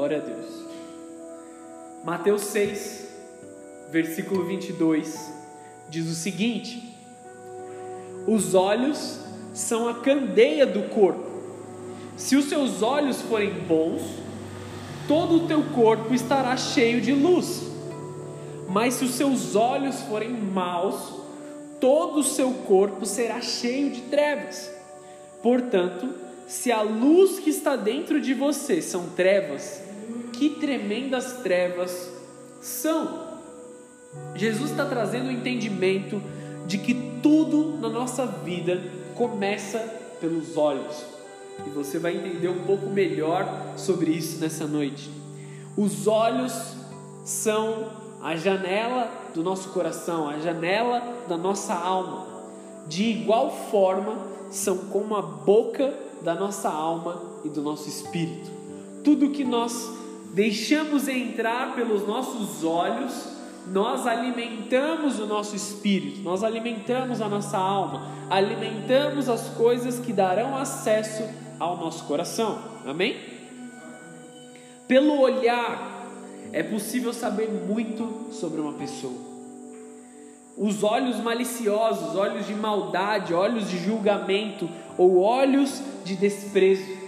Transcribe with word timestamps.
Glória 0.00 0.16
a 0.16 0.20
Deus. 0.22 0.46
Mateus 2.02 2.40
6, 2.44 3.08
versículo 3.90 4.46
22, 4.46 5.30
diz 5.90 6.08
o 6.08 6.14
seguinte: 6.14 6.96
Os 8.26 8.54
olhos 8.54 9.20
são 9.52 9.86
a 9.86 9.92
candeia 9.96 10.64
do 10.64 10.88
corpo. 10.88 11.28
Se 12.16 12.34
os 12.34 12.46
seus 12.46 12.80
olhos 12.80 13.20
forem 13.20 13.52
bons, 13.52 14.00
todo 15.06 15.34
o 15.34 15.46
teu 15.46 15.62
corpo 15.64 16.14
estará 16.14 16.56
cheio 16.56 17.02
de 17.02 17.12
luz. 17.12 17.60
Mas 18.70 18.94
se 18.94 19.04
os 19.04 19.10
seus 19.10 19.54
olhos 19.54 20.00
forem 20.00 20.30
maus, 20.30 21.12
todo 21.78 22.20
o 22.20 22.24
seu 22.24 22.50
corpo 22.66 23.04
será 23.04 23.42
cheio 23.42 23.90
de 23.90 24.00
trevas. 24.04 24.72
Portanto, 25.42 26.08
se 26.48 26.72
a 26.72 26.80
luz 26.80 27.38
que 27.38 27.50
está 27.50 27.76
dentro 27.76 28.18
de 28.18 28.32
você 28.32 28.80
são 28.80 29.10
trevas, 29.10 29.89
que 30.40 30.48
tremendas 30.48 31.34
trevas 31.42 32.10
são. 32.62 33.28
Jesus 34.34 34.70
está 34.70 34.86
trazendo 34.86 35.28
o 35.28 35.30
entendimento 35.30 36.18
de 36.66 36.78
que 36.78 36.94
tudo 37.22 37.76
na 37.76 37.90
nossa 37.90 38.24
vida 38.24 38.80
começa 39.14 39.78
pelos 40.18 40.56
olhos. 40.56 41.04
E 41.66 41.68
você 41.68 41.98
vai 41.98 42.16
entender 42.16 42.48
um 42.48 42.64
pouco 42.64 42.86
melhor 42.86 43.74
sobre 43.76 44.12
isso 44.12 44.40
nessa 44.40 44.66
noite. 44.66 45.10
Os 45.76 46.06
olhos 46.06 46.74
são 47.22 47.90
a 48.22 48.34
janela 48.34 49.10
do 49.34 49.42
nosso 49.42 49.68
coração, 49.68 50.26
a 50.26 50.38
janela 50.38 51.02
da 51.28 51.36
nossa 51.36 51.74
alma. 51.74 52.26
De 52.88 53.04
igual 53.04 53.54
forma, 53.70 54.16
são 54.50 54.78
como 54.88 55.14
a 55.16 55.20
boca 55.20 55.92
da 56.22 56.34
nossa 56.34 56.70
alma 56.70 57.20
e 57.44 57.50
do 57.50 57.60
nosso 57.60 57.90
espírito. 57.90 58.50
Tudo 59.04 59.28
que 59.28 59.44
nós 59.44 59.99
deixamos 60.32 61.08
entrar 61.08 61.74
pelos 61.74 62.06
nossos 62.06 62.64
olhos, 62.64 63.28
nós 63.66 64.06
alimentamos 64.06 65.18
o 65.18 65.26
nosso 65.26 65.54
espírito, 65.54 66.20
nós 66.20 66.42
alimentamos 66.42 67.20
a 67.20 67.28
nossa 67.28 67.58
alma, 67.58 68.10
alimentamos 68.28 69.28
as 69.28 69.48
coisas 69.50 69.98
que 69.98 70.12
darão 70.12 70.56
acesso 70.56 71.22
ao 71.58 71.76
nosso 71.76 72.04
coração. 72.04 72.58
Amém? 72.86 73.16
Pelo 74.88 75.20
olhar 75.20 75.88
é 76.52 76.62
possível 76.62 77.12
saber 77.12 77.48
muito 77.48 78.32
sobre 78.32 78.60
uma 78.60 78.72
pessoa. 78.72 79.30
Os 80.56 80.82
olhos 80.82 81.18
maliciosos, 81.18 82.16
olhos 82.16 82.46
de 82.46 82.54
maldade, 82.54 83.32
olhos 83.32 83.70
de 83.70 83.78
julgamento 83.78 84.68
ou 84.98 85.18
olhos 85.20 85.80
de 86.04 86.16
desprezo, 86.16 86.98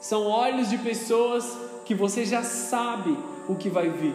são 0.00 0.26
olhos 0.26 0.68
de 0.68 0.78
pessoas 0.78 1.69
que 1.90 1.94
você 1.96 2.24
já 2.24 2.44
sabe 2.44 3.18
o 3.48 3.56
que 3.56 3.68
vai 3.68 3.90
vir, 3.90 4.14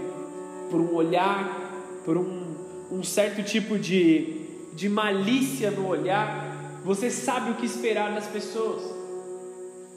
por 0.71 0.79
um 0.79 0.95
olhar, 0.95 1.73
por 2.05 2.15
um, 2.17 2.55
um 2.89 3.03
certo 3.03 3.43
tipo 3.43 3.77
de, 3.77 4.45
de 4.73 4.87
malícia 4.87 5.69
no 5.71 5.85
olhar, 5.85 6.79
você 6.85 7.11
sabe 7.11 7.51
o 7.51 7.55
que 7.55 7.65
esperar 7.65 8.13
das 8.13 8.27
pessoas. 8.27 8.81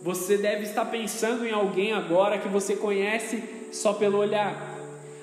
Você 0.03 0.37
deve 0.37 0.65
estar 0.65 0.87
pensando 0.87 1.47
em 1.47 1.53
alguém 1.53 1.93
agora 1.93 2.39
que 2.39 2.49
você 2.49 2.75
conhece 2.75 3.45
só 3.71 3.93
pelo 3.93 4.19
olhar. 4.19 4.77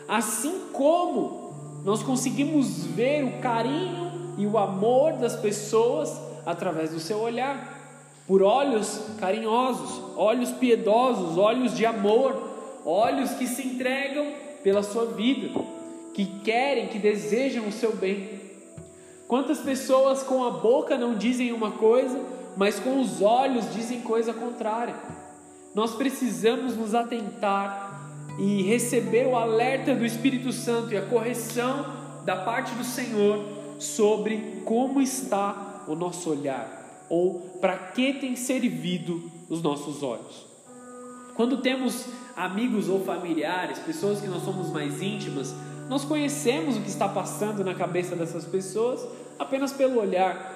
Assim 0.07 0.69
como 0.71 1.81
nós 1.83 2.01
conseguimos 2.03 2.85
ver 2.85 3.25
o 3.25 3.41
carinho 3.41 4.33
e 4.37 4.47
o 4.47 4.57
amor 4.57 5.11
das 5.17 5.35
pessoas 5.35 6.09
através 6.45 6.91
do 6.91 7.01
seu 7.01 7.19
olhar 7.19 7.75
por 8.25 8.41
olhos 8.41 9.01
carinhosos, 9.19 10.04
olhos 10.15 10.51
piedosos, 10.51 11.37
olhos 11.37 11.75
de 11.75 11.85
amor, 11.85 12.81
olhos 12.85 13.31
que 13.31 13.47
se 13.47 13.65
entregam 13.65 14.33
pela 14.63 14.83
sua 14.83 15.05
vida, 15.05 15.49
que 16.13 16.25
querem, 16.43 16.87
que 16.87 16.99
desejam 16.99 17.67
o 17.67 17.71
seu 17.71 17.95
bem. 17.95 18.41
Quantas 19.27 19.59
pessoas 19.59 20.23
com 20.23 20.43
a 20.43 20.51
boca 20.51 20.97
não 20.97 21.15
dizem 21.15 21.51
uma 21.51 21.71
coisa, 21.71 22.19
mas 22.55 22.79
com 22.79 22.99
os 22.99 23.21
olhos 23.21 23.73
dizem 23.73 24.01
coisa 24.01 24.33
contrária? 24.33 24.95
Nós 25.73 25.93
precisamos 25.95 26.77
nos 26.77 26.95
atentar 26.95 28.11
e 28.39 28.63
receber 28.63 29.27
o 29.27 29.35
alerta 29.35 29.93
do 29.95 30.05
Espírito 30.05 30.51
Santo 30.51 30.93
e 30.93 30.97
a 30.97 31.05
correção 31.05 31.85
da 32.23 32.35
parte 32.35 32.73
do 32.75 32.83
Senhor 32.83 33.43
sobre 33.79 34.61
como 34.63 35.01
está 35.01 35.83
o 35.87 35.95
nosso 35.95 36.29
olhar 36.29 36.85
ou 37.09 37.39
para 37.61 37.77
que 37.77 38.13
tem 38.13 38.35
servido 38.35 39.31
os 39.49 39.61
nossos 39.61 40.03
olhos. 40.03 40.45
Quando 41.35 41.57
temos 41.57 42.05
amigos 42.35 42.89
ou 42.89 43.03
familiares, 43.03 43.79
pessoas 43.79 44.21
que 44.21 44.27
nós 44.27 44.43
somos 44.43 44.69
mais 44.71 45.01
íntimas, 45.01 45.53
nós 45.89 46.03
conhecemos 46.03 46.77
o 46.77 46.81
que 46.81 46.89
está 46.89 47.07
passando 47.07 47.63
na 47.63 47.75
cabeça 47.75 48.15
dessas 48.15 48.45
pessoas 48.45 49.05
apenas 49.37 49.71
pelo 49.71 49.99
olhar. 49.99 50.53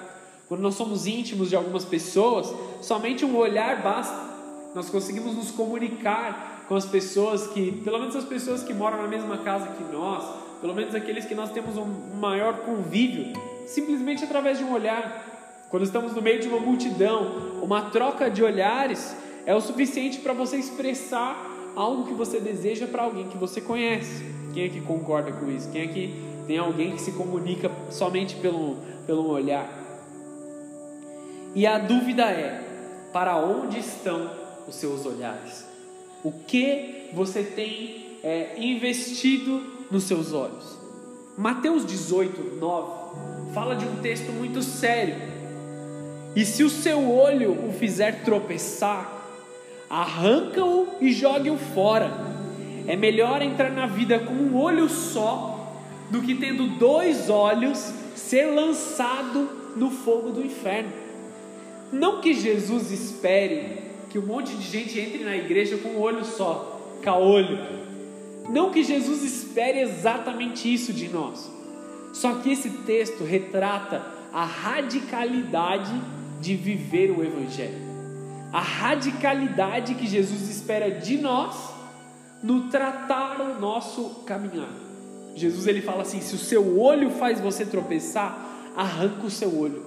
Quando 0.48 0.62
nós 0.62 0.74
somos 0.74 1.06
íntimos 1.06 1.48
de 1.48 1.56
algumas 1.56 1.84
pessoas, 1.84 2.52
somente 2.80 3.24
um 3.24 3.36
olhar 3.36 3.82
basta. 3.82 4.30
Nós 4.74 4.90
conseguimos 4.90 5.34
nos 5.34 5.50
comunicar 5.50 6.64
com 6.66 6.74
as 6.74 6.86
pessoas 6.86 7.46
que, 7.48 7.72
pelo 7.82 7.98
menos 7.98 8.16
as 8.16 8.24
pessoas 8.24 8.62
que 8.62 8.72
moram 8.72 9.02
na 9.02 9.08
mesma 9.08 9.38
casa 9.38 9.68
que 9.68 9.84
nós, 9.92 10.24
pelo 10.60 10.74
menos 10.74 10.94
aqueles 10.94 11.24
que 11.24 11.34
nós 11.34 11.50
temos 11.50 11.76
um 11.76 11.86
maior 12.16 12.58
convívio, 12.58 13.32
simplesmente 13.66 14.24
através 14.24 14.58
de 14.58 14.64
um 14.64 14.72
olhar. 14.72 15.39
Quando 15.70 15.84
estamos 15.84 16.12
no 16.12 16.20
meio 16.20 16.40
de 16.40 16.48
uma 16.48 16.58
multidão, 16.58 17.60
uma 17.62 17.82
troca 17.90 18.28
de 18.28 18.42
olhares 18.42 19.16
é 19.46 19.54
o 19.54 19.60
suficiente 19.60 20.18
para 20.18 20.32
você 20.32 20.56
expressar 20.56 21.48
algo 21.76 22.08
que 22.08 22.12
você 22.12 22.40
deseja 22.40 22.88
para 22.88 23.04
alguém 23.04 23.28
que 23.28 23.38
você 23.38 23.60
conhece. 23.60 24.24
Quem 24.52 24.64
é 24.64 24.68
que 24.68 24.80
concorda 24.80 25.30
com 25.30 25.48
isso? 25.48 25.70
Quem 25.70 25.82
é 25.82 25.86
que 25.86 26.24
tem 26.48 26.58
alguém 26.58 26.90
que 26.90 27.00
se 27.00 27.12
comunica 27.12 27.70
somente 27.88 28.34
pelo, 28.34 28.78
pelo 29.06 29.28
olhar? 29.28 29.70
E 31.54 31.64
a 31.64 31.78
dúvida 31.78 32.24
é: 32.24 33.08
para 33.12 33.36
onde 33.36 33.78
estão 33.78 34.28
os 34.66 34.74
seus 34.74 35.06
olhares? 35.06 35.64
O 36.24 36.32
que 36.32 37.10
você 37.14 37.44
tem 37.44 38.18
é, 38.24 38.56
investido 38.58 39.62
nos 39.88 40.02
seus 40.02 40.32
olhos? 40.32 40.76
Mateus 41.38 41.86
18, 41.86 42.56
9 42.56 43.52
fala 43.54 43.76
de 43.76 43.84
um 43.84 43.96
texto 43.96 44.32
muito 44.32 44.62
sério 44.62 45.29
e 46.34 46.44
se 46.44 46.62
o 46.62 46.70
seu 46.70 47.10
olho 47.10 47.52
o 47.68 47.72
fizer 47.72 48.22
tropeçar, 48.22 49.20
arranca-o 49.88 50.88
e 51.00 51.12
jogue-o 51.12 51.58
fora. 51.58 52.10
É 52.86 52.94
melhor 52.94 53.42
entrar 53.42 53.70
na 53.70 53.86
vida 53.86 54.18
com 54.18 54.32
um 54.32 54.56
olho 54.56 54.88
só 54.88 55.74
do 56.10 56.20
que 56.20 56.34
tendo 56.34 56.78
dois 56.78 57.28
olhos 57.28 57.92
ser 58.14 58.46
lançado 58.46 59.48
no 59.76 59.90
fogo 59.90 60.30
do 60.30 60.44
inferno. 60.44 60.92
Não 61.92 62.20
que 62.20 62.34
Jesus 62.34 62.90
espere 62.90 63.90
que 64.08 64.18
um 64.18 64.26
monte 64.26 64.54
de 64.54 64.62
gente 64.62 64.98
entre 64.98 65.24
na 65.24 65.36
igreja 65.36 65.76
com 65.78 65.90
um 65.90 66.00
olho 66.00 66.24
só, 66.24 66.98
caolho. 67.02 67.58
Não 68.48 68.70
que 68.70 68.82
Jesus 68.82 69.22
espere 69.22 69.80
exatamente 69.80 70.72
isso 70.72 70.92
de 70.92 71.08
nós. 71.08 71.50
Só 72.12 72.34
que 72.34 72.50
esse 72.50 72.70
texto 72.70 73.24
retrata 73.24 74.04
a 74.32 74.44
radicalidade 74.44 75.92
de 76.40 76.56
viver 76.56 77.10
o 77.10 77.22
Evangelho. 77.22 77.90
A 78.52 78.60
radicalidade 78.60 79.94
que 79.94 80.06
Jesus 80.06 80.48
espera 80.48 80.90
de 80.90 81.18
nós 81.18 81.72
no 82.42 82.68
tratar 82.68 83.40
o 83.40 83.60
nosso 83.60 84.22
caminhar. 84.26 84.72
Jesus 85.36 85.66
ele 85.66 85.82
fala 85.82 86.02
assim: 86.02 86.20
se 86.20 86.34
o 86.34 86.38
seu 86.38 86.80
olho 86.80 87.10
faz 87.10 87.40
você 87.40 87.64
tropeçar, 87.64 88.72
arranca 88.76 89.26
o 89.26 89.30
seu 89.30 89.56
olho, 89.56 89.84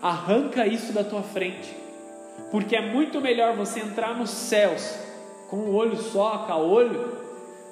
arranca 0.00 0.66
isso 0.66 0.92
da 0.92 1.02
tua 1.02 1.22
frente, 1.22 1.74
porque 2.50 2.76
é 2.76 2.92
muito 2.92 3.20
melhor 3.20 3.56
você 3.56 3.80
entrar 3.80 4.16
nos 4.16 4.30
céus 4.30 4.96
com 5.48 5.56
um 5.56 5.74
olho 5.74 5.96
só, 5.96 6.46
com 6.46 6.52
olho, 6.52 7.18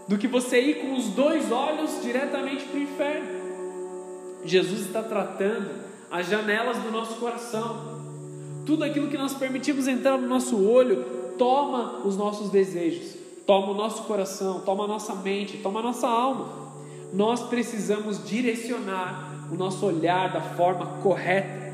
do 0.09 0.19
que 0.19 0.27
você 0.27 0.61
ir 0.61 0.75
com 0.81 0.95
os 0.95 1.09
dois 1.11 1.53
olhos 1.53 2.03
diretamente 2.03 2.65
para 2.65 2.79
o 2.79 2.83
inferno. 2.83 3.41
Jesus 4.45 4.87
está 4.87 5.03
tratando 5.03 5.90
as 6.11 6.27
janelas 6.27 6.79
do 6.79 6.91
nosso 6.91 7.15
coração. 7.17 8.01
Tudo 8.67 8.85
aquilo 8.85 9.09
que 9.09 9.17
nós 9.17 9.35
permitimos 9.35 9.87
entrar 9.87 10.19
no 10.19 10.29
nosso 10.29 10.63
olho 10.67 11.05
toma 11.39 12.01
os 12.05 12.17
nossos 12.17 12.51
desejos, 12.51 13.17
toma 13.47 13.73
o 13.73 13.75
nosso 13.75 14.03
coração, 14.03 14.61
toma 14.61 14.85
a 14.85 14.89
nossa 14.89 15.15
mente, 15.15 15.59
toma 15.59 15.81
a 15.81 15.83
nossa 15.83 16.09
alma. 16.09 16.71
Nós 17.13 17.43
precisamos 17.49 18.29
direcionar 18.29 19.49
o 19.51 19.55
nosso 19.57 19.87
olhar 19.87 20.33
da 20.33 20.41
forma 20.41 20.87
correta. 21.03 21.73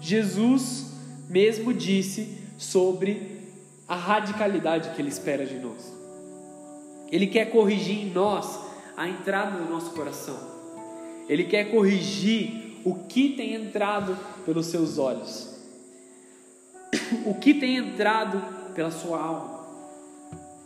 Jesus 0.00 0.92
mesmo 1.28 1.72
disse 1.72 2.38
sobre 2.56 3.38
a 3.86 3.94
radicalidade 3.94 4.90
que 4.90 5.00
ele 5.00 5.08
espera 5.08 5.46
de 5.46 5.58
nós. 5.58 5.92
Ele 7.10 7.26
quer 7.26 7.46
corrigir 7.46 8.06
em 8.06 8.10
nós 8.10 8.60
a 8.96 9.08
entrada 9.08 9.58
do 9.58 9.70
nosso 9.70 9.92
coração. 9.92 10.36
Ele 11.28 11.44
quer 11.44 11.70
corrigir 11.70 12.67
o 12.84 12.94
que 12.94 13.30
tem 13.30 13.54
entrado 13.54 14.16
pelos 14.44 14.66
seus 14.66 14.98
olhos, 14.98 15.56
o 17.24 17.34
que 17.34 17.54
tem 17.54 17.76
entrado 17.76 18.42
pela 18.74 18.90
sua 18.90 19.20
alma. 19.20 19.58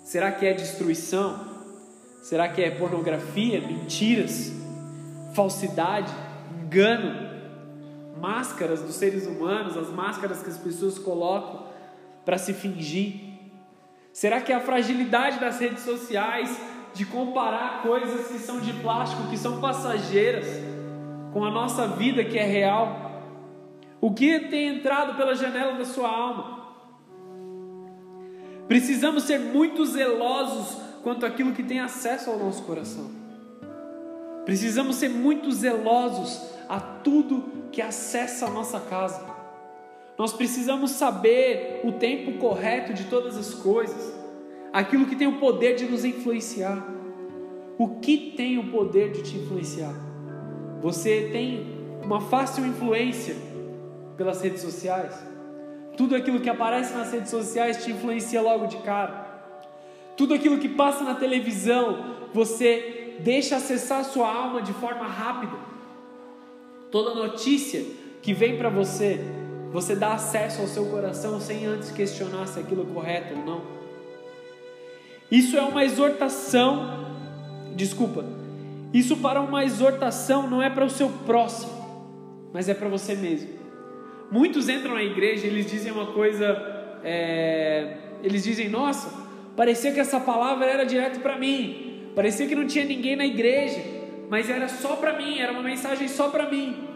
Será 0.04 0.30
que 0.32 0.46
é 0.46 0.52
destruição? 0.52 1.52
Será 2.22 2.48
que 2.48 2.62
é 2.62 2.70
pornografia, 2.70 3.60
mentiras, 3.60 4.52
falsidade, 5.34 6.12
engano, 6.62 7.30
máscaras 8.20 8.80
dos 8.80 8.94
seres 8.94 9.26
humanos, 9.26 9.76
as 9.76 9.88
máscaras 9.88 10.42
que 10.42 10.50
as 10.50 10.58
pessoas 10.58 10.98
colocam 10.98 11.66
para 12.24 12.38
se 12.38 12.52
fingir? 12.52 13.32
Será 14.12 14.40
que 14.40 14.52
é 14.52 14.54
a 14.54 14.60
fragilidade 14.60 15.40
das 15.40 15.58
redes 15.58 15.82
sociais 15.82 16.56
de 16.94 17.04
comparar 17.06 17.82
coisas 17.82 18.28
que 18.28 18.38
são 18.38 18.60
de 18.60 18.72
plástico, 18.74 19.28
que 19.30 19.38
são 19.38 19.60
passageiras, 19.60 20.46
com 21.32 21.44
a 21.44 21.50
nossa 21.50 21.87
vida 21.88 22.25
que 22.25 22.38
é 22.38 22.44
real? 22.44 23.11
O 24.00 24.12
que 24.12 24.40
tem 24.40 24.76
entrado 24.76 25.17
pela 25.17 25.34
janela 25.34 25.75
da 25.75 25.84
sua 25.84 26.08
alma? 26.08 26.62
Precisamos 28.69 29.25
ser 29.25 29.38
muito 29.38 29.84
zelosos 29.84 30.81
quanto 31.02 31.26
àquilo 31.26 31.52
que 31.52 31.62
tem 31.62 31.81
acesso 31.81 32.31
ao 32.31 32.38
nosso 32.38 32.62
coração. 32.64 33.11
Precisamos 34.44 34.96
ser 34.96 35.08
muito 35.08 35.50
zelosos 35.52 36.40
a 36.69 36.81
tudo 36.81 37.69
que 37.70 37.81
acessa 37.81 38.46
a 38.46 38.50
nossa 38.50 38.81
casa. 38.81 39.25
Nós 40.19 40.32
precisamos 40.32 40.90
saber 40.93 41.81
o 41.84 41.93
tempo 41.93 42.38
correto 42.38 42.93
de 42.93 43.05
todas 43.05 43.37
as 43.37 43.55
coisas, 43.55 44.12
aquilo 44.73 45.06
que 45.06 45.17
tem 45.17 45.26
o 45.26 45.38
poder 45.38 45.76
de 45.76 45.84
nos 45.87 46.05
influenciar. 46.05 46.84
O 47.79 48.00
que 48.00 48.34
tem 48.37 48.58
o 48.58 48.70
poder 48.70 49.12
de 49.12 49.23
te 49.23 49.37
influenciar? 49.37 50.11
Você 50.82 51.31
tem 51.32 51.67
uma 52.02 52.20
fácil 52.20 52.67
influência 52.67 53.37
pelas 54.17 54.43
redes 54.43 54.61
sociais? 54.61 55.14
Tudo 55.96 56.14
aquilo 56.14 56.40
que 56.40 56.50
aparece 56.50 56.93
nas 56.94 57.12
redes 57.12 57.31
sociais 57.31 57.84
te 57.84 57.93
influencia 57.93 58.43
logo 58.43 58.67
de 58.67 58.79
cara. 58.79 59.31
Tudo 60.17 60.34
aquilo 60.34 60.58
que 60.58 60.69
passa 60.69 61.05
na 61.05 61.14
televisão, 61.14 62.17
você 62.34 63.17
deixa 63.20 63.56
acessar 63.56 64.05
sua 64.05 64.31
alma 64.31 64.61
de 64.61 64.73
forma 64.75 65.06
rápida. 65.06 65.56
Toda 66.90 67.14
notícia 67.14 67.84
que 68.20 68.34
vem 68.34 68.58
para 68.58 68.69
você 68.69 69.20
você 69.73 69.96
dá 69.96 70.12
acesso 70.12 70.61
ao 70.61 70.69
seu 70.69 70.84
coração 70.87 71.40
sem 71.40 71.64
antes 71.64 71.90
questionar 71.90 72.46
se 72.46 72.61
aquilo 72.61 72.82
é 72.82 72.94
correto 72.94 73.38
ou 73.38 73.44
não. 73.44 73.62
Isso 75.31 75.56
é 75.56 75.62
uma 75.62 75.82
exortação, 75.82 77.06
desculpa, 77.75 78.23
isso 78.92 79.16
para 79.16 79.40
uma 79.40 79.64
exortação 79.64 80.48
não 80.48 80.62
é 80.62 80.68
para 80.68 80.84
o 80.84 80.90
seu 80.90 81.08
próximo, 81.08 81.72
mas 82.52 82.68
é 82.68 82.74
para 82.74 82.88
você 82.88 83.14
mesmo. 83.14 83.50
Muitos 84.30 84.68
entram 84.68 84.94
na 84.94 85.02
igreja 85.02 85.46
e 85.46 85.50
eles 85.50 85.70
dizem 85.70 85.92
uma 85.92 86.06
coisa, 86.06 86.46
é, 87.02 87.96
eles 88.22 88.44
dizem, 88.44 88.68
nossa, 88.68 89.12
parecia 89.56 89.92
que 89.92 90.00
essa 90.00 90.20
palavra 90.20 90.66
era 90.66 90.84
direto 90.84 91.20
para 91.20 91.38
mim, 91.38 92.10
parecia 92.14 92.46
que 92.46 92.54
não 92.54 92.66
tinha 92.66 92.84
ninguém 92.84 93.16
na 93.16 93.26
igreja, 93.26 93.80
mas 94.28 94.48
era 94.48 94.68
só 94.68 94.96
para 94.96 95.16
mim, 95.16 95.38
era 95.38 95.52
uma 95.52 95.62
mensagem 95.62 96.08
só 96.08 96.28
para 96.28 96.48
mim. 96.48 96.88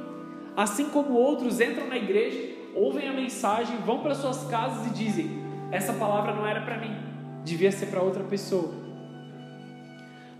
Assim 0.57 0.87
como 0.87 1.13
outros 1.13 1.61
entram 1.61 1.87
na 1.87 1.97
igreja 1.97 2.57
ouvem 2.77 3.09
a 3.09 3.13
mensagem, 3.13 3.79
vão 3.79 4.01
para 4.01 4.15
suas 4.15 4.45
casas 4.45 4.87
e 4.87 4.91
dizem: 4.91 5.43
essa 5.73 5.95
palavra 5.95 6.35
não 6.35 6.47
era 6.47 6.61
para 6.61 6.79
mim, 6.79 6.95
devia 7.43 7.73
ser 7.73 7.87
para 7.87 8.03
outra 8.03 8.23
pessoa. 8.23 8.86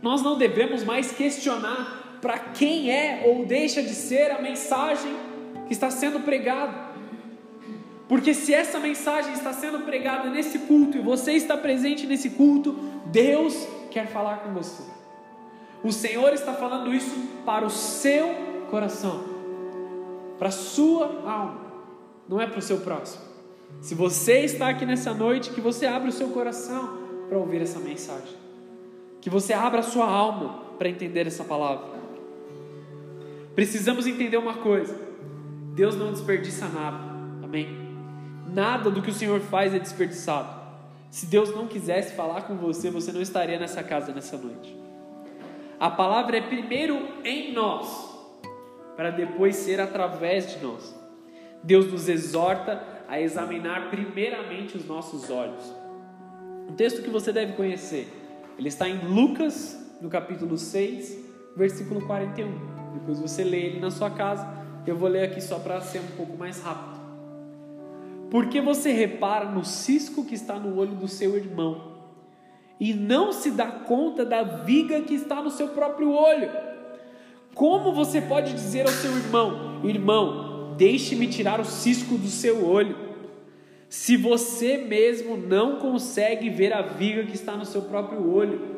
Nós 0.03 0.23
não 0.23 0.37
devemos 0.37 0.85
mais 0.85 1.11
questionar 1.11 2.19
para 2.21 2.39
quem 2.39 2.91
é 2.91 3.25
ou 3.27 3.45
deixa 3.45 3.83
de 3.83 3.95
ser 3.95 4.31
a 4.31 4.41
mensagem 4.41 5.15
que 5.67 5.73
está 5.73 5.91
sendo 5.91 6.21
pregada. 6.21 6.87
Porque 8.09 8.33
se 8.33 8.55
essa 8.55 8.79
mensagem 8.79 9.33
está 9.33 9.53
sendo 9.53 9.81
pregada 9.81 10.31
nesse 10.31 10.61
culto 10.61 10.97
e 10.97 11.01
você 11.01 11.33
está 11.33 11.57
presente 11.57 12.07
nesse 12.07 12.31
culto, 12.31 12.73
Deus 13.07 13.67
quer 13.91 14.07
falar 14.07 14.39
com 14.39 14.53
você. 14.53 14.83
O 15.83 15.93
Senhor 15.93 16.33
está 16.33 16.53
falando 16.53 16.95
isso 16.95 17.17
para 17.45 17.65
o 17.65 17.71
seu 17.71 18.35
coração, 18.71 19.25
para 20.39 20.49
a 20.49 20.53
sua 20.53 21.23
alma 21.29 21.67
não 22.29 22.41
é 22.41 22.47
para 22.47 22.59
o 22.59 22.63
seu 22.63 22.79
próximo. 22.79 23.25
Se 23.81 23.95
você 23.95 24.41
está 24.41 24.69
aqui 24.69 24.85
nessa 24.85 25.13
noite, 25.13 25.51
que 25.51 25.61
você 25.61 25.87
abra 25.87 26.09
o 26.09 26.13
seu 26.13 26.29
coração 26.29 26.99
para 27.29 27.39
ouvir 27.39 27.63
essa 27.63 27.79
mensagem. 27.79 28.46
Que 29.27 29.31
você 29.31 29.53
abra 29.53 29.81
a 29.81 29.83
sua 29.83 30.09
alma 30.09 30.63
para 30.79 30.89
entender 30.89 31.27
essa 31.27 31.43
palavra. 31.43 31.85
Precisamos 33.57 34.07
entender 34.07 34.37
uma 34.37 34.55
coisa: 34.55 34.97
Deus 35.75 35.97
não 35.97 36.13
desperdiça 36.13 36.69
nada. 36.69 36.99
Amém? 37.43 37.77
Nada 38.47 38.89
do 38.89 39.03
que 39.03 39.11
o 39.11 39.13
Senhor 39.13 39.41
faz 39.41 39.75
é 39.75 39.81
desperdiçado. 39.81 40.49
Se 41.11 41.27
Deus 41.27 41.53
não 41.53 41.67
quisesse 41.67 42.15
falar 42.15 42.43
com 42.43 42.55
você, 42.55 42.89
você 42.89 43.11
não 43.11 43.21
estaria 43.21 43.59
nessa 43.59 43.83
casa 43.83 44.13
nessa 44.13 44.37
noite. 44.37 44.77
A 45.81 45.91
palavra 45.91 46.37
é 46.37 46.43
primeiro 46.43 46.97
em 47.25 47.53
nós, 47.53 48.09
para 48.97 49.11
depois 49.11 49.57
ser 49.57 49.81
através 49.81 50.53
de 50.53 50.65
nós. 50.65 50.95
Deus 51.65 51.91
nos 51.91 52.09
exorta 52.09 52.81
a 53.09 53.21
examinar 53.21 53.91
primeiramente 53.91 54.77
os 54.77 54.87
nossos 54.87 55.29
olhos. 55.31 55.75
Um 56.71 56.75
texto 56.77 57.03
que 57.03 57.11
você 57.11 57.33
deve 57.33 57.55
conhecer. 57.55 58.23
Ele 58.59 58.69
está 58.69 58.89
em 58.89 59.07
Lucas, 59.07 59.79
no 60.01 60.09
capítulo 60.09 60.57
6, 60.57 61.19
versículo 61.57 62.07
41. 62.07 62.51
Depois 62.95 63.19
você 63.19 63.45
lê 63.45 63.67
ele 63.67 63.81
na 63.81 63.91
sua 63.91 64.11
casa. 64.11 64.47
Eu 64.87 64.97
vou 64.97 65.09
ler 65.09 65.25
aqui 65.25 65.41
só 65.41 65.59
para 65.59 65.81
ser 65.81 66.01
um 66.01 66.17
pouco 66.17 66.37
mais 66.37 66.61
rápido. 66.63 66.97
Porque 68.31 68.61
você 68.61 68.93
repara 68.93 69.47
no 69.47 69.65
cisco 69.65 70.25
que 70.25 70.35
está 70.35 70.59
no 70.59 70.77
olho 70.77 70.95
do 70.95 71.09
seu 71.09 71.37
irmão 71.37 71.97
e 72.79 72.93
não 72.93 73.33
se 73.33 73.51
dá 73.51 73.67
conta 73.67 74.25
da 74.25 74.43
viga 74.43 75.01
que 75.01 75.15
está 75.15 75.43
no 75.43 75.51
seu 75.51 75.69
próprio 75.69 76.11
olho? 76.11 76.51
Como 77.55 77.93
você 77.93 78.21
pode 78.21 78.53
dizer 78.53 78.83
ao 78.83 78.93
seu 78.93 79.17
irmão: 79.17 79.81
Irmão, 79.85 80.57
Deixe-me 80.77 81.27
tirar 81.27 81.59
o 81.59 81.65
cisco 81.65 82.19
do 82.19 82.29
seu 82.29 82.67
olho. 82.67 83.06
Se 83.89 84.17
você 84.17 84.79
mesmo 84.79 85.37
não 85.37 85.77
consegue 85.77 86.51
ver 86.51 86.73
a 86.73 86.83
viga 86.83 87.25
que 87.25 87.35
está 87.35 87.57
no 87.57 87.65
seu 87.65 87.83
próprio 87.83 88.29
olho. 88.29 88.77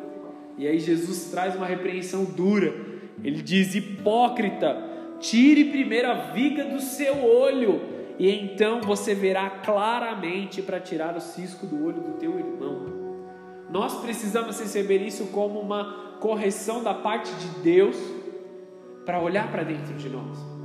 E 0.57 0.67
aí 0.67 0.79
Jesus 0.79 1.31
traz 1.31 1.55
uma 1.57 1.67
repreensão 1.67 2.25
dura. 2.25 2.75
Ele 3.23 3.43
diz: 3.43 3.75
Hipócrita, 3.75 4.83
tire 5.19 5.65
primeiro 5.67 6.11
a 6.11 6.15
viga 6.15 6.65
do 6.65 6.81
seu 6.81 7.25
olho, 7.25 7.81
e 8.19 8.31
então 8.31 8.81
você 8.81 9.15
verá 9.15 9.49
claramente 9.49 10.61
para 10.61 10.81
tirar 10.81 11.17
o 11.17 11.21
cisco 11.21 11.67
do 11.67 11.85
olho 11.85 12.01
do 12.01 12.13
teu 12.19 12.39
irmão. 12.39 12.99
Nós 13.71 14.01
precisamos 14.01 14.59
receber 14.61 14.99
isso 14.99 15.27
como 15.27 15.61
uma 15.61 16.17
correção 16.21 16.83
da 16.83 16.95
parte 16.95 17.33
de 17.35 17.49
Deus 17.63 17.97
para 19.05 19.21
olhar 19.21 19.51
para 19.51 19.63
dentro 19.63 19.95
de 19.95 20.09
nós 20.09 20.59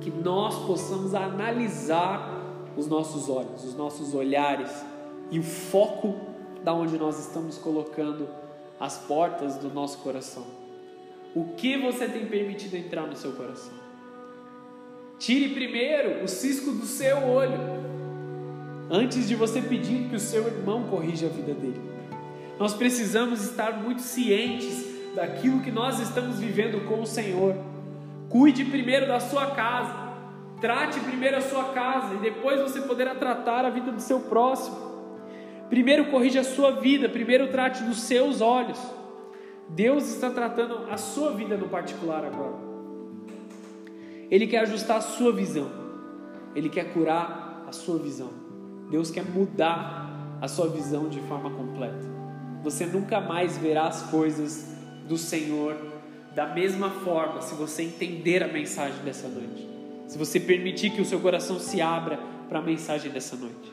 que 0.00 0.10
nós 0.10 0.54
possamos 0.66 1.14
analisar 1.14 2.37
os 2.78 2.86
nossos 2.86 3.28
olhos, 3.28 3.64
os 3.64 3.74
nossos 3.74 4.14
olhares 4.14 4.70
e 5.30 5.38
o 5.38 5.42
foco 5.42 6.14
da 6.62 6.72
onde 6.72 6.96
nós 6.96 7.18
estamos 7.18 7.58
colocando 7.58 8.28
as 8.78 8.96
portas 8.98 9.56
do 9.56 9.68
nosso 9.68 9.98
coração. 9.98 10.46
O 11.34 11.44
que 11.56 11.76
você 11.76 12.06
tem 12.08 12.26
permitido 12.26 12.76
entrar 12.76 13.06
no 13.06 13.16
seu 13.16 13.32
coração? 13.32 13.72
Tire 15.18 15.48
primeiro 15.52 16.22
o 16.22 16.28
cisco 16.28 16.70
do 16.70 16.86
seu 16.86 17.18
olho, 17.24 17.58
antes 18.88 19.26
de 19.26 19.34
você 19.34 19.60
pedir 19.60 20.08
que 20.08 20.14
o 20.14 20.20
seu 20.20 20.46
irmão 20.46 20.84
corrija 20.84 21.26
a 21.26 21.30
vida 21.30 21.52
dele. 21.52 21.80
Nós 22.58 22.74
precisamos 22.74 23.42
estar 23.42 23.82
muito 23.82 24.02
cientes 24.02 24.86
daquilo 25.16 25.60
que 25.60 25.72
nós 25.72 25.98
estamos 25.98 26.38
vivendo 26.38 26.86
com 26.88 27.02
o 27.02 27.06
Senhor 27.06 27.56
Cuide 28.28 28.64
primeiro 28.66 29.08
da 29.08 29.20
sua 29.20 29.46
casa. 29.52 29.97
Trate 30.60 30.98
primeiro 31.00 31.36
a 31.36 31.40
sua 31.40 31.72
casa 31.72 32.14
e 32.14 32.18
depois 32.18 32.60
você 32.60 32.80
poderá 32.80 33.14
tratar 33.14 33.64
a 33.64 33.70
vida 33.70 33.92
do 33.92 34.00
seu 34.00 34.20
próximo. 34.20 34.76
Primeiro 35.68 36.06
corrija 36.06 36.40
a 36.40 36.44
sua 36.44 36.72
vida, 36.72 37.08
primeiro 37.08 37.48
trate 37.48 37.82
dos 37.84 38.00
seus 38.00 38.40
olhos. 38.40 38.78
Deus 39.68 40.08
está 40.08 40.30
tratando 40.30 40.90
a 40.90 40.96
sua 40.96 41.32
vida 41.32 41.56
no 41.56 41.68
particular 41.68 42.24
agora. 42.24 42.56
Ele 44.30 44.46
quer 44.46 44.60
ajustar 44.60 44.96
a 44.96 45.02
sua 45.02 45.32
visão. 45.32 45.70
Ele 46.54 46.68
quer 46.68 46.92
curar 46.92 47.64
a 47.66 47.72
sua 47.72 47.98
visão. 47.98 48.30
Deus 48.90 49.10
quer 49.10 49.24
mudar 49.24 50.38
a 50.40 50.48
sua 50.48 50.68
visão 50.68 51.08
de 51.08 51.20
forma 51.20 51.50
completa. 51.50 52.06
Você 52.62 52.86
nunca 52.86 53.20
mais 53.20 53.56
verá 53.58 53.86
as 53.86 54.02
coisas 54.10 54.74
do 55.06 55.16
Senhor 55.16 55.76
da 56.34 56.46
mesma 56.46 56.90
forma, 56.90 57.40
se 57.40 57.54
você 57.54 57.82
entender 57.82 58.44
a 58.44 58.48
mensagem 58.48 59.02
dessa 59.02 59.26
noite, 59.26 59.67
se 60.08 60.16
você 60.16 60.40
permitir 60.40 60.90
que 60.90 61.02
o 61.02 61.04
seu 61.04 61.20
coração 61.20 61.60
se 61.60 61.80
abra 61.80 62.18
para 62.48 62.58
a 62.58 62.62
mensagem 62.62 63.12
dessa 63.12 63.36
noite. 63.36 63.72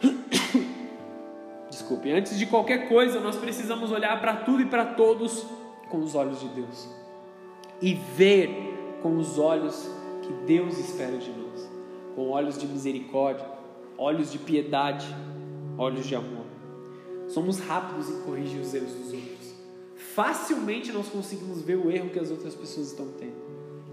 Desculpe, 1.68 2.12
antes 2.12 2.38
de 2.38 2.46
qualquer 2.46 2.88
coisa, 2.88 3.20
nós 3.20 3.34
precisamos 3.36 3.90
olhar 3.90 4.18
para 4.20 4.36
tudo 4.36 4.62
e 4.62 4.66
para 4.66 4.86
todos 4.86 5.44
com 5.90 5.98
os 5.98 6.14
olhos 6.14 6.40
de 6.40 6.48
Deus 6.48 6.88
e 7.82 7.94
ver 8.16 8.98
com 9.02 9.18
os 9.18 9.36
olhos 9.36 9.90
que 10.22 10.32
Deus 10.46 10.78
espera 10.78 11.18
de 11.18 11.30
nós, 11.30 11.68
com 12.14 12.30
olhos 12.30 12.56
de 12.56 12.66
misericórdia, 12.66 13.44
olhos 13.98 14.30
de 14.30 14.38
piedade, 14.38 15.06
olhos 15.76 16.06
de 16.06 16.14
amor. 16.14 16.46
somos 17.26 17.58
rápidos 17.58 18.08
em 18.08 18.20
corrigir 18.20 18.60
os 18.60 18.72
erros 18.72 18.92
dos 18.92 19.12
outros. 19.12 19.54
Facilmente 20.14 20.92
nós 20.92 21.08
conseguimos 21.08 21.62
ver 21.62 21.76
o 21.76 21.90
erro 21.90 22.10
que 22.10 22.18
as 22.20 22.30
outras 22.30 22.54
pessoas 22.54 22.88
estão 22.88 23.08
tendo. 23.18 23.43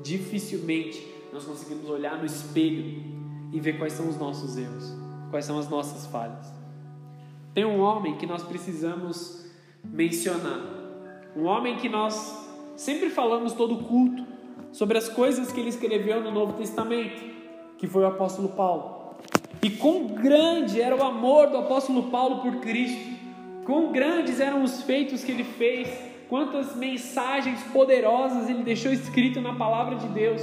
Dificilmente 0.04 1.06
nós 1.32 1.44
conseguimos 1.44 1.90
olhar 1.90 2.18
no 2.18 2.26
espelho 2.26 3.04
e 3.52 3.60
ver 3.60 3.78
quais 3.78 3.94
são 3.94 4.08
os 4.08 4.18
nossos 4.18 4.58
erros, 4.58 4.94
quais 5.30 5.46
são 5.46 5.58
as 5.60 5.70
nossas 5.70 6.06
falhas. 6.08 6.52
Tem 7.54 7.66
um 7.66 7.80
homem 7.82 8.16
que 8.18 8.26
nós 8.26 8.44
precisamos 8.44 9.46
mencionar, 9.84 10.62
um 11.36 11.46
homem 11.46 11.78
que 11.78 11.90
nós 11.90 12.48
sempre 12.76 13.10
falamos 13.10 13.54
todo 13.54 13.84
culto 13.84 14.26
sobre 14.72 14.98
as 14.98 15.10
coisas 15.10 15.52
que 15.52 15.60
ele 15.60 15.70
escreveu 15.70 16.22
no 16.22 16.32
Novo 16.32 16.54
Testamento, 16.54 17.22
que 17.78 17.88
foi 17.88 18.04
o 18.04 18.08
apóstolo 18.08 18.50
Paulo. 18.50 19.16
E 19.62 19.70
quão 19.70 20.08
grande 20.08 20.82
era 20.82 20.96
o 20.96 21.04
amor 21.04 21.48
do 21.48 21.58
apóstolo 21.58 22.04
Paulo 22.04 22.42
por 22.42 22.62
Cristo, 22.62 23.12
quão 23.66 23.92
grandes 23.92 24.40
eram 24.40 24.64
os 24.64 24.82
feitos 24.84 25.24
que 25.24 25.32
ele 25.32 25.44
fez, 25.44 25.88
quantas 26.32 26.78
mensagens 26.78 27.62
poderosas 27.74 28.50
ele 28.50 28.64
deixou 28.64 28.90
escrito 28.94 29.42
na 29.42 29.54
palavra 29.54 29.98
de 29.98 30.08
Deus. 30.08 30.42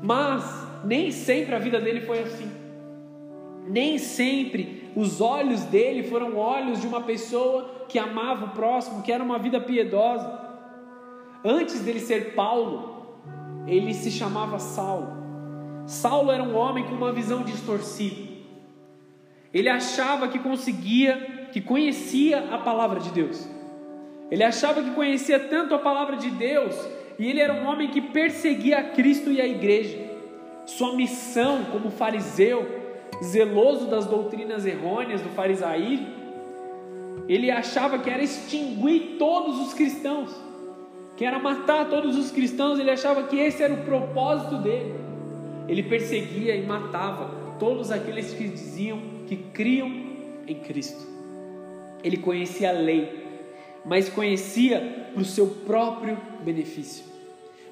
Mas 0.00 0.44
nem 0.84 1.10
sempre 1.10 1.52
a 1.52 1.58
vida 1.58 1.80
dele 1.80 2.02
foi 2.02 2.20
assim. 2.20 2.48
Nem 3.66 3.98
sempre 3.98 4.88
os 4.94 5.20
olhos 5.20 5.64
dele 5.64 6.04
foram 6.04 6.36
olhos 6.36 6.80
de 6.80 6.86
uma 6.86 7.00
pessoa 7.00 7.86
que 7.88 7.98
amava 7.98 8.44
o 8.44 8.50
próximo, 8.50 9.02
que 9.02 9.10
era 9.10 9.24
uma 9.24 9.36
vida 9.36 9.60
piedosa. 9.60 10.46
Antes 11.44 11.80
dele 11.80 11.98
ser 11.98 12.36
Paulo, 12.36 13.18
ele 13.66 13.92
se 13.92 14.12
chamava 14.12 14.60
Saulo. 14.60 15.10
Saulo 15.86 16.30
era 16.30 16.44
um 16.44 16.56
homem 16.56 16.84
com 16.84 16.94
uma 16.94 17.10
visão 17.10 17.42
distorcida. 17.42 18.28
Ele 19.52 19.68
achava 19.68 20.28
que 20.28 20.38
conseguia, 20.38 21.48
que 21.52 21.60
conhecia 21.60 22.54
a 22.54 22.58
palavra 22.58 23.00
de 23.00 23.10
Deus. 23.10 23.57
Ele 24.30 24.44
achava 24.44 24.82
que 24.82 24.90
conhecia 24.90 25.38
tanto 25.38 25.74
a 25.74 25.78
palavra 25.78 26.16
de 26.16 26.30
Deus, 26.30 26.74
e 27.18 27.28
ele 27.28 27.40
era 27.40 27.52
um 27.52 27.66
homem 27.66 27.88
que 27.88 28.00
perseguia 28.00 28.78
a 28.78 28.84
Cristo 28.84 29.30
e 29.30 29.40
a 29.40 29.46
igreja. 29.46 29.98
Sua 30.66 30.94
missão 30.94 31.64
como 31.72 31.90
fariseu, 31.90 32.66
zeloso 33.22 33.86
das 33.86 34.06
doutrinas 34.06 34.66
errôneas 34.66 35.20
do 35.20 35.30
farisaísmo, 35.30 36.18
ele 37.28 37.50
achava 37.50 37.98
que 37.98 38.08
era 38.08 38.22
extinguir 38.22 39.16
todos 39.18 39.60
os 39.60 39.74
cristãos, 39.74 40.30
que 41.16 41.24
era 41.24 41.38
matar 41.38 41.88
todos 41.90 42.16
os 42.16 42.30
cristãos, 42.30 42.78
ele 42.78 42.90
achava 42.90 43.24
que 43.24 43.36
esse 43.38 43.62
era 43.62 43.74
o 43.74 43.84
propósito 43.84 44.56
dele. 44.58 44.94
Ele 45.66 45.82
perseguia 45.82 46.54
e 46.54 46.64
matava 46.64 47.56
todos 47.58 47.90
aqueles 47.90 48.32
que 48.32 48.48
diziam 48.48 49.00
que 49.26 49.36
criam 49.36 49.88
em 50.46 50.54
Cristo. 50.54 51.06
Ele 52.02 52.16
conhecia 52.16 52.70
a 52.70 52.72
lei, 52.72 53.27
mas 53.88 54.08
conhecia 54.08 55.08
para 55.12 55.22
o 55.22 55.24
seu 55.24 55.46
próprio 55.46 56.18
benefício. 56.44 57.04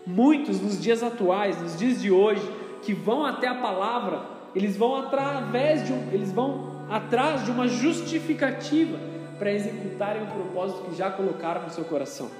Muitos 0.07 0.61
nos 0.61 0.81
dias 0.81 1.03
atuais, 1.03 1.61
nos 1.61 1.77
dias 1.77 2.01
de 2.01 2.11
hoje, 2.11 2.43
que 2.83 2.95
vão 2.95 3.25
até 3.25 3.47
a 3.47 3.55
palavra, 3.55 4.23
eles 4.55 4.77
vão 4.77 4.97
através 4.97 5.85
de 5.87 5.93
um, 5.93 6.09
eles 6.13 6.33
vão 6.33 6.87
atrás 6.89 7.45
de 7.45 7.51
uma 7.51 7.69
justificativa 7.69 8.99
para 9.39 9.53
executarem 9.53 10.23
o 10.23 10.27
propósito 10.27 10.85
que 10.85 10.97
já 10.97 11.11
colocaram 11.11 11.65
no 11.65 11.71
seu 11.71 11.85
coração. 11.85 12.31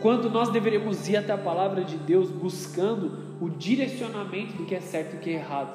Quando 0.00 0.28
nós 0.28 0.50
deveríamos 0.50 1.08
ir 1.08 1.16
até 1.16 1.32
a 1.32 1.38
palavra 1.38 1.84
de 1.84 1.96
Deus 1.96 2.28
buscando 2.30 3.12
o 3.40 3.48
direcionamento 3.48 4.54
do 4.54 4.64
que 4.64 4.74
é 4.74 4.80
certo 4.80 5.14
e 5.14 5.16
do 5.16 5.20
que 5.20 5.30
é 5.30 5.34
errado. 5.34 5.72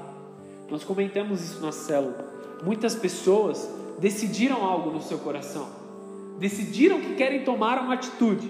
Nós 0.69 0.83
comentamos 0.83 1.41
isso 1.41 1.61
na 1.61 1.71
célula. 1.71 2.27
Muitas 2.63 2.95
pessoas 2.95 3.69
decidiram 3.99 4.63
algo 4.63 4.91
no 4.91 5.01
seu 5.01 5.17
coração, 5.19 5.78
decidiram 6.39 7.01
que 7.01 7.15
querem 7.15 7.43
tomar 7.43 7.79
uma 7.79 7.93
atitude, 7.93 8.49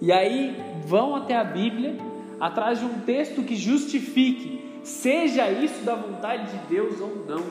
e 0.00 0.10
aí 0.10 0.56
vão 0.86 1.14
até 1.14 1.36
a 1.36 1.44
Bíblia 1.44 1.96
atrás 2.40 2.80
de 2.80 2.84
um 2.84 3.00
texto 3.00 3.42
que 3.42 3.54
justifique, 3.54 4.60
seja 4.82 5.50
isso 5.50 5.84
da 5.84 5.94
vontade 5.94 6.50
de 6.50 6.58
Deus 6.66 7.00
ou 7.00 7.24
não. 7.28 7.42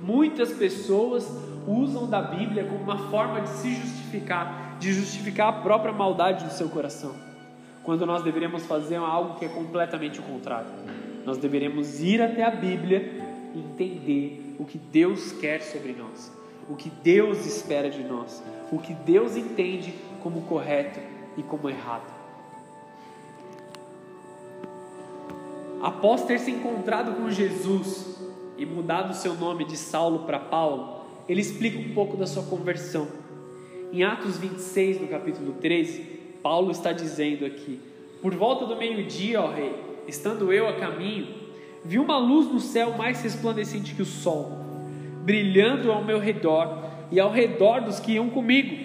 Muitas 0.00 0.52
pessoas 0.52 1.28
usam 1.66 2.06
da 2.08 2.22
Bíblia 2.22 2.64
como 2.64 2.82
uma 2.82 3.10
forma 3.10 3.40
de 3.40 3.48
se 3.50 3.74
justificar, 3.74 4.76
de 4.78 4.92
justificar 4.92 5.48
a 5.48 5.52
própria 5.52 5.92
maldade 5.92 6.44
do 6.44 6.52
seu 6.52 6.68
coração, 6.68 7.14
quando 7.82 8.06
nós 8.06 8.22
deveríamos 8.22 8.66
fazer 8.66 8.96
algo 8.96 9.38
que 9.38 9.44
é 9.44 9.48
completamente 9.48 10.20
o 10.20 10.22
contrário. 10.22 10.68
Nós 11.24 11.38
deveríamos 11.38 12.00
ir 12.00 12.22
até 12.22 12.42
a 12.42 12.50
Bíblia 12.50 13.10
e 13.54 13.58
entender 13.58 14.56
o 14.58 14.64
que 14.64 14.78
Deus 14.78 15.32
quer 15.32 15.60
sobre 15.60 15.92
nós, 15.92 16.32
o 16.68 16.76
que 16.76 16.90
Deus 17.02 17.44
espera 17.44 17.90
de 17.90 18.02
nós, 18.02 18.42
o 18.70 18.78
que 18.78 18.94
Deus 18.94 19.36
entende 19.36 19.94
como 20.22 20.42
correto 20.42 21.00
e 21.36 21.42
como 21.42 21.68
errado. 21.68 22.20
Após 25.82 26.24
ter 26.24 26.38
se 26.38 26.50
encontrado 26.50 27.14
com 27.14 27.30
Jesus 27.30 28.18
e 28.58 28.66
mudado 28.66 29.14
seu 29.14 29.34
nome 29.34 29.64
de 29.64 29.76
Saulo 29.76 30.20
para 30.20 30.38
Paulo, 30.38 31.00
ele 31.28 31.40
explica 31.40 31.78
um 31.78 31.94
pouco 31.94 32.16
da 32.16 32.26
sua 32.26 32.42
conversão. 32.42 33.08
Em 33.92 34.04
Atos 34.04 34.36
26, 34.36 35.00
no 35.00 35.08
capítulo 35.08 35.54
13, 35.54 36.02
Paulo 36.42 36.70
está 36.70 36.92
dizendo 36.92 37.46
aqui: 37.46 37.80
Por 38.20 38.34
volta 38.34 38.66
do 38.66 38.76
meio-dia, 38.76 39.40
ó 39.40 39.50
rei, 39.50 39.74
estando 40.06 40.52
eu 40.52 40.68
a 40.68 40.74
caminho, 40.74 41.28
vi 41.82 41.98
uma 41.98 42.18
luz 42.18 42.46
no 42.46 42.60
céu 42.60 42.96
mais 42.96 43.22
resplandecente 43.22 43.94
que 43.94 44.02
o 44.02 44.06
sol, 44.06 44.58
brilhando 45.24 45.90
ao 45.90 46.04
meu 46.04 46.18
redor 46.18 46.89
e 47.10 47.18
ao 47.18 47.30
redor 47.30 47.80
dos 47.80 47.98
que 47.98 48.12
iam 48.12 48.30
comigo. 48.30 48.76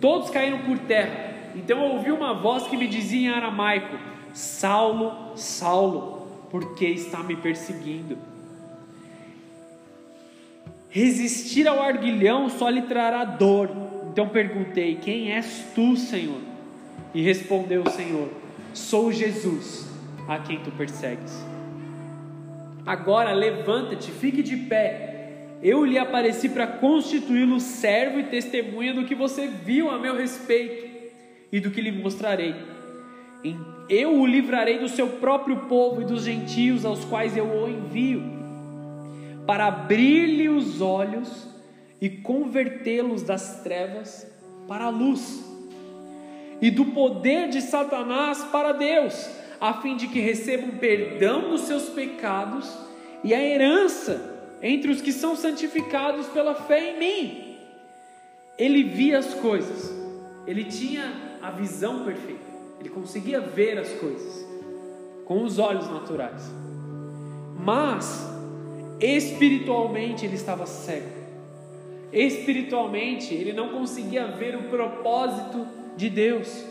Todos 0.00 0.30
caíram 0.30 0.58
por 0.62 0.78
terra. 0.80 1.32
Então 1.54 1.82
eu 1.84 1.92
ouvi 1.92 2.10
uma 2.10 2.34
voz 2.34 2.66
que 2.66 2.76
me 2.76 2.86
dizia 2.86 3.28
em 3.28 3.32
aramaico: 3.32 3.96
Saulo, 4.32 5.36
Saulo, 5.36 6.26
por 6.50 6.74
que 6.74 6.86
está 6.86 7.22
me 7.22 7.36
perseguindo? 7.36 8.18
Resistir 10.88 11.66
ao 11.66 11.82
arguilhão 11.82 12.48
só 12.48 12.68
lhe 12.68 12.82
trará 12.82 13.24
dor. 13.24 13.70
Então 14.12 14.28
perguntei: 14.28 14.96
Quem 14.96 15.32
és 15.32 15.64
tu, 15.74 15.96
Senhor? 15.96 16.40
E 17.12 17.22
respondeu 17.22 17.82
o 17.82 17.90
Senhor: 17.90 18.28
Sou 18.72 19.10
Jesus, 19.10 19.88
a 20.28 20.38
quem 20.38 20.60
tu 20.60 20.70
persegues. 20.72 21.44
Agora 22.86 23.32
levanta-te, 23.32 24.10
fique 24.10 24.42
de 24.42 24.56
pé. 24.56 25.13
Eu 25.62 25.84
lhe 25.84 25.98
apareci 25.98 26.48
para 26.48 26.66
constituí-lo 26.66 27.58
servo 27.60 28.18
e 28.18 28.24
testemunha 28.24 28.92
do 28.92 29.04
que 29.04 29.14
você 29.14 29.46
viu 29.46 29.90
a 29.90 29.98
meu 29.98 30.16
respeito 30.16 30.86
e 31.50 31.60
do 31.60 31.70
que 31.70 31.80
lhe 31.80 31.92
mostrarei. 31.92 32.54
Eu 33.88 34.18
o 34.18 34.26
livrarei 34.26 34.78
do 34.78 34.88
seu 34.88 35.08
próprio 35.08 35.68
povo 35.68 36.02
e 36.02 36.04
dos 36.04 36.24
gentios 36.24 36.84
aos 36.84 37.04
quais 37.04 37.36
eu 37.36 37.44
o 37.44 37.68
envio, 37.68 38.22
para 39.46 39.66
abrir-lhe 39.66 40.48
os 40.48 40.80
olhos 40.80 41.46
e 42.00 42.08
convertê-los 42.08 43.22
das 43.22 43.62
trevas 43.62 44.26
para 44.66 44.86
a 44.86 44.90
luz, 44.90 45.44
e 46.60 46.70
do 46.70 46.86
poder 46.86 47.48
de 47.48 47.60
Satanás 47.60 48.42
para 48.44 48.72
Deus, 48.72 49.28
a 49.60 49.74
fim 49.74 49.96
de 49.96 50.08
que 50.08 50.20
recebam 50.20 50.70
perdão 50.78 51.50
dos 51.50 51.62
seus 51.62 51.88
pecados 51.90 52.70
e 53.22 53.34
a 53.34 53.42
herança 53.42 54.33
entre 54.64 54.90
os 54.90 55.02
que 55.02 55.12
são 55.12 55.36
santificados 55.36 56.26
pela 56.28 56.54
fé 56.54 56.92
em 56.92 56.98
mim. 56.98 57.58
Ele 58.56 58.82
via 58.82 59.18
as 59.18 59.34
coisas, 59.34 59.92
ele 60.46 60.64
tinha 60.64 61.12
a 61.42 61.50
visão 61.50 62.02
perfeita. 62.02 62.40
Ele 62.80 62.88
conseguia 62.88 63.40
ver 63.40 63.78
as 63.78 63.90
coisas 63.90 64.46
com 65.26 65.42
os 65.42 65.58
olhos 65.58 65.86
naturais. 65.90 66.50
Mas 67.58 68.26
espiritualmente 68.98 70.24
ele 70.24 70.36
estava 70.36 70.64
cego. 70.64 71.10
Espiritualmente 72.10 73.34
ele 73.34 73.52
não 73.52 73.68
conseguia 73.68 74.28
ver 74.28 74.56
o 74.56 74.62
propósito 74.70 75.66
de 75.94 76.08
Deus, 76.08 76.64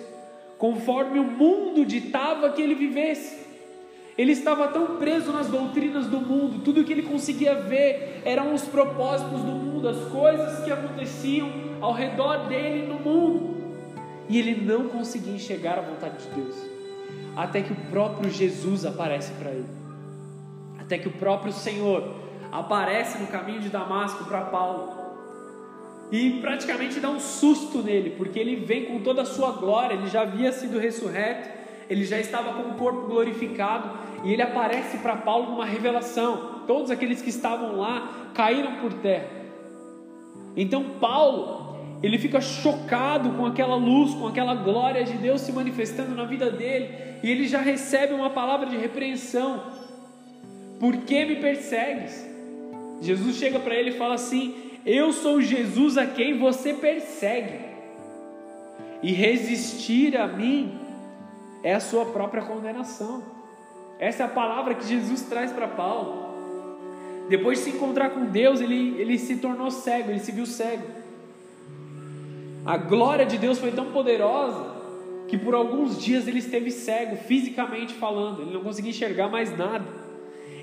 conforme 0.58 1.20
o 1.20 1.24
mundo 1.24 1.86
ditava 1.86 2.50
que 2.54 2.62
ele 2.62 2.74
vivesse. 2.74 3.43
Ele 4.18 4.32
estava 4.32 4.68
tão 4.68 4.98
preso 4.98 5.32
nas 5.32 5.48
doutrinas 5.48 6.06
do 6.08 6.20
mundo, 6.20 6.64
tudo 6.64 6.84
que 6.84 6.94
ele 6.94 7.02
conseguia 7.02 7.56
ver 7.56 8.22
eram 8.24 8.54
os 8.54 8.62
propósitos 8.64 9.42
do 9.42 9.52
mundo, 9.52 9.88
as 9.88 9.98
coisas 10.12 10.64
que 10.64 10.72
aconteciam 10.72 11.50
ao 11.82 11.94
redor 11.94 12.48
dele 12.48 12.88
no 12.88 13.00
mundo 13.00 13.54
e 14.30 14.40
ele 14.40 14.66
não 14.66 14.88
conseguia 14.88 15.34
enxergar 15.34 15.78
a 15.78 15.82
vontade 15.82 16.18
de 16.24 16.30
Deus. 16.30 16.56
Até 17.36 17.62
que 17.62 17.74
o 17.74 17.76
próprio 17.90 18.30
Jesus 18.30 18.86
aparece 18.86 19.32
para 19.34 19.52
ele. 19.52 19.68
Até 20.80 20.98
que 20.98 21.08
o 21.08 21.12
próprio 21.12 21.52
Senhor 21.52 22.16
aparece 22.52 23.18
no 23.18 23.28
caminho 23.28 23.60
de 23.60 23.70
Damasco 23.70 24.26
para 24.26 24.42
Paulo. 24.42 25.02
E 26.12 26.40
praticamente 26.42 27.00
dá 27.00 27.10
um 27.10 27.20
susto 27.20 27.82
nele, 27.82 28.12
porque 28.12 28.40
ele 28.40 28.56
vem 28.56 28.86
com 28.86 29.00
toda 29.00 29.24
a 29.24 29.26
sua 29.26 29.52
glória, 29.54 29.96
ele 29.96 30.08
já 30.08 30.22
havia 30.22 30.52
sido 30.52 30.78
ressurreto, 30.78 31.63
ele 31.94 32.06
já 32.06 32.20
estava 32.20 32.54
com 32.54 32.70
o 32.70 32.74
corpo 32.74 33.08
glorificado, 33.08 33.92
e 34.24 34.34
ele 34.34 34.42
aparece 34.42 34.98
para 34.98 35.16
Paulo 35.16 35.52
numa 35.52 35.66
revelação. 35.66 36.62
Todos 36.66 36.90
aqueles 36.90 37.22
que 37.22 37.30
estavam 37.30 37.78
lá 37.78 38.32
caíram 38.34 38.78
por 38.78 38.94
terra. 38.94 39.28
Então 40.58 40.84
Paulo, 41.00 41.78
ele 42.02 42.18
fica 42.18 42.42
chocado 42.42 43.32
com 43.32 43.46
aquela 43.46 43.76
luz, 43.76 44.14
com 44.16 44.28
aquela 44.28 44.56
glória 44.56 45.04
de 45.04 45.14
Deus 45.14 45.42
se 45.42 45.52
manifestando 45.52 46.16
na 46.16 46.26
vida 46.26 46.50
dele, 46.50 46.90
e 47.22 47.30
ele 47.30 47.48
já 47.48 47.60
recebe 47.60 48.14
uma 48.14 48.32
palavra 48.32 48.68
de 48.68 48.76
repreensão. 48.76 49.62
Por 50.80 50.98
que 50.98 51.26
me 51.26 51.36
persegues? 51.36 52.28
Jesus 53.02 53.36
chega 53.36 53.60
para 53.60 53.76
ele 53.76 53.92
e 53.92 53.98
fala 53.98 54.16
assim: 54.16 54.56
Eu 54.86 55.14
sou 55.14 55.42
Jesus 55.42 55.98
a 55.98 56.08
quem 56.08 56.40
você 56.40 56.74
persegue. 56.74 57.72
E 59.02 59.12
resistir 59.12 60.18
a 60.18 60.28
mim 60.28 60.80
é 61.64 61.74
a 61.74 61.80
sua 61.80 62.06
própria 62.06 62.44
condenação. 62.44 63.24
Essa 63.98 64.24
é 64.24 64.26
a 64.26 64.30
palavra 64.30 64.76
que 64.76 64.86
Jesus 64.86 65.22
traz 65.22 65.52
para 65.52 65.68
Paulo. 65.68 66.34
Depois 67.30 67.60
de 67.60 67.66
se 67.66 67.70
encontrar 67.72 68.10
com 68.10 68.26
Deus, 68.26 68.60
ele, 68.60 69.00
ele 69.00 69.18
se 69.18 69.38
tornou 69.38 69.72
cego, 69.72 70.12
ele 70.12 70.20
se 70.20 70.32
viu 70.32 70.46
cego. 70.46 70.84
A 72.66 72.78
glória 72.78 73.26
de 73.26 73.38
Deus 73.38 73.60
foi 73.60 73.72
tão 73.72 73.92
poderosa 73.92 74.74
que 75.28 75.38
por 75.38 75.56
alguns 75.56 76.02
dias 76.02 76.28
ele 76.28 76.40
esteve 76.40 76.70
cego, 76.70 77.16
fisicamente 77.16 77.94
falando, 77.94 78.42
ele 78.42 78.54
não 78.54 78.62
conseguia 78.62 78.92
enxergar 78.92 79.30
mais 79.30 79.58
nada. 79.58 79.86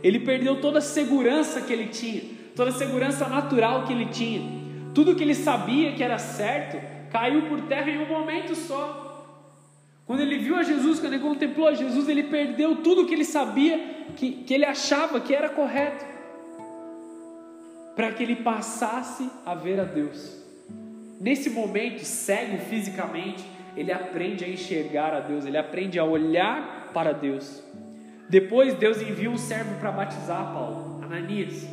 Ele 0.02 0.20
perdeu 0.20 0.60
toda 0.60 0.78
a 0.78 0.82
segurança 0.82 1.60
que 1.60 1.72
ele 1.72 1.88
tinha, 1.88 2.22
toda 2.54 2.70
a 2.70 2.74
segurança 2.74 3.26
natural 3.26 3.84
que 3.84 3.92
ele 3.92 4.06
tinha. 4.06 4.60
Tudo 4.94 5.14
que 5.14 5.22
ele 5.22 5.34
sabia 5.34 5.92
que 5.92 6.02
era 6.02 6.18
certo 6.18 6.78
caiu 7.10 7.42
por 7.42 7.62
terra 7.62 7.90
em 7.90 8.02
um 8.02 8.08
momento 8.08 8.54
só. 8.54 9.09
Quando 10.10 10.22
ele 10.22 10.38
viu 10.38 10.56
a 10.56 10.64
Jesus, 10.64 10.98
quando 10.98 11.12
ele 11.12 11.22
contemplou 11.22 11.68
a 11.68 11.72
Jesus, 11.72 12.08
ele 12.08 12.24
perdeu 12.24 12.82
tudo 12.82 13.06
que 13.06 13.14
ele 13.14 13.24
sabia, 13.24 13.78
que, 14.16 14.32
que 14.32 14.52
ele 14.52 14.64
achava 14.64 15.20
que 15.20 15.32
era 15.32 15.48
correto, 15.48 16.04
para 17.94 18.10
que 18.10 18.24
ele 18.24 18.34
passasse 18.34 19.30
a 19.46 19.54
ver 19.54 19.78
a 19.78 19.84
Deus. 19.84 20.36
Nesse 21.20 21.48
momento, 21.48 22.04
cego 22.04 22.58
fisicamente, 22.58 23.44
ele 23.76 23.92
aprende 23.92 24.44
a 24.44 24.48
enxergar 24.48 25.14
a 25.14 25.20
Deus, 25.20 25.46
ele 25.46 25.56
aprende 25.56 25.96
a 25.96 26.02
olhar 26.02 26.90
para 26.92 27.12
Deus. 27.12 27.62
Depois, 28.28 28.74
Deus 28.74 29.00
envia 29.00 29.30
um 29.30 29.38
servo 29.38 29.78
para 29.78 29.92
batizar 29.92 30.52
Paulo, 30.52 31.04
Ananias, 31.04 31.68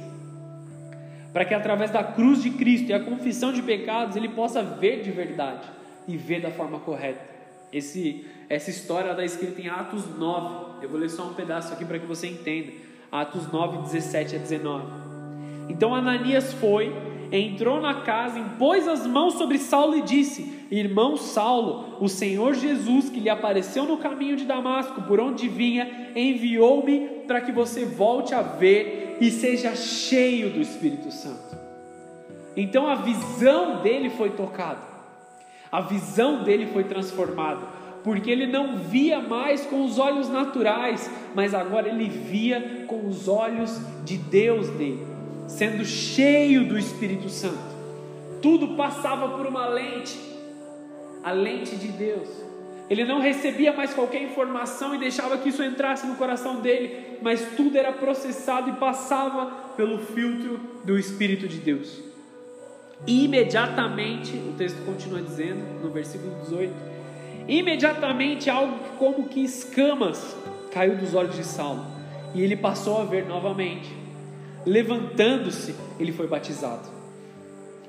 para 1.33 1.43
que 1.43 1.55
através 1.55 1.89
da 1.89 2.03
cruz 2.03 2.43
de 2.43 2.51
Cristo 2.51 2.91
e 2.91 2.93
a 2.93 2.99
confissão 2.99 3.51
de 3.51 3.63
pecados 3.63 4.15
ele 4.15 4.29
possa 4.29 4.61
ver 4.61 5.01
de 5.01 5.09
verdade 5.09 5.67
e 6.07 6.15
ver 6.15 6.39
da 6.39 6.51
forma 6.51 6.79
correta. 6.79 7.36
Esse, 7.71 8.25
essa 8.49 8.69
história 8.69 9.11
está 9.11 9.25
escrita 9.25 9.61
em 9.61 9.67
Atos 9.67 10.03
9. 10.17 10.83
Eu 10.83 10.89
vou 10.89 10.99
ler 10.99 11.09
só 11.09 11.23
um 11.23 11.33
pedaço 11.33 11.73
aqui 11.73 11.83
para 11.83 11.99
que 11.99 12.05
você 12.05 12.27
entenda. 12.27 12.71
Atos 13.11 13.51
9, 13.51 13.79
17 13.83 14.35
a 14.35 14.39
19. 14.39 14.85
Então 15.69 15.93
Ananias 15.93 16.53
foi, 16.53 16.93
entrou 17.31 17.81
na 17.81 18.01
casa, 18.01 18.39
impôs 18.39 18.87
as 18.87 19.05
mãos 19.05 19.33
sobre 19.33 19.57
Saulo 19.57 19.97
e 19.97 20.01
disse: 20.01 20.65
Irmão 20.71 21.17
Saulo, 21.17 21.97
o 21.99 22.07
Senhor 22.07 22.53
Jesus, 22.53 23.09
que 23.09 23.19
lhe 23.19 23.29
apareceu 23.29 23.85
no 23.85 23.97
caminho 23.97 24.35
de 24.35 24.45
Damasco, 24.45 25.01
por 25.03 25.19
onde 25.19 25.47
vinha, 25.47 26.11
enviou-me 26.15 27.07
para 27.27 27.41
que 27.41 27.51
você 27.51 27.85
volte 27.85 28.33
a 28.33 28.41
ver 28.41 29.17
e 29.19 29.31
seja 29.31 29.75
cheio 29.75 30.51
do 30.51 30.61
Espírito 30.61 31.11
Santo. 31.11 31.57
Então 32.55 32.87
a 32.87 32.95
visão 32.95 33.81
dele 33.81 34.09
foi 34.09 34.31
tocada. 34.31 34.86
A 35.71 35.81
visão 35.81 36.43
dele 36.43 36.67
foi 36.67 36.83
transformada, 36.83 37.61
porque 38.03 38.31
ele 38.31 38.47
não 38.47 38.77
via 38.77 39.19
mais 39.19 39.65
com 39.65 39.83
os 39.83 39.99
olhos 39.99 40.29
naturais, 40.29 41.09
mas 41.35 41.53
agora 41.53 41.89
ele 41.89 42.07
via 42.07 42.85
com 42.87 43.07
os 43.07 43.27
olhos 43.27 43.79
de 44.05 44.17
Deus 44.17 44.69
dele, 44.69 45.05
sendo 45.47 45.83
cheio 45.83 46.65
do 46.67 46.77
Espírito 46.77 47.29
Santo. 47.29 47.75
Tudo 48.41 48.75
passava 48.75 49.29
por 49.35 49.45
uma 49.45 49.67
lente, 49.67 50.17
a 51.23 51.31
lente 51.31 51.75
de 51.75 51.89
Deus. 51.89 52.29
Ele 52.89 53.03
não 53.03 53.19
recebia 53.19 53.73
mais 53.73 53.93
qualquer 53.93 54.21
informação 54.21 54.95
e 54.95 54.97
deixava 54.97 55.37
que 55.37 55.49
isso 55.49 55.61
entrasse 55.61 56.07
no 56.07 56.15
coração 56.15 56.61
dele, 56.61 57.17
mas 57.21 57.55
tudo 57.57 57.77
era 57.77 57.91
processado 57.91 58.69
e 58.69 58.73
passava 58.73 59.47
pelo 59.75 59.99
filtro 59.99 60.57
do 60.85 60.97
Espírito 60.97 61.47
de 61.47 61.57
Deus. 61.57 62.06
Imediatamente, 63.05 64.35
o 64.35 64.53
texto 64.57 64.83
continua 64.85 65.21
dizendo, 65.21 65.83
no 65.83 65.91
versículo 65.91 66.33
18: 66.41 66.73
imediatamente 67.47 68.49
algo 68.49 68.77
como 68.97 69.27
que 69.29 69.43
escamas 69.43 70.35
caiu 70.71 70.95
dos 70.97 71.13
olhos 71.13 71.35
de 71.35 71.43
Saulo, 71.43 71.85
e 72.33 72.41
ele 72.41 72.55
passou 72.55 73.01
a 73.01 73.05
ver 73.05 73.25
novamente. 73.25 73.89
Levantando-se, 74.65 75.73
ele 75.99 76.11
foi 76.11 76.27
batizado. 76.27 76.89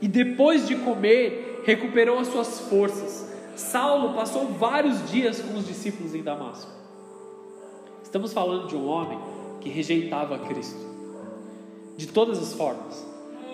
E 0.01 0.07
depois 0.07 0.69
de 0.69 0.77
comer, 0.77 1.63
recuperou 1.65 2.21
as 2.21 2.29
suas 2.29 2.61
forças. 2.61 3.29
Saulo 3.57 4.15
passou 4.15 4.47
vários 4.47 5.11
dias 5.11 5.41
com 5.41 5.59
os 5.59 5.67
discípulos 5.67 6.15
em 6.15 6.23
Damasco. 6.23 6.71
Estamos 8.05 8.33
falando 8.33 8.69
de 8.69 8.77
um 8.77 8.87
homem 8.87 9.19
que 9.61 9.69
rejeitava 9.69 10.39
Cristo, 10.39 10.79
de 11.97 12.07
todas 12.07 12.39
as 12.39 12.55
formas. 12.55 13.05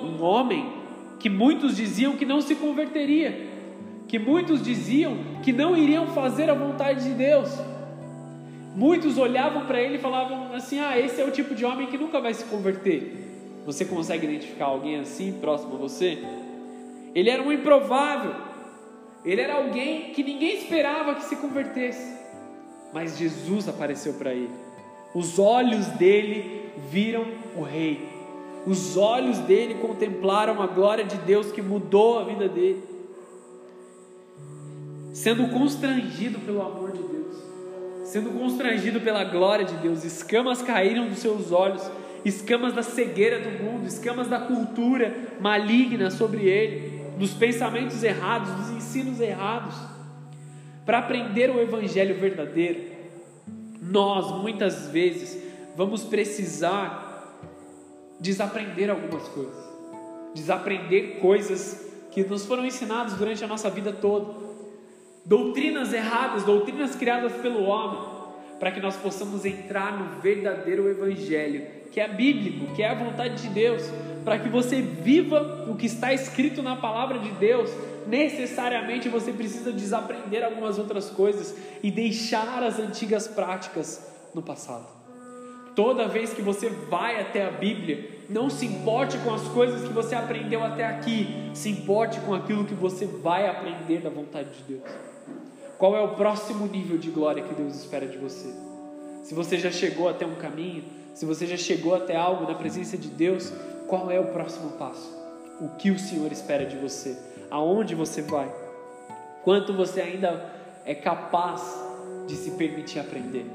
Um 0.02 0.22
homem 0.22 0.83
que 1.18 1.28
muitos 1.28 1.76
diziam 1.76 2.16
que 2.16 2.24
não 2.24 2.40
se 2.40 2.54
converteria, 2.54 3.48
que 4.08 4.18
muitos 4.18 4.62
diziam 4.62 5.16
que 5.42 5.52
não 5.52 5.76
iriam 5.76 6.06
fazer 6.08 6.50
a 6.50 6.54
vontade 6.54 7.04
de 7.04 7.14
Deus. 7.14 7.50
Muitos 8.76 9.18
olhavam 9.18 9.66
para 9.66 9.80
ele 9.80 9.96
e 9.96 10.00
falavam 10.00 10.52
assim: 10.54 10.80
Ah, 10.80 10.98
esse 10.98 11.20
é 11.20 11.24
o 11.24 11.30
tipo 11.30 11.54
de 11.54 11.64
homem 11.64 11.86
que 11.86 11.96
nunca 11.96 12.20
vai 12.20 12.34
se 12.34 12.44
converter. 12.44 13.24
Você 13.64 13.84
consegue 13.84 14.26
identificar 14.26 14.66
alguém 14.66 14.98
assim 14.98 15.32
próximo 15.40 15.74
a 15.74 15.78
você? 15.78 16.18
Ele 17.14 17.30
era 17.30 17.42
um 17.42 17.52
improvável. 17.52 18.34
Ele 19.24 19.40
era 19.40 19.54
alguém 19.54 20.12
que 20.12 20.22
ninguém 20.22 20.58
esperava 20.58 21.14
que 21.14 21.24
se 21.24 21.36
convertesse. 21.36 22.14
Mas 22.92 23.16
Jesus 23.16 23.68
apareceu 23.68 24.14
para 24.14 24.34
ele. 24.34 24.50
Os 25.14 25.38
olhos 25.38 25.86
dele 25.88 26.68
viram 26.90 27.24
o 27.56 27.62
Rei. 27.62 28.13
Os 28.66 28.96
olhos 28.96 29.38
dele 29.40 29.74
contemplaram 29.74 30.62
a 30.62 30.66
glória 30.66 31.04
de 31.04 31.16
Deus 31.18 31.52
que 31.52 31.60
mudou 31.60 32.18
a 32.18 32.24
vida 32.24 32.48
dele. 32.48 32.82
Sendo 35.12 35.48
constrangido 35.48 36.38
pelo 36.40 36.62
amor 36.62 36.92
de 36.92 37.02
Deus, 37.02 37.36
sendo 38.04 38.30
constrangido 38.30 39.00
pela 39.00 39.22
glória 39.24 39.64
de 39.64 39.76
Deus, 39.76 40.02
escamas 40.04 40.62
caíram 40.62 41.08
dos 41.08 41.18
seus 41.18 41.52
olhos, 41.52 41.82
escamas 42.24 42.74
da 42.74 42.82
cegueira 42.82 43.38
do 43.38 43.62
mundo, 43.62 43.86
escamas 43.86 44.28
da 44.28 44.40
cultura 44.40 45.14
maligna 45.40 46.10
sobre 46.10 46.46
ele, 46.48 47.04
dos 47.18 47.32
pensamentos 47.32 48.02
errados, 48.02 48.50
dos 48.50 48.70
ensinos 48.70 49.20
errados. 49.20 49.74
Para 50.84 50.98
aprender 50.98 51.50
o 51.50 51.60
evangelho 51.60 52.16
verdadeiro, 52.16 52.80
nós 53.80 54.42
muitas 54.42 54.88
vezes 54.88 55.38
vamos 55.76 56.02
precisar 56.02 57.03
desaprender 58.20 58.90
algumas 58.90 59.28
coisas, 59.28 59.64
desaprender 60.34 61.18
coisas 61.20 61.92
que 62.10 62.22
nos 62.24 62.46
foram 62.46 62.64
ensinadas 62.64 63.14
durante 63.14 63.44
a 63.44 63.46
nossa 63.46 63.68
vida 63.68 63.92
toda, 63.92 64.34
doutrinas 65.24 65.92
erradas, 65.92 66.44
doutrinas 66.44 66.94
criadas 66.94 67.32
pelo 67.34 67.64
homem, 67.64 68.14
para 68.60 68.70
que 68.70 68.80
nós 68.80 68.96
possamos 68.96 69.44
entrar 69.44 69.98
no 69.98 70.20
verdadeiro 70.20 70.88
Evangelho, 70.88 71.66
que 71.90 72.00
é 72.00 72.08
bíblico, 72.08 72.72
que 72.74 72.82
é 72.82 72.90
a 72.90 72.94
vontade 72.94 73.42
de 73.42 73.48
Deus, 73.48 73.82
para 74.24 74.38
que 74.38 74.48
você 74.48 74.80
viva 74.80 75.66
o 75.68 75.76
que 75.76 75.86
está 75.86 76.12
escrito 76.12 76.62
na 76.62 76.76
palavra 76.76 77.18
de 77.18 77.30
Deus. 77.32 77.70
Necessariamente 78.06 79.08
você 79.08 79.32
precisa 79.32 79.72
desaprender 79.72 80.44
algumas 80.44 80.78
outras 80.78 81.10
coisas 81.10 81.54
e 81.82 81.90
deixar 81.90 82.62
as 82.62 82.78
antigas 82.78 83.28
práticas 83.28 84.06
no 84.34 84.42
passado. 84.42 85.03
Toda 85.74 86.06
vez 86.06 86.32
que 86.32 86.40
você 86.40 86.68
vai 86.68 87.20
até 87.20 87.44
a 87.44 87.50
Bíblia, 87.50 88.10
não 88.28 88.48
se 88.48 88.64
importe 88.64 89.18
com 89.18 89.34
as 89.34 89.42
coisas 89.48 89.86
que 89.86 89.92
você 89.92 90.14
aprendeu 90.14 90.62
até 90.62 90.86
aqui, 90.86 91.50
se 91.52 91.68
importe 91.68 92.20
com 92.20 92.32
aquilo 92.32 92.64
que 92.64 92.74
você 92.74 93.06
vai 93.06 93.48
aprender 93.48 94.00
da 94.00 94.08
vontade 94.08 94.50
de 94.50 94.62
Deus. 94.74 94.82
Qual 95.76 95.96
é 95.96 96.00
o 96.00 96.14
próximo 96.14 96.66
nível 96.66 96.96
de 96.96 97.10
glória 97.10 97.42
que 97.42 97.54
Deus 97.54 97.74
espera 97.74 98.06
de 98.06 98.16
você? 98.16 98.54
Se 99.24 99.34
você 99.34 99.58
já 99.58 99.70
chegou 99.70 100.08
até 100.08 100.24
um 100.24 100.36
caminho, 100.36 100.84
se 101.12 101.26
você 101.26 101.46
já 101.46 101.56
chegou 101.56 101.94
até 101.94 102.14
algo 102.14 102.46
na 102.46 102.54
presença 102.54 102.96
de 102.96 103.08
Deus, 103.08 103.52
qual 103.88 104.10
é 104.10 104.20
o 104.20 104.26
próximo 104.26 104.70
passo? 104.72 105.12
O 105.60 105.70
que 105.70 105.90
o 105.90 105.98
Senhor 105.98 106.30
espera 106.30 106.64
de 106.64 106.76
você? 106.76 107.18
Aonde 107.50 107.94
você 107.94 108.22
vai? 108.22 108.52
Quanto 109.42 109.72
você 109.72 110.00
ainda 110.00 110.52
é 110.84 110.94
capaz 110.94 111.62
de 112.26 112.36
se 112.36 112.52
permitir 112.52 113.00
aprender? 113.00 113.46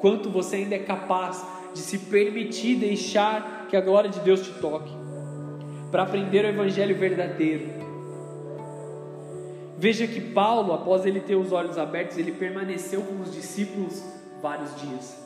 Quanto 0.00 0.30
você 0.30 0.56
ainda 0.56 0.74
é 0.74 0.80
capaz 0.80 1.44
de 1.72 1.80
se 1.80 1.98
permitir 1.98 2.76
deixar 2.76 3.66
que 3.68 3.76
a 3.76 3.80
glória 3.80 4.10
de 4.10 4.20
Deus 4.20 4.42
te 4.42 4.52
toque, 4.60 4.92
para 5.90 6.02
aprender 6.02 6.44
o 6.44 6.48
evangelho 6.48 6.96
verdadeiro. 6.96 7.80
Veja 9.78 10.06
que 10.06 10.20
Paulo, 10.20 10.74
após 10.74 11.06
ele 11.06 11.20
ter 11.20 11.36
os 11.36 11.52
olhos 11.52 11.78
abertos, 11.78 12.18
ele 12.18 12.32
permaneceu 12.32 13.00
com 13.00 13.22
os 13.22 13.32
discípulos 13.32 14.04
vários 14.42 14.78
dias. 14.80 15.18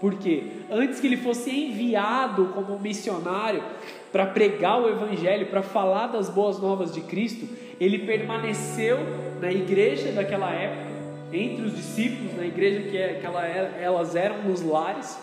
Porque 0.00 0.44
antes 0.70 0.98
que 0.98 1.06
ele 1.06 1.16
fosse 1.18 1.50
enviado 1.50 2.46
como 2.54 2.78
missionário 2.78 3.62
para 4.10 4.26
pregar 4.26 4.80
o 4.80 4.88
evangelho, 4.88 5.46
para 5.46 5.62
falar 5.62 6.06
das 6.06 6.30
boas 6.30 6.58
novas 6.58 6.92
de 6.92 7.02
Cristo, 7.02 7.46
ele 7.78 8.00
permaneceu 8.00 8.98
na 9.40 9.52
igreja 9.52 10.12
daquela 10.12 10.50
época, 10.50 10.90
entre 11.32 11.66
os 11.66 11.76
discípulos, 11.76 12.34
na 12.36 12.44
igreja 12.44 12.88
que, 12.88 12.96
é, 12.96 13.14
que 13.14 13.26
ela, 13.26 13.46
elas 13.46 14.16
eram 14.16 14.42
nos 14.42 14.62
lares. 14.62 15.18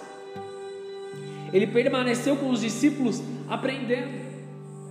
Ele 1.57 1.65
permaneceu 1.65 2.35
com 2.35 2.51
os 2.51 2.61
discípulos 2.61 3.19
aprendendo, 3.49 4.11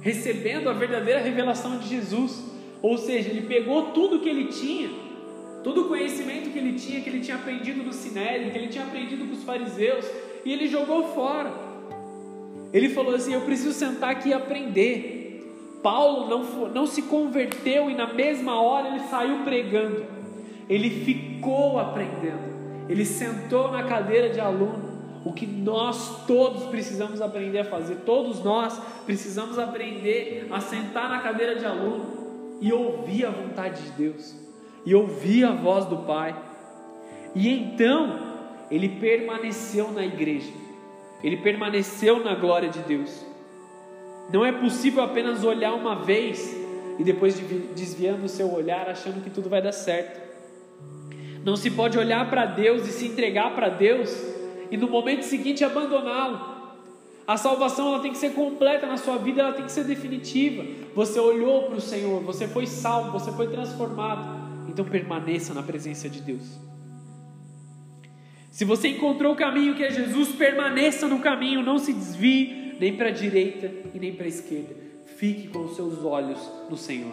recebendo 0.01 0.69
a 0.69 0.73
verdadeira 0.73 1.21
revelação 1.21 1.79
de 1.79 1.87
Jesus. 1.87 2.43
Ou 2.83 2.99
seja, 2.99 3.31
ele 3.31 3.43
pegou 3.43 3.93
tudo 3.93 4.19
que 4.19 4.29
ele 4.29 4.47
tinha, 4.47 4.91
todo 5.63 5.83
o 5.83 5.85
conhecimento 5.89 6.51
que 6.51 6.59
ele 6.59 6.73
tinha, 6.73 7.01
que 7.01 7.09
ele 7.09 7.21
tinha 7.21 7.37
aprendido 7.37 7.85
no 7.85 7.93
Sinédrio, 7.93 8.51
que 8.51 8.59
ele 8.59 8.67
tinha 8.67 8.83
aprendido 8.83 9.27
com 9.27 9.33
os 9.33 9.45
fariseus, 9.45 10.05
e 10.45 10.53
ele 10.53 10.67
jogou 10.67 11.15
fora. 11.15 11.53
Ele 12.73 12.89
falou 12.89 13.15
assim: 13.15 13.33
Eu 13.33 13.43
preciso 13.43 13.73
sentar 13.73 14.11
aqui 14.11 14.31
e 14.31 14.35
aprender. 14.35 15.79
Paulo 15.85 16.29
não, 16.29 16.69
não 16.71 16.85
se 16.85 17.03
converteu 17.03 17.89
e 17.89 17.95
na 17.95 18.13
mesma 18.13 18.61
hora 18.61 18.89
ele 18.89 19.07
saiu 19.09 19.45
pregando. 19.45 20.05
Ele 20.69 20.91
ficou 20.91 21.79
aprendendo. 21.79 22.89
Ele 22.89 23.05
sentou 23.05 23.71
na 23.71 23.85
cadeira 23.85 24.31
de 24.31 24.41
aluno. 24.41 24.86
O 25.27 25.33
que 25.33 25.45
nós 25.45 26.25
todos 26.25 26.67
precisamos 26.67 27.21
aprender 27.21 27.59
a 27.59 27.65
fazer, 27.65 27.97
todos 28.07 28.45
nós 28.45 28.81
precisamos 29.05 29.59
aprender 29.59 30.47
a 30.53 30.61
sentar 30.61 31.11
na 31.11 31.19
cadeira 31.19 31.57
de 31.57 31.67
aluno 31.67 32.59
e 32.61 32.73
ouvir 32.73 33.27
a 33.27 33.31
vontade 33.31 33.83
de 33.83 33.91
Deus, 33.91 34.37
e 34.85 34.95
ouvir 34.95 35.43
a 35.45 35.51
voz 35.51 35.85
do 35.87 35.97
Pai. 35.97 36.33
E 37.35 37.49
então 37.49 38.21
ele 38.71 38.89
permaneceu 38.89 39.91
na 39.91 40.07
igreja, 40.07 40.53
ele 41.25 41.39
permaneceu 41.39 42.23
na 42.23 42.37
glória 42.37 42.69
de 42.69 42.79
Deus. 42.79 43.27
Não 44.33 44.47
é 44.47 44.53
possível 44.53 45.03
apenas 45.03 45.43
olhar 45.43 45.75
uma 45.75 45.97
vez 46.05 46.57
e 47.01 47.03
depois 47.03 47.35
desviando 47.75 48.27
o 48.27 48.29
seu 48.29 48.55
olhar, 48.55 48.89
achando 48.89 49.25
que 49.25 49.31
tudo 49.31 49.49
vai 49.49 49.61
dar 49.61 49.73
certo. 49.73 50.25
Não 51.45 51.57
se 51.57 51.69
pode 51.69 51.99
olhar 51.99 52.31
para 52.31 52.47
Deus 52.47 52.87
e 52.87 52.93
se 52.93 53.07
entregar 53.07 53.57
para 53.57 53.69
Deus 53.69 54.36
e 54.71 54.77
no 54.77 54.89
momento 54.89 55.23
seguinte 55.23 55.65
abandoná-lo. 55.65 56.57
A 57.27 57.37
salvação 57.37 57.89
ela 57.89 58.01
tem 58.01 58.13
que 58.13 58.19
ser 58.19 58.35
completa 58.35 58.87
na 58.87 58.97
sua 58.97 59.19
vida, 59.19 59.43
ela 59.43 59.53
tem 59.53 59.65
que 59.65 59.73
ser 59.73 59.85
definitiva. 59.85 60.65
Você 60.95 61.19
olhou 61.19 61.65
para 61.65 61.77
o 61.77 61.81
Senhor, 61.81 62.23
você 62.23 62.47
foi 62.47 62.67
salvo, 62.67 63.11
você 63.11 63.33
foi 63.33 63.49
transformado. 63.49 64.69
Então 64.69 64.85
permaneça 64.85 65.53
na 65.53 65.63
presença 65.63 66.09
de 66.09 66.21
Deus. 66.21 66.67
Se 68.51 68.65
você 68.65 68.89
encontrou 68.89 69.33
o 69.33 69.37
caminho 69.37 69.75
que 69.75 69.85
é 69.85 69.91
Jesus, 69.91 70.31
permaneça 70.31 71.07
no 71.09 71.19
caminho, 71.19 71.63
não 71.63 71.79
se 71.79 71.93
desvie 71.93 72.77
nem 72.79 72.97
para 72.97 73.09
a 73.09 73.13
direita 73.13 73.71
e 73.93 73.99
nem 73.99 74.15
para 74.15 74.25
a 74.25 74.29
esquerda. 74.29 74.75
Fique 75.17 75.49
com 75.49 75.65
os 75.65 75.77
seus 75.77 76.05
olhos 76.05 76.39
no 76.71 76.77
Senhor. 76.77 77.13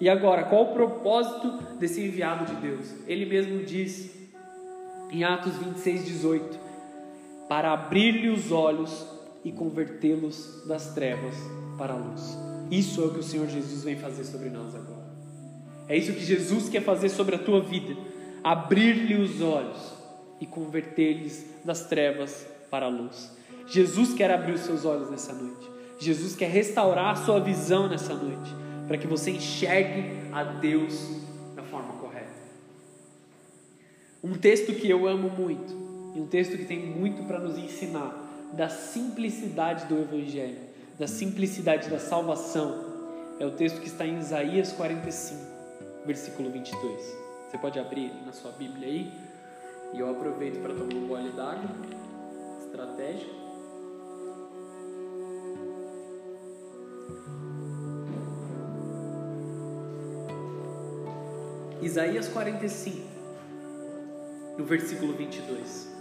E 0.00 0.08
agora, 0.08 0.44
qual 0.44 0.64
o 0.64 0.74
propósito 0.74 1.76
desse 1.78 2.00
enviado 2.00 2.44
de 2.44 2.60
Deus? 2.60 2.94
Ele 3.06 3.26
mesmo 3.26 3.62
diz 3.64 4.17
em 5.10 5.24
Atos 5.24 5.56
26, 5.56 6.04
18: 6.04 6.58
para 7.48 7.72
abrir-lhe 7.72 8.28
os 8.28 8.52
olhos 8.52 9.06
e 9.44 9.50
convertê-los 9.50 10.64
das 10.66 10.92
trevas 10.94 11.34
para 11.78 11.94
a 11.94 11.96
luz. 11.96 12.36
Isso 12.70 13.02
é 13.02 13.06
o 13.06 13.10
que 13.10 13.20
o 13.20 13.22
Senhor 13.22 13.48
Jesus 13.48 13.82
vem 13.84 13.96
fazer 13.96 14.24
sobre 14.24 14.50
nós 14.50 14.74
agora. 14.74 15.08
É 15.88 15.96
isso 15.96 16.12
que 16.12 16.24
Jesus 16.24 16.68
quer 16.68 16.82
fazer 16.82 17.08
sobre 17.08 17.36
a 17.36 17.38
tua 17.38 17.60
vida: 17.62 17.96
abrir-lhe 18.44 19.14
os 19.14 19.40
olhos 19.40 19.94
e 20.40 20.46
converter-lhes 20.46 21.46
das 21.64 21.86
trevas 21.86 22.46
para 22.70 22.86
a 22.86 22.90
luz. 22.90 23.32
Jesus 23.66 24.14
quer 24.14 24.30
abrir 24.30 24.52
os 24.52 24.62
seus 24.62 24.84
olhos 24.84 25.10
nessa 25.10 25.32
noite. 25.32 25.68
Jesus 25.98 26.36
quer 26.36 26.50
restaurar 26.50 27.12
a 27.12 27.16
sua 27.16 27.40
visão 27.40 27.88
nessa 27.88 28.14
noite, 28.14 28.54
para 28.86 28.96
que 28.96 29.06
você 29.06 29.30
enxergue 29.30 30.28
a 30.32 30.44
Deus 30.44 31.27
um 34.22 34.34
texto 34.34 34.72
que 34.74 34.88
eu 34.88 35.06
amo 35.06 35.30
muito, 35.30 35.72
e 36.14 36.20
um 36.20 36.26
texto 36.26 36.56
que 36.56 36.64
tem 36.64 36.84
muito 36.86 37.22
para 37.24 37.38
nos 37.38 37.56
ensinar 37.56 38.26
da 38.52 38.68
simplicidade 38.68 39.86
do 39.86 40.00
Evangelho, 40.00 40.58
da 40.98 41.06
simplicidade 41.06 41.88
da 41.88 41.98
salvação, 41.98 42.84
é 43.38 43.46
o 43.46 43.52
texto 43.52 43.80
que 43.80 43.86
está 43.86 44.04
em 44.04 44.18
Isaías 44.18 44.72
45, 44.72 45.40
versículo 46.04 46.50
22. 46.50 47.16
Você 47.48 47.58
pode 47.58 47.78
abrir 47.78 48.12
na 48.26 48.32
sua 48.32 48.50
Bíblia 48.52 48.88
aí, 48.88 49.12
e 49.94 50.00
eu 50.00 50.10
aproveito 50.10 50.60
para 50.60 50.74
tomar 50.74 50.94
um 50.94 51.06
gole 51.06 51.30
d'água, 51.30 51.70
estratégico. 52.64 53.38
Isaías 61.80 62.26
45, 62.28 63.17
no 64.58 64.64
versículo 64.64 65.12
22. 65.12 65.96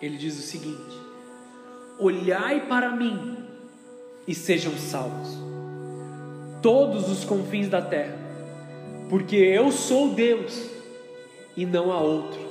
Ele 0.00 0.16
diz 0.18 0.38
o 0.38 0.42
seguinte: 0.42 0.96
Olhai 1.98 2.66
para 2.68 2.94
mim 2.94 3.38
e 4.28 4.34
sejam 4.34 4.76
salvos, 4.76 5.38
todos 6.62 7.10
os 7.10 7.24
confins 7.24 7.68
da 7.68 7.80
terra, 7.80 8.16
porque 9.08 9.36
eu 9.36 9.72
sou 9.72 10.14
Deus 10.14 10.68
e 11.56 11.64
não 11.64 11.90
há 11.90 12.00
outro. 12.00 12.50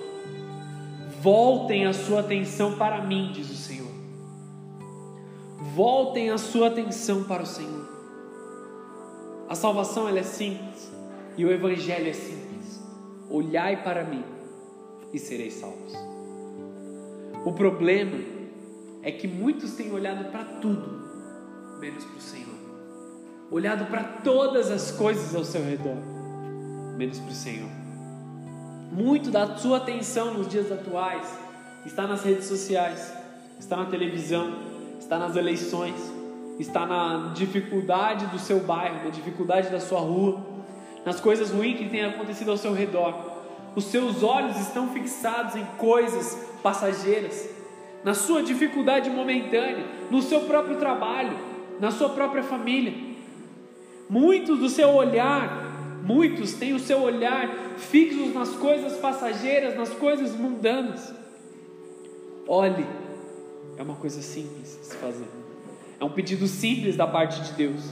Voltem 1.22 1.86
a 1.86 1.94
sua 1.94 2.22
atenção 2.22 2.78
para 2.78 3.02
mim, 3.04 3.32
diz 3.34 3.50
o 3.50 3.56
Senhor. 3.56 3.92
Voltem 5.76 6.32
a 6.32 6.38
sua 6.38 6.68
atenção 6.68 7.24
para 7.26 7.44
o 7.44 7.46
Senhor. 7.46 7.99
A 9.50 9.56
salvação 9.56 10.08
ela 10.08 10.20
é 10.20 10.24
simples 10.24 10.92
e 11.36 11.44
o 11.44 11.52
evangelho 11.52 12.08
é 12.08 12.14
simples. 12.14 12.80
Olhai 13.32 13.84
para 13.84 14.04
mim 14.04 14.24
e 15.12 15.18
sereis 15.18 15.56
salvos. 15.56 15.92
O 17.44 17.52
problema 17.52 18.20
é 19.02 19.12
que 19.12 19.28
muitos 19.28 19.74
têm 19.74 19.92
olhado 19.92 20.32
para 20.32 20.44
tudo, 20.44 21.80
menos 21.80 22.06
para 22.06 22.18
o 22.18 22.22
Senhor. 22.22 22.60
Olhado 23.50 23.90
para 23.90 24.04
todas 24.04 24.70
as 24.70 24.92
coisas 24.92 25.34
ao 25.34 25.44
seu 25.44 25.64
redor, 25.64 25.98
menos 26.96 27.18
para 27.18 27.32
o 27.32 27.36
Senhor. 27.36 27.70
Muito 28.92 29.32
da 29.32 29.58
sua 29.58 29.78
atenção 29.78 30.36
nos 30.36 30.48
dias 30.48 30.72
atuais 30.72 31.28
está 31.88 32.06
nas 32.06 32.22
redes 32.24 32.46
sociais, 32.46 33.12
está 33.60 33.78
na 33.78 33.86
televisão, 33.86 34.60
está 35.00 35.18
nas 35.18 35.36
eleições, 35.36 35.96
está 36.60 36.86
na 36.86 37.32
dificuldade 37.34 38.26
do 38.28 38.38
seu 38.38 38.60
bairro, 38.60 39.06
na 39.06 39.10
dificuldade 39.10 39.70
da 39.70 39.80
sua 39.80 40.02
rua, 40.02 40.46
nas 41.06 41.20
coisas 41.20 41.52
ruins 41.52 41.78
que 41.78 41.88
têm 41.88 42.04
acontecido 42.04 42.52
ao 42.52 42.58
seu 42.58 42.74
redor. 42.74 43.14
Os 43.76 43.86
seus 43.86 44.24
olhos 44.24 44.60
estão 44.60 44.90
fixados 44.90 45.56
em 45.56 45.66
coisas 45.78 46.38
passageiras, 46.62 47.50
na 48.04 48.14
sua 48.14 48.44
dificuldade 48.44 49.10
momentânea, 49.10 49.86
no 50.12 50.22
seu 50.22 50.42
próprio 50.42 50.78
trabalho, 50.78 51.38
na 51.80 51.92
sua 51.92 52.10
própria 52.10 52.44
família. 52.44 52.94
Muitos 54.10 54.60
do 54.60 54.70
seu 54.70 54.90
olhar, 54.90 56.02
muitos 56.04 56.54
têm 56.54 56.74
o 56.74 56.80
seu 56.80 57.02
olhar 57.02 57.48
fixos 57.78 58.34
nas 58.34 58.50
coisas 58.50 58.98
passageiras, 58.98 59.78
nas 59.78 59.90
coisas 59.92 60.36
mundanas. 60.36 61.14
Olhe, 62.48 62.86
é 63.78 63.84
uma 63.84 63.96
coisa 63.96 64.22
simples 64.22 64.78
de 64.82 64.88
se 64.88 64.96
fazer. 64.98 65.39
É 66.00 66.06
um 66.06 66.10
pedido 66.10 66.48
simples 66.48 66.96
da 66.96 67.06
parte 67.06 67.42
de 67.42 67.52
Deus. 67.54 67.84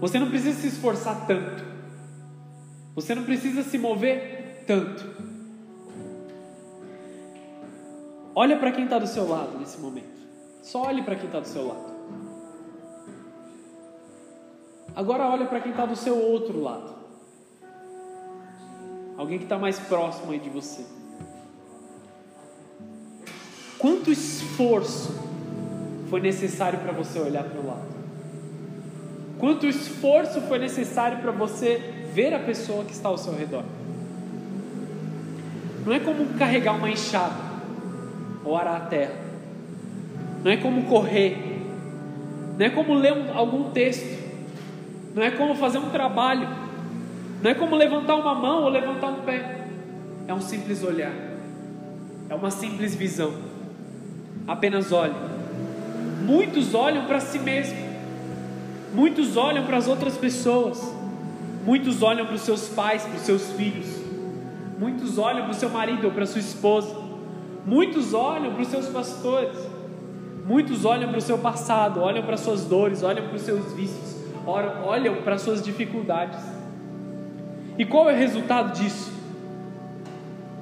Você 0.00 0.18
não 0.18 0.28
precisa 0.28 0.60
se 0.60 0.68
esforçar 0.68 1.26
tanto. 1.26 1.64
Você 2.94 3.14
não 3.14 3.24
precisa 3.24 3.62
se 3.62 3.76
mover 3.76 4.64
tanto. 4.66 5.04
Olha 8.34 8.58
para 8.58 8.70
quem 8.70 8.84
está 8.84 8.98
do 8.98 9.06
seu 9.06 9.28
lado 9.28 9.58
nesse 9.58 9.78
momento. 9.78 10.16
Só 10.62 10.82
olhe 10.82 11.02
para 11.02 11.16
quem 11.16 11.26
está 11.26 11.40
do 11.40 11.48
seu 11.48 11.66
lado. 11.66 11.96
Agora 14.94 15.26
olha 15.26 15.46
para 15.46 15.60
quem 15.60 15.72
está 15.72 15.84
do 15.84 15.96
seu 15.96 16.16
outro 16.18 16.60
lado. 16.60 16.94
Alguém 19.16 19.38
que 19.38 19.44
está 19.44 19.58
mais 19.58 19.78
próximo 19.78 20.32
aí 20.32 20.38
de 20.38 20.50
você. 20.50 20.84
Quanto 23.78 24.10
esforço 24.10 25.25
foi 26.08 26.20
necessário 26.20 26.78
para 26.78 26.92
você 26.92 27.18
olhar 27.18 27.44
para 27.44 27.60
o 27.60 27.66
lado? 27.66 27.96
Quanto 29.38 29.66
esforço 29.66 30.40
foi 30.42 30.58
necessário 30.58 31.18
para 31.18 31.30
você 31.30 32.08
ver 32.14 32.32
a 32.32 32.38
pessoa 32.38 32.84
que 32.84 32.92
está 32.92 33.08
ao 33.08 33.18
seu 33.18 33.34
redor? 33.34 33.64
Não 35.84 35.92
é 35.92 36.00
como 36.00 36.26
carregar 36.38 36.74
uma 36.74 36.90
enxada 36.90 37.34
ou 38.44 38.56
arar 38.56 38.76
a 38.76 38.80
terra. 38.86 39.14
Não 40.42 40.50
é 40.50 40.56
como 40.56 40.84
correr. 40.84 41.36
Não 42.58 42.64
é 42.64 42.70
como 42.70 42.94
ler 42.94 43.12
um, 43.12 43.36
algum 43.36 43.70
texto. 43.70 44.24
Não 45.14 45.22
é 45.22 45.30
como 45.30 45.54
fazer 45.54 45.78
um 45.78 45.90
trabalho. 45.90 46.48
Não 47.42 47.50
é 47.50 47.54
como 47.54 47.76
levantar 47.76 48.16
uma 48.16 48.34
mão 48.34 48.62
ou 48.62 48.68
levantar 48.68 49.08
um 49.08 49.20
pé. 49.22 49.66
É 50.26 50.32
um 50.32 50.40
simples 50.40 50.82
olhar. 50.82 51.12
É 52.28 52.34
uma 52.34 52.50
simples 52.50 52.94
visão. 52.94 53.32
Apenas 54.48 54.92
olhe. 54.92 55.35
Muitos 56.26 56.74
olham 56.74 57.06
para 57.06 57.20
si 57.20 57.38
mesmo. 57.38 57.78
Muitos 58.92 59.36
olham 59.36 59.64
para 59.64 59.76
as 59.76 59.86
outras 59.86 60.16
pessoas. 60.16 60.82
Muitos 61.64 62.02
olham 62.02 62.26
para 62.26 62.34
os 62.34 62.40
seus 62.40 62.68
pais, 62.68 63.02
para 63.04 63.14
os 63.14 63.22
seus 63.22 63.52
filhos. 63.52 63.86
Muitos 64.76 65.18
olham 65.18 65.42
para 65.42 65.52
o 65.52 65.54
seu 65.54 65.70
marido 65.70 66.04
ou 66.04 66.12
para 66.12 66.24
a 66.24 66.26
sua 66.26 66.40
esposa. 66.40 66.94
Muitos 67.64 68.12
olham 68.12 68.52
para 68.52 68.62
os 68.62 68.68
seus 68.68 68.86
pastores. 68.86 69.56
Muitos 70.44 70.84
olham 70.84 71.08
para 71.08 71.18
o 71.18 71.20
seu 71.20 71.38
passado, 71.38 72.00
olham 72.00 72.22
para 72.22 72.34
as 72.34 72.40
suas 72.40 72.64
dores, 72.64 73.02
olham 73.02 73.26
para 73.26 73.36
os 73.36 73.42
seus 73.42 73.72
vícios, 73.72 74.16
olham 74.44 75.22
para 75.22 75.34
as 75.34 75.42
suas 75.42 75.62
dificuldades. 75.62 76.38
E 77.78 77.84
qual 77.84 78.08
é 78.08 78.14
o 78.14 78.16
resultado 78.16 78.72
disso? 78.76 79.12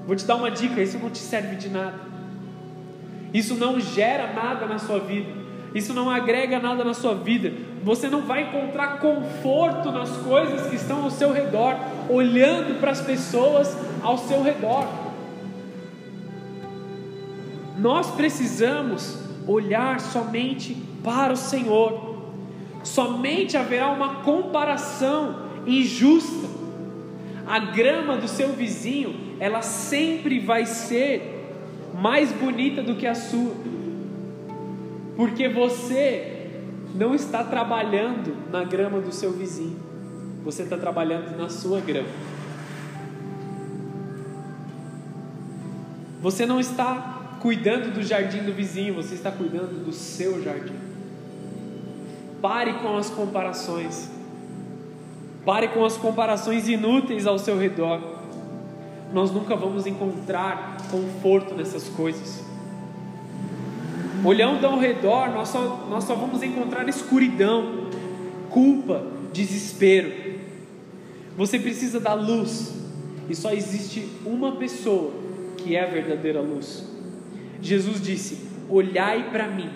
Vou 0.06 0.16
te 0.16 0.24
dar 0.24 0.36
uma 0.36 0.50
dica: 0.50 0.82
isso 0.82 0.98
não 0.98 1.10
te 1.10 1.18
serve 1.18 1.56
de 1.56 1.68
nada. 1.68 2.00
Isso 3.32 3.54
não 3.54 3.78
gera 3.78 4.32
nada 4.32 4.66
na 4.66 4.78
sua 4.78 5.00
vida. 5.00 5.43
Isso 5.74 5.92
não 5.92 6.08
agrega 6.08 6.60
nada 6.60 6.84
na 6.84 6.94
sua 6.94 7.14
vida. 7.14 7.52
Você 7.82 8.08
não 8.08 8.22
vai 8.22 8.42
encontrar 8.42 9.00
conforto 9.00 9.90
nas 9.90 10.08
coisas 10.18 10.68
que 10.68 10.76
estão 10.76 11.02
ao 11.02 11.10
seu 11.10 11.32
redor, 11.32 11.76
olhando 12.08 12.78
para 12.78 12.92
as 12.92 13.00
pessoas 13.00 13.76
ao 14.00 14.16
seu 14.16 14.40
redor. 14.42 14.86
Nós 17.76 18.08
precisamos 18.12 19.18
olhar 19.48 19.98
somente 19.98 20.76
para 21.02 21.32
o 21.32 21.36
Senhor. 21.36 22.14
Somente 22.84 23.56
haverá 23.56 23.90
uma 23.90 24.16
comparação 24.22 25.42
injusta. 25.66 26.46
A 27.46 27.58
grama 27.58 28.16
do 28.16 28.28
seu 28.28 28.50
vizinho, 28.50 29.36
ela 29.40 29.60
sempre 29.60 30.38
vai 30.38 30.66
ser 30.66 31.50
mais 31.92 32.30
bonita 32.30 32.80
do 32.80 32.94
que 32.94 33.06
a 33.06 33.14
sua. 33.14 33.52
Porque 35.16 35.48
você 35.48 36.60
não 36.94 37.14
está 37.14 37.42
trabalhando 37.42 38.36
na 38.50 38.64
grama 38.64 39.00
do 39.00 39.12
seu 39.12 39.32
vizinho. 39.32 39.78
Você 40.44 40.62
está 40.62 40.76
trabalhando 40.76 41.36
na 41.36 41.48
sua 41.48 41.80
grama. 41.80 42.08
Você 46.20 46.46
não 46.46 46.60
está 46.60 47.38
cuidando 47.40 47.92
do 47.92 48.02
jardim 48.02 48.42
do 48.42 48.52
vizinho, 48.52 48.94
você 48.94 49.14
está 49.14 49.30
cuidando 49.30 49.84
do 49.84 49.92
seu 49.92 50.42
jardim. 50.42 50.76
Pare 52.40 52.74
com 52.74 52.96
as 52.96 53.10
comparações. 53.10 54.10
Pare 55.44 55.68
com 55.68 55.84
as 55.84 55.96
comparações 55.96 56.68
inúteis 56.68 57.26
ao 57.26 57.38
seu 57.38 57.58
redor. 57.58 58.00
Nós 59.12 59.30
nunca 59.30 59.56
vamos 59.56 59.86
encontrar 59.86 60.76
conforto 60.90 61.54
nessas 61.54 61.88
coisas. 61.88 62.43
Olhando 64.24 64.66
ao 64.66 64.78
redor, 64.78 65.28
nós 65.30 65.48
só, 65.48 65.86
nós 65.88 66.04
só 66.04 66.14
vamos 66.14 66.42
encontrar 66.42 66.88
escuridão, 66.88 67.90
culpa, 68.50 69.06
desespero. 69.32 70.12
Você 71.36 71.58
precisa 71.58 72.00
da 72.00 72.14
luz, 72.14 72.72
e 73.28 73.34
só 73.34 73.52
existe 73.52 74.08
uma 74.24 74.56
pessoa 74.56 75.12
que 75.58 75.76
é 75.76 75.82
a 75.82 75.86
verdadeira 75.86 76.40
luz. 76.40 76.88
Jesus 77.60 78.00
disse: 78.00 78.38
Olhai 78.68 79.30
para 79.30 79.48
mim, 79.48 79.70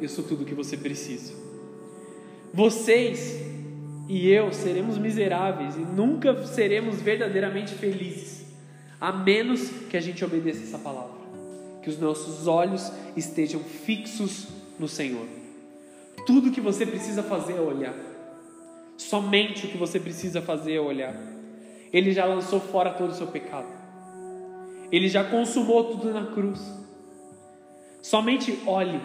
eu 0.00 0.08
sou 0.08 0.24
tudo 0.24 0.42
o 0.42 0.46
que 0.46 0.54
você 0.54 0.76
precisa. 0.76 1.32
Vocês 2.52 3.40
e 4.08 4.28
eu 4.28 4.52
seremos 4.52 4.98
miseráveis 4.98 5.76
e 5.76 5.80
nunca 5.80 6.44
seremos 6.44 7.00
verdadeiramente 7.00 7.74
felizes, 7.74 8.44
a 9.00 9.12
menos 9.12 9.70
que 9.88 9.96
a 9.96 10.00
gente 10.00 10.24
obedeça 10.24 10.64
essa 10.64 10.78
palavra, 10.78 11.19
que 11.82 11.90
os 11.90 11.98
nossos 11.98 12.46
olhos 12.46 12.92
estejam 13.16 13.60
fixos 13.60 14.48
no 14.78 14.88
Senhor. 14.88 15.26
Tudo 16.26 16.48
o 16.48 16.52
que 16.52 16.60
você 16.60 16.84
precisa 16.84 17.22
fazer 17.22 17.54
é 17.54 17.60
olhar, 17.60 17.94
somente 18.96 19.66
o 19.66 19.70
que 19.70 19.78
você 19.78 19.98
precisa 19.98 20.42
fazer 20.42 20.74
é 20.74 20.80
olhar. 20.80 21.14
Ele 21.92 22.12
já 22.12 22.24
lançou 22.24 22.60
fora 22.60 22.90
todo 22.90 23.10
o 23.10 23.14
seu 23.14 23.26
pecado, 23.26 23.68
ele 24.92 25.08
já 25.08 25.24
consumou 25.24 25.84
tudo 25.84 26.12
na 26.12 26.26
cruz. 26.26 26.60
Somente 28.02 28.58
olhe 28.66 29.00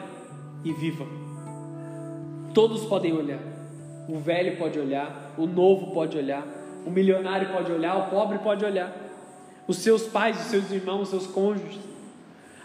e 0.63 0.71
viva. 0.71 1.05
Todos 2.53 2.85
podem 2.85 3.11
olhar. 3.13 3.39
O 4.07 4.19
velho 4.19 4.57
pode 4.57 4.79
olhar, 4.79 5.33
o 5.37 5.45
novo 5.45 5.91
pode 5.91 6.17
olhar, 6.17 6.45
o 6.85 6.89
milionário 6.89 7.51
pode 7.51 7.71
olhar, 7.71 7.97
o 7.97 8.09
pobre 8.09 8.39
pode 8.39 8.63
olhar. 8.63 8.95
Os 9.67 9.77
seus 9.77 10.03
pais, 10.03 10.39
os 10.39 10.45
seus 10.45 10.71
irmãos, 10.71 11.01
os 11.01 11.09
seus 11.09 11.27
cônjuges. 11.27 11.94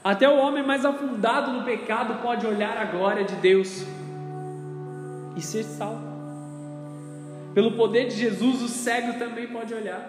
Até 0.03 0.29
o 0.29 0.39
homem 0.39 0.63
mais 0.63 0.85
afundado 0.85 1.53
no 1.53 1.65
pecado 1.65 2.23
pode 2.23 2.47
olhar 2.47 2.77
a 2.79 2.85
glória 2.85 3.25
de 3.25 3.37
Deus 3.37 3.85
e 5.37 5.43
ser 5.43 5.63
salvo. 5.65 6.09
Pelo 7.55 7.73
poder 7.73 8.09
de 8.09 8.17
Jesus, 8.17 8.63
o 8.63 8.69
cego 8.69 9.19
também 9.19 9.47
pode 9.49 9.75
olhar. 9.75 10.09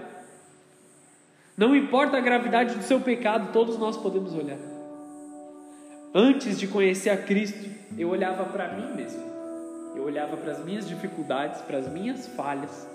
Não 1.57 1.75
importa 1.75 2.17
a 2.17 2.21
gravidade 2.21 2.75
do 2.75 2.83
seu 2.83 3.01
pecado, 3.01 3.51
todos 3.51 3.77
nós 3.77 3.97
podemos 3.97 4.33
olhar. 4.33 4.57
Antes 6.13 6.57
de 6.57 6.67
conhecer 6.67 7.09
a 7.09 7.17
Cristo, 7.17 7.69
eu 7.97 8.09
olhava 8.09 8.45
para 8.45 8.69
mim 8.69 8.95
mesmo. 8.95 9.21
Eu 9.95 10.03
olhava 10.03 10.37
para 10.37 10.53
as 10.53 10.63
minhas 10.63 10.87
dificuldades, 10.87 11.61
para 11.61 11.77
as 11.77 11.87
minhas 11.87 12.27
falhas. 12.27 12.87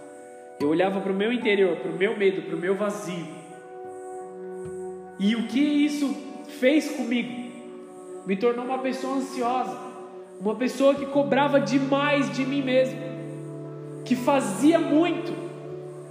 Eu 0.58 0.68
olhava 0.68 1.00
para 1.00 1.12
o 1.12 1.14
meu 1.14 1.30
interior, 1.30 1.76
para 1.76 1.90
o 1.90 1.94
meu 1.94 2.16
medo, 2.16 2.42
para 2.42 2.56
o 2.56 2.58
meu 2.58 2.74
vazio. 2.74 3.26
E 5.18 5.36
o 5.36 5.46
que 5.46 5.60
isso 5.60 6.35
fez 6.48 6.90
comigo? 6.90 7.46
Me 8.26 8.36
tornou 8.36 8.64
uma 8.64 8.78
pessoa 8.78 9.16
ansiosa, 9.16 9.76
uma 10.40 10.54
pessoa 10.54 10.94
que 10.94 11.06
cobrava 11.06 11.60
demais 11.60 12.30
de 12.32 12.44
mim 12.44 12.62
mesmo, 12.62 12.98
que 14.04 14.16
fazia 14.16 14.78
muito, 14.78 15.32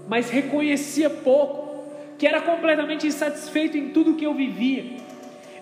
mas 0.08 0.30
reconhecia 0.30 1.10
pouco, 1.10 1.84
que 2.18 2.26
era 2.26 2.42
completamente 2.42 3.06
insatisfeito 3.06 3.78
em 3.78 3.90
tudo 3.90 4.16
que 4.16 4.26
eu 4.26 4.34
vivia 4.34 5.06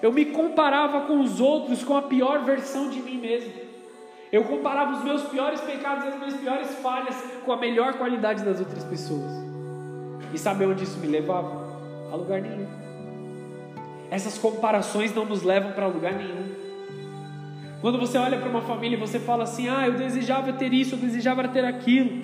eu 0.04 0.12
me 0.12 0.26
comparava 0.26 1.08
com 1.08 1.22
os 1.22 1.40
outros 1.40 1.82
com 1.82 1.96
a 1.96 2.02
pior 2.02 2.44
versão 2.44 2.90
de 2.90 3.00
mim 3.02 3.18
mesmo. 3.18 3.54
Eu 4.34 4.44
comparava 4.44 4.98
os 4.98 5.04
meus 5.06 5.24
piores 5.30 5.62
pecados 5.62 6.04
e 6.04 6.08
as 6.10 6.18
minhas 6.18 6.34
piores 6.34 6.76
falhas 6.80 7.16
com 7.46 7.54
a 7.54 7.56
melhor 7.56 7.94
qualidade 7.94 8.44
das 8.44 8.60
outras 8.60 8.84
pessoas. 8.84 9.32
E 10.34 10.38
sabe 10.38 10.66
onde 10.66 10.84
isso 10.84 11.00
me 11.00 11.08
levava? 11.08 11.64
A 12.12 12.18
lugar 12.18 12.42
nenhum. 12.42 12.68
Essas 14.14 14.38
comparações 14.38 15.12
não 15.12 15.26
nos 15.26 15.42
levam 15.42 15.72
para 15.72 15.88
lugar 15.88 16.14
nenhum. 16.14 16.54
Quando 17.82 17.98
você 17.98 18.16
olha 18.20 18.38
para 18.38 18.48
uma 18.48 18.62
família 18.62 18.96
e 18.96 19.00
você 19.00 19.20
fala 19.20 19.44
assim: 19.44 19.68
"Ah, 19.68 19.88
eu 19.88 19.94
desejava 19.94 20.54
ter 20.54 20.72
isso, 20.72 20.94
eu 20.94 21.00
desejava 21.00 21.48
ter 21.48 21.66
aquilo". 21.66 22.24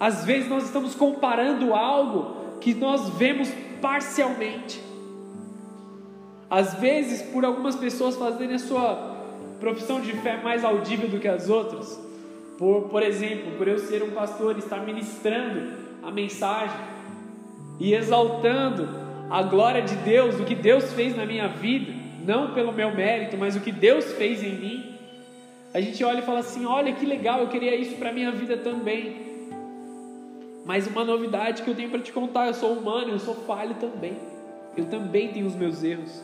Às 0.00 0.24
vezes 0.24 0.48
nós 0.48 0.64
estamos 0.64 0.94
comparando 0.94 1.74
algo 1.74 2.58
que 2.62 2.72
nós 2.72 3.10
vemos 3.10 3.50
parcialmente. 3.82 4.82
Às 6.48 6.72
vezes, 6.80 7.20
por 7.30 7.44
algumas 7.44 7.76
pessoas 7.76 8.16
fazerem 8.16 8.54
a 8.54 8.58
sua 8.58 9.14
profissão 9.60 10.00
de 10.00 10.12
fé 10.14 10.40
mais 10.42 10.64
audível 10.64 11.10
do 11.10 11.20
que 11.20 11.28
as 11.28 11.50
outras, 11.50 12.00
por, 12.56 12.88
por 12.88 13.02
exemplo, 13.02 13.52
por 13.58 13.68
eu 13.68 13.78
ser 13.78 14.02
um 14.02 14.12
pastor 14.12 14.56
e 14.56 14.60
estar 14.60 14.78
ministrando 14.78 15.74
a 16.02 16.10
mensagem 16.10 16.80
e 17.78 17.92
exaltando 17.92 19.01
a 19.32 19.42
glória 19.42 19.80
de 19.80 19.94
Deus, 19.96 20.38
o 20.38 20.44
que 20.44 20.54
Deus 20.54 20.92
fez 20.92 21.16
na 21.16 21.24
minha 21.24 21.48
vida, 21.48 21.90
não 22.22 22.52
pelo 22.52 22.70
meu 22.70 22.94
mérito, 22.94 23.38
mas 23.38 23.56
o 23.56 23.60
que 23.60 23.72
Deus 23.72 24.12
fez 24.12 24.42
em 24.42 24.54
mim. 24.54 24.94
A 25.72 25.80
gente 25.80 26.04
olha 26.04 26.18
e 26.18 26.22
fala 26.22 26.40
assim: 26.40 26.66
olha 26.66 26.92
que 26.92 27.06
legal, 27.06 27.40
eu 27.40 27.48
queria 27.48 27.74
isso 27.74 27.96
para 27.96 28.12
minha 28.12 28.30
vida 28.30 28.58
também. 28.58 29.32
Mas 30.66 30.86
uma 30.86 31.02
novidade 31.02 31.62
que 31.62 31.70
eu 31.70 31.74
tenho 31.74 31.88
para 31.88 32.00
te 32.00 32.12
contar: 32.12 32.48
eu 32.48 32.52
sou 32.52 32.74
humano, 32.74 33.08
eu 33.08 33.18
sou 33.18 33.34
falho 33.46 33.74
também. 33.76 34.18
Eu 34.76 34.84
também 34.84 35.28
tenho 35.28 35.46
os 35.46 35.56
meus 35.56 35.82
erros. 35.82 36.22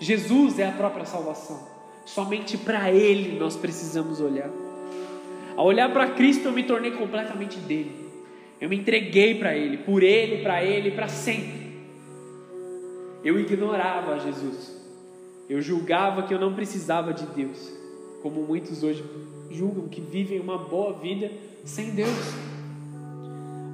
Jesus 0.00 0.58
é 0.58 0.66
a 0.66 0.72
própria 0.72 1.04
salvação. 1.04 1.64
Somente 2.04 2.58
para 2.58 2.90
Ele 2.90 3.38
nós 3.38 3.54
precisamos 3.54 4.20
olhar. 4.20 4.50
Ao 5.56 5.64
olhar 5.64 5.92
para 5.92 6.08
Cristo, 6.08 6.46
eu 6.46 6.52
me 6.52 6.64
tornei 6.64 6.90
completamente 6.90 7.56
dele. 7.60 8.08
Eu 8.60 8.68
me 8.68 8.76
entreguei 8.76 9.36
para 9.36 9.56
Ele, 9.56 9.76
por 9.76 10.02
Ele, 10.02 10.42
para 10.42 10.64
Ele, 10.64 10.90
para 10.90 11.06
sempre. 11.06 11.67
Eu 13.28 13.38
ignorava 13.38 14.18
Jesus. 14.20 14.74
Eu 15.50 15.60
julgava 15.60 16.22
que 16.22 16.32
eu 16.32 16.40
não 16.40 16.54
precisava 16.54 17.12
de 17.12 17.26
Deus, 17.26 17.70
como 18.22 18.40
muitos 18.40 18.82
hoje 18.82 19.04
julgam 19.50 19.86
que 19.86 20.00
vivem 20.00 20.40
uma 20.40 20.56
boa 20.56 20.94
vida 20.94 21.30
sem 21.62 21.90
Deus. 21.90 22.08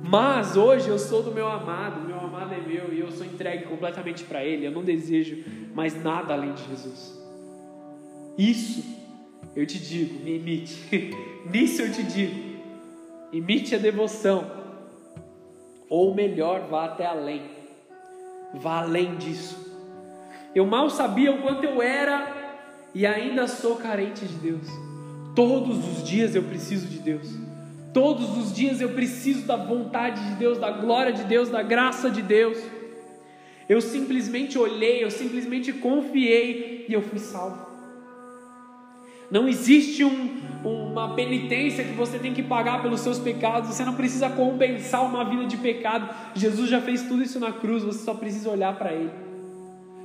Mas 0.02 0.56
hoje 0.56 0.88
eu 0.88 0.98
sou 0.98 1.22
do 1.22 1.30
meu 1.30 1.46
amado, 1.46 2.04
meu 2.04 2.18
amado 2.18 2.52
é 2.52 2.58
meu 2.58 2.92
e 2.92 2.98
eu 2.98 3.12
sou 3.12 3.24
entregue 3.24 3.66
completamente 3.66 4.24
para 4.24 4.44
Ele. 4.44 4.66
Eu 4.66 4.72
não 4.72 4.82
desejo 4.82 5.44
mais 5.72 6.02
nada 6.02 6.34
além 6.34 6.52
de 6.52 6.64
Jesus. 6.64 7.16
Isso 8.36 8.82
eu 9.54 9.64
te 9.64 9.78
digo, 9.78 10.18
me 10.24 10.34
imite. 10.34 11.12
Nisso 11.48 11.80
eu 11.80 11.92
te 11.92 12.02
digo, 12.02 12.34
imite 13.32 13.72
a 13.76 13.78
devoção, 13.78 14.50
ou 15.88 16.12
melhor, 16.12 16.66
vá 16.68 16.86
até 16.86 17.06
além, 17.06 17.53
vá 18.54 18.78
além 18.78 19.16
disso. 19.16 19.64
Eu 20.54 20.66
mal 20.66 20.88
sabia 20.88 21.32
o 21.32 21.42
quanto 21.42 21.64
eu 21.64 21.82
era 21.82 22.32
e 22.94 23.06
ainda 23.06 23.48
sou 23.48 23.76
carente 23.76 24.24
de 24.24 24.34
Deus. 24.34 24.66
Todos 25.34 25.78
os 25.78 26.04
dias 26.04 26.34
eu 26.34 26.44
preciso 26.44 26.86
de 26.86 26.98
Deus. 26.98 27.28
Todos 27.92 28.36
os 28.36 28.54
dias 28.54 28.80
eu 28.80 28.90
preciso 28.90 29.46
da 29.46 29.56
vontade 29.56 30.24
de 30.30 30.34
Deus, 30.36 30.58
da 30.58 30.70
glória 30.70 31.12
de 31.12 31.24
Deus, 31.24 31.48
da 31.48 31.62
graça 31.62 32.10
de 32.10 32.22
Deus. 32.22 32.58
Eu 33.68 33.80
simplesmente 33.80 34.58
olhei, 34.58 35.02
eu 35.02 35.10
simplesmente 35.10 35.72
confiei 35.72 36.86
e 36.88 36.92
eu 36.92 37.02
fui 37.02 37.18
salvo. 37.18 37.66
Não 39.30 39.48
existe 39.48 40.04
um, 40.04 40.42
uma 40.64 41.14
penitência 41.14 41.84
que 41.84 41.92
você 41.92 42.18
tem 42.18 42.32
que 42.32 42.42
pagar 42.42 42.82
pelos 42.82 43.00
seus 43.00 43.18
pecados, 43.18 43.68
você 43.68 43.84
não 43.84 43.94
precisa 43.94 44.30
compensar 44.30 45.04
uma 45.04 45.24
vida 45.24 45.44
de 45.44 45.56
pecado. 45.56 46.08
Jesus 46.34 46.70
já 46.70 46.80
fez 46.80 47.02
tudo 47.02 47.22
isso 47.22 47.38
na 47.38 47.52
cruz, 47.52 47.82
você 47.82 48.04
só 48.04 48.14
precisa 48.14 48.50
olhar 48.50 48.74
para 48.76 48.92
Ele. 48.92 49.10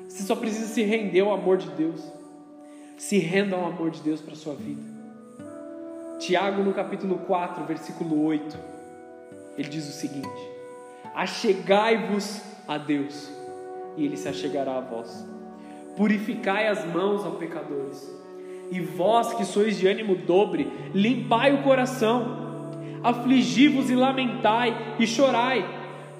Você 0.08 0.24
só 0.24 0.36
precisa 0.36 0.68
se 0.68 0.82
render 0.84 1.22
ao 1.22 1.34
amor 1.34 1.58
de 1.58 1.70
Deus. 1.70 2.02
Se 2.98 3.18
renda 3.18 3.56
ao 3.56 3.66
amor 3.66 3.92
de 3.92 4.02
Deus 4.02 4.20
para 4.20 4.34
a 4.34 4.38
sua 4.38 4.56
vida. 4.56 4.82
Tiago, 6.20 6.62
no 6.62 6.74
capítulo 6.74 7.20
4, 7.20 7.64
versículo 7.64 8.26
8, 8.26 8.58
ele 9.58 9.70
diz 9.70 9.88
o 9.88 9.92
seguinte: 9.92 10.28
Achegai-vos 11.16 12.42
a 12.68 12.78
Deus, 12.78 13.30
e 13.96 14.06
Ele 14.06 14.18
se 14.18 14.28
achegará 14.28 14.78
a 14.78 14.82
vós. 14.82 15.26
Purificai 15.96 16.68
as 16.68 16.86
mãos 16.86 17.26
aos 17.26 17.38
pecadores 17.38 18.10
e 18.72 18.80
vós 18.80 19.34
que 19.34 19.46
sois 19.46 19.78
de 19.78 19.88
ânimo 19.88 20.16
dobre, 20.16 20.72
limpai 20.94 21.54
o 21.54 21.64
coração, 21.64 22.70
afligi-vos 23.04 23.90
e 23.90 23.96
lamentai 23.96 24.96
e 25.00 25.08
chorai, 25.08 25.66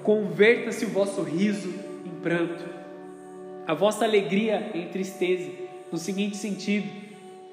converta-se 0.02 0.84
o 0.84 0.90
vosso 0.90 1.22
riso 1.22 1.72
em 2.04 2.10
pranto, 2.20 2.64
a 3.66 3.74
vossa 3.74 4.04
alegria 4.04 4.70
em 4.74 4.88
tristeza, 4.88 5.50
no 5.92 5.98
seguinte 5.98 6.36
sentido: 6.36 6.88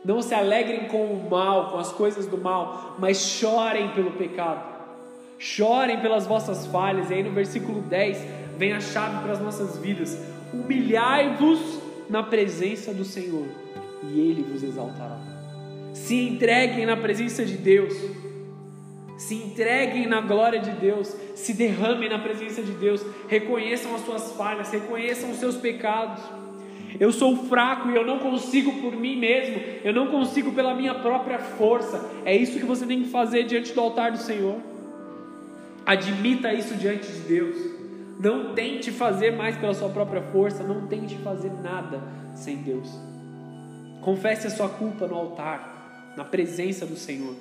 não 0.03 0.21
se 0.21 0.33
alegrem 0.33 0.85
com 0.85 1.05
o 1.05 1.29
mal, 1.29 1.71
com 1.71 1.77
as 1.77 1.91
coisas 1.91 2.25
do 2.25 2.37
mal, 2.37 2.95
mas 2.97 3.19
chorem 3.19 3.89
pelo 3.89 4.11
pecado, 4.11 4.63
chorem 5.37 5.99
pelas 5.99 6.25
vossas 6.25 6.65
falhas, 6.67 7.11
e 7.11 7.15
aí 7.15 7.23
no 7.23 7.31
versículo 7.31 7.81
10 7.81 8.25
vem 8.57 8.73
a 8.73 8.79
chave 8.79 9.21
para 9.21 9.33
as 9.33 9.41
nossas 9.41 9.77
vidas: 9.77 10.17
humilhai-vos 10.51 11.59
na 12.09 12.23
presença 12.23 12.93
do 12.93 13.03
Senhor 13.03 13.45
e 14.03 14.19
Ele 14.19 14.43
vos 14.43 14.63
exaltará. 14.63 15.19
Se 15.93 16.15
entreguem 16.15 16.85
na 16.85 16.95
presença 16.95 17.43
de 17.43 17.57
Deus, 17.57 17.93
se 19.17 19.33
entreguem 19.33 20.05
na 20.05 20.21
glória 20.21 20.59
de 20.59 20.71
Deus, 20.71 21.15
se 21.33 21.53
derramem 21.53 22.07
na 22.07 22.19
presença 22.19 22.61
de 22.61 22.71
Deus, 22.73 23.03
reconheçam 23.27 23.95
as 23.95 24.01
suas 24.01 24.31
falhas, 24.33 24.71
reconheçam 24.71 25.31
os 25.31 25.37
seus 25.37 25.57
pecados. 25.57 26.23
Eu 26.99 27.11
sou 27.11 27.35
fraco 27.47 27.89
e 27.89 27.95
eu 27.95 28.05
não 28.05 28.19
consigo 28.19 28.73
por 28.79 28.95
mim 28.95 29.17
mesmo, 29.17 29.59
eu 29.83 29.91
não 29.93 30.07
consigo 30.07 30.51
pela 30.53 30.73
minha 30.73 30.95
própria 30.95 31.39
força. 31.39 32.09
É 32.23 32.35
isso 32.35 32.59
que 32.59 32.65
você 32.65 32.85
tem 32.85 33.03
que 33.03 33.09
fazer 33.09 33.43
diante 33.43 33.73
do 33.73 33.81
altar 33.81 34.11
do 34.11 34.19
Senhor. 34.19 34.57
Admita 35.85 36.53
isso 36.53 36.75
diante 36.75 37.11
de 37.11 37.19
Deus. 37.21 37.55
Não 38.19 38.53
tente 38.53 38.91
fazer 38.91 39.31
mais 39.31 39.57
pela 39.57 39.73
sua 39.73 39.89
própria 39.89 40.21
força, 40.21 40.63
não 40.63 40.87
tente 40.87 41.17
fazer 41.17 41.51
nada 41.61 42.01
sem 42.35 42.57
Deus. 42.57 42.89
Confesse 44.07 44.47
a 44.47 44.49
sua 44.49 44.69
culpa 44.69 45.05
no 45.05 45.17
altar, 45.17 46.13
na 46.15 46.23
presença 46.23 46.85
do 46.85 46.95
Senhor. 46.95 47.35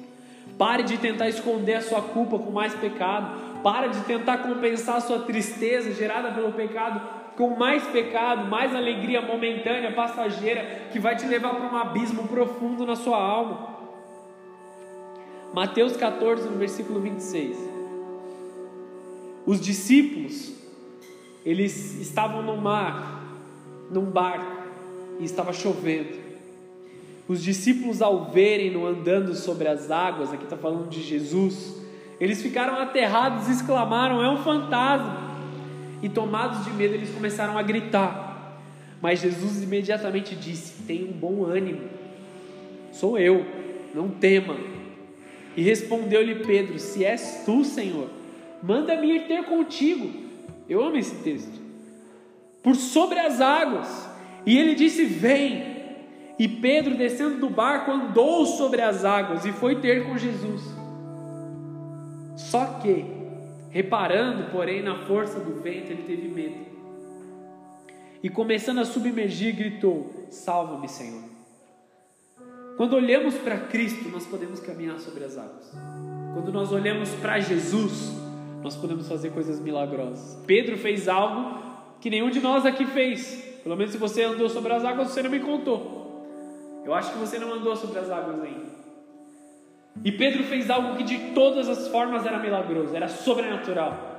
Pare 0.59 0.83
de 0.83 0.98
tentar 0.98 1.29
esconder 1.29 1.74
a 1.74 1.81
sua 1.81 2.02
culpa 2.02 2.40
com 2.40 2.50
mais 2.50 2.74
pecado. 2.74 3.62
Pare 3.62 3.90
de 3.90 4.00
tentar 4.00 4.38
compensar 4.38 4.96
a 4.96 5.00
sua 5.00 5.20
tristeza 5.20 5.94
gerada 5.94 6.33
pelo 6.33 6.52
pecado 6.52 7.00
com 7.37 7.50
mais 7.50 7.87
pecado, 7.87 8.48
mais 8.48 8.74
alegria 8.74 9.22
momentânea, 9.22 9.92
passageira, 9.92 10.88
que 10.90 10.98
vai 10.98 11.14
te 11.14 11.24
levar 11.24 11.55
para 11.55 11.72
um 11.72 11.76
abismo 11.76 12.26
profundo 12.26 12.85
na 12.85 12.96
sua 12.96 13.16
alma. 13.16 13.76
Mateus 15.55 15.96
14, 15.96 16.48
no 16.48 16.59
versículo 16.59 16.98
26. 16.98 17.57
Os 19.46 19.61
discípulos, 19.61 20.52
eles 21.44 21.94
estavam 22.00 22.42
no 22.42 22.57
mar, 22.57 23.22
num 23.88 24.07
barco, 24.07 24.64
e 25.20 25.24
estava 25.24 25.52
chovendo. 25.52 26.26
Os 27.29 27.43
discípulos, 27.43 28.01
ao 28.01 28.31
verem-no 28.31 28.87
andando 28.87 29.35
sobre 29.35 29.67
as 29.67 29.91
águas, 29.91 30.33
aqui 30.33 30.45
está 30.45 30.57
falando 30.57 30.89
de 30.89 31.03
Jesus, 31.03 31.77
eles 32.21 32.41
ficaram 32.41 32.81
aterrados 32.81 33.49
e 33.49 33.53
exclamaram: 33.53 34.23
É 34.23 34.31
um 34.31 34.39
fantasma! 34.39 35.27
E 36.03 36.09
tomados 36.09 36.65
de 36.65 36.71
medo, 36.73 36.95
eles 36.95 37.11
começaram 37.11 37.59
a 37.59 37.62
gritar. 37.62 38.61
Mas 39.03 39.21
Jesus 39.21 39.62
imediatamente 39.62 40.35
disse: 40.37 40.83
Tenha 40.85 41.05
um 41.05 41.12
bom 41.12 41.45
ânimo, 41.45 41.83
sou 42.93 43.19
eu, 43.19 43.45
não 43.95 44.09
tema. 44.09 44.57
E 45.57 45.62
respondeu-lhe 45.62 46.37
Pedro: 46.47 46.79
Se 46.79 47.05
és 47.05 47.43
tu, 47.45 47.65
Senhor, 47.65 48.09
manda-me 48.62 49.17
ir 49.17 49.27
ter 49.27 49.45
contigo. 49.45 50.27
Eu 50.69 50.85
amo 50.85 50.97
esse 50.97 51.17
texto. 51.17 51.61
Por 52.62 52.77
sobre 52.77 53.19
as 53.19 53.41
águas. 53.41 54.09
E 54.45 54.57
ele 54.57 54.75
disse: 54.75 55.05
Vem. 55.05 55.76
E 56.38 56.46
Pedro, 56.46 56.96
descendo 56.96 57.38
do 57.38 57.49
barco, 57.49 57.90
andou 57.90 58.44
sobre 58.44 58.83
as 58.83 59.05
águas 59.05 59.44
e 59.44 59.53
foi 59.53 59.81
ter 59.81 60.07
com 60.07 60.18
Jesus. 60.18 60.62
Só 62.37 62.79
que, 62.81 63.05
reparando, 63.70 64.51
porém, 64.51 64.83
na 64.83 65.07
força 65.07 65.40
do 65.40 65.61
vento, 65.62 65.90
ele 65.90 66.03
teve 66.03 66.29
medo. 66.29 66.66
E 68.22 68.29
começando 68.29 68.81
a 68.81 68.85
submergir, 68.85 69.57
gritou: 69.57 70.27
Salva-me, 70.31 70.88
Senhor. 70.88 71.22
Quando 72.77 72.94
olhamos 72.94 73.35
para 73.37 73.57
Cristo, 73.57 74.11
nós 74.11 74.27
podemos 74.27 74.61
caminhar 74.61 74.99
sobre 74.99 75.25
as 75.25 75.38
águas. 75.38 75.72
Quando 76.35 76.53
nós 76.53 76.70
olhamos 76.70 77.09
para 77.14 77.40
Jesus, 77.40 78.12
nós 78.62 78.77
podemos 78.77 79.09
fazer 79.09 79.31
coisas 79.31 79.59
milagrosas. 79.59 80.38
Pedro 80.46 80.77
fez 80.77 81.09
algo 81.09 81.59
que 82.01 82.11
nenhum 82.11 82.29
de 82.29 82.40
nós 82.40 82.66
aqui 82.66 82.85
fez. 82.85 83.42
Pelo 83.62 83.77
menos 83.77 83.92
se 83.92 83.99
você 83.99 84.25
andou 84.25 84.51
sobre 84.51 84.75
as 84.75 84.85
águas, 84.85 85.09
você 85.09 85.22
não 85.22 85.31
me 85.31 85.40
contou. 85.40 85.95
Eu 86.87 86.94
acho 86.94 87.12
que 87.12 87.18
você 87.18 87.37
não 87.37 87.53
andou 87.53 87.75
sobre 87.75 87.99
as 87.99 88.09
águas 88.09 88.40
ainda. 88.40 88.77
E 90.05 90.12
Pedro 90.12 90.44
fez 90.44 90.70
algo 90.70 90.96
que 90.96 91.03
de 91.03 91.18
todas 91.35 91.68
as 91.68 91.88
formas 91.88 92.25
era 92.25 92.38
milagroso, 92.38 92.94
era 92.94 93.09
sobrenatural. 93.09 94.14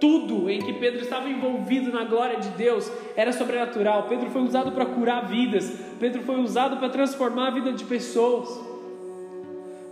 Tudo 0.00 0.50
em 0.50 0.58
que 0.58 0.72
Pedro 0.74 1.00
estava 1.00 1.28
envolvido 1.28 1.92
na 1.92 2.02
glória 2.02 2.40
de 2.40 2.48
Deus 2.50 2.90
era 3.14 3.32
sobrenatural. 3.32 4.08
Pedro 4.08 4.30
foi 4.30 4.42
usado 4.42 4.72
para 4.72 4.84
curar 4.84 5.28
vidas, 5.28 5.72
Pedro 6.00 6.22
foi 6.22 6.40
usado 6.40 6.76
para 6.78 6.88
transformar 6.88 7.46
a 7.46 7.50
vida 7.50 7.72
de 7.72 7.84
pessoas. 7.84 8.48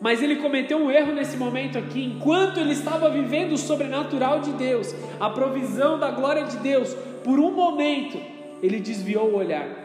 Mas 0.00 0.20
ele 0.20 0.36
cometeu 0.36 0.78
um 0.78 0.90
erro 0.90 1.12
nesse 1.12 1.36
momento 1.36 1.78
aqui, 1.78 2.04
enquanto 2.04 2.58
ele 2.58 2.72
estava 2.72 3.08
vivendo 3.08 3.52
o 3.52 3.58
sobrenatural 3.58 4.40
de 4.40 4.50
Deus, 4.52 4.92
a 5.20 5.30
provisão 5.30 5.96
da 5.96 6.10
glória 6.10 6.44
de 6.44 6.56
Deus, 6.56 6.92
por 7.22 7.38
um 7.38 7.52
momento 7.52 8.18
ele 8.60 8.80
desviou 8.80 9.30
o 9.30 9.36
olhar. 9.36 9.83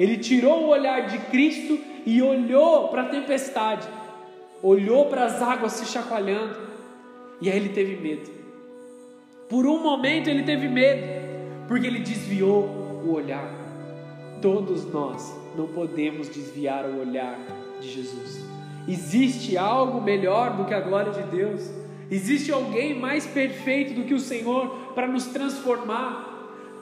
Ele 0.00 0.16
tirou 0.16 0.64
o 0.64 0.68
olhar 0.68 1.08
de 1.08 1.18
Cristo 1.26 1.78
e 2.06 2.22
olhou 2.22 2.88
para 2.88 3.02
a 3.02 3.08
tempestade, 3.10 3.86
olhou 4.62 5.04
para 5.10 5.26
as 5.26 5.42
águas 5.42 5.72
se 5.74 5.84
chacoalhando, 5.84 6.56
e 7.38 7.50
aí 7.50 7.56
ele 7.58 7.68
teve 7.68 7.96
medo. 7.96 8.30
Por 9.46 9.66
um 9.66 9.82
momento 9.82 10.30
ele 10.30 10.42
teve 10.42 10.68
medo, 10.68 11.06
porque 11.68 11.86
ele 11.86 11.98
desviou 11.98 12.64
o 13.04 13.12
olhar. 13.12 13.46
Todos 14.40 14.90
nós 14.90 15.36
não 15.54 15.66
podemos 15.66 16.30
desviar 16.30 16.86
o 16.86 17.00
olhar 17.00 17.38
de 17.78 17.90
Jesus. 17.90 18.42
Existe 18.88 19.58
algo 19.58 20.00
melhor 20.00 20.56
do 20.56 20.64
que 20.64 20.72
a 20.72 20.80
glória 20.80 21.12
de 21.12 21.24
Deus. 21.24 21.70
Existe 22.10 22.50
alguém 22.50 22.98
mais 22.98 23.26
perfeito 23.26 23.92
do 23.92 24.04
que 24.04 24.14
o 24.14 24.18
Senhor 24.18 24.94
para 24.94 25.06
nos 25.06 25.26
transformar, 25.26 26.29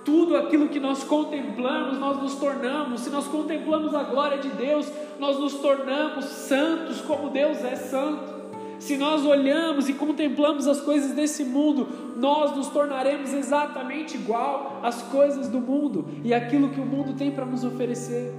tudo 0.08 0.38
aquilo 0.38 0.70
que 0.70 0.80
nós 0.80 1.04
contemplamos, 1.04 1.98
nós 1.98 2.16
nos 2.22 2.34
tornamos. 2.36 3.02
Se 3.02 3.10
nós 3.10 3.26
contemplamos 3.26 3.94
a 3.94 4.04
glória 4.04 4.38
de 4.38 4.48
Deus, 4.48 4.90
nós 5.20 5.38
nos 5.38 5.56
tornamos 5.56 6.24
santos 6.24 7.02
como 7.02 7.28
Deus 7.28 7.62
é 7.62 7.76
santo. 7.76 8.38
Se 8.78 8.96
nós 8.96 9.26
olhamos 9.26 9.86
e 9.86 9.92
contemplamos 9.92 10.66
as 10.66 10.80
coisas 10.80 11.12
desse 11.12 11.44
mundo, 11.44 11.86
nós 12.16 12.56
nos 12.56 12.68
tornaremos 12.68 13.34
exatamente 13.34 14.16
igual 14.16 14.80
às 14.82 15.02
coisas 15.02 15.46
do 15.46 15.60
mundo 15.60 16.08
e 16.24 16.32
aquilo 16.32 16.70
que 16.70 16.80
o 16.80 16.86
mundo 16.86 17.12
tem 17.12 17.30
para 17.30 17.44
nos 17.44 17.62
oferecer. 17.62 18.32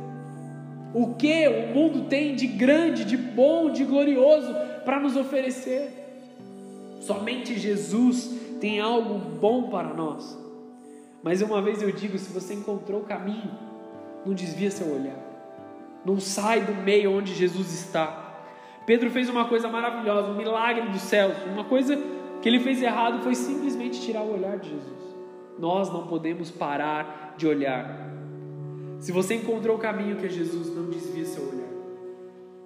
O 0.92 1.14
que 1.14 1.48
o 1.48 1.76
mundo 1.76 2.10
tem 2.10 2.34
de 2.34 2.48
grande, 2.48 3.06
de 3.06 3.16
bom, 3.16 3.70
de 3.70 3.84
glorioso 3.84 4.52
para 4.84 5.00
nos 5.00 5.16
oferecer? 5.16 5.94
Somente 7.02 7.60
Jesus 7.60 8.34
tem 8.60 8.80
algo 8.80 9.20
bom 9.40 9.70
para 9.70 9.94
nós. 9.94 10.49
Mas 11.24 11.42
uma 11.42 11.62
vez 11.62 11.82
eu 11.82 11.92
digo: 11.92 12.18
se 12.18 12.32
você 12.32 12.54
encontrou 12.54 13.02
o 13.02 13.06
caminho, 13.06 13.52
não 14.26 14.34
desvia 14.34 14.72
seu 14.72 14.88
olhar, 14.88 15.20
não 16.06 16.20
sai 16.20 16.62
do 16.62 16.74
meio 16.74 17.12
onde 17.12 17.34
Jesus 17.34 17.74
está. 17.74 18.28
Pedro 18.86 19.12
fez 19.12 19.30
uma 19.30 19.46
coisa 19.46 19.68
maravilhosa, 19.68 20.30
um 20.30 20.36
milagre 20.36 20.90
dos 20.90 21.02
céus. 21.02 21.36
Uma 21.46 21.64
coisa 21.64 21.96
que 22.42 22.50
ele 22.50 22.60
fez 22.60 22.82
errado 22.82 23.22
foi 23.22 23.36
simplesmente 23.36 24.02
tirar 24.02 24.22
o 24.22 24.34
olhar 24.34 24.58
de 24.58 24.70
Jesus. 24.70 25.00
Nós 25.60 25.92
não 25.92 26.08
podemos 26.08 26.50
parar 26.50 27.36
de 27.38 27.46
olhar. 27.46 28.10
Se 29.00 29.12
você 29.12 29.36
encontrou 29.36 29.76
o 29.76 29.80
caminho 29.80 30.16
que 30.16 30.26
é 30.26 30.30
Jesus, 30.30 30.76
não 30.76 30.90
desvie 30.90 31.26
seu 31.26 31.44
olhar. 31.44 31.70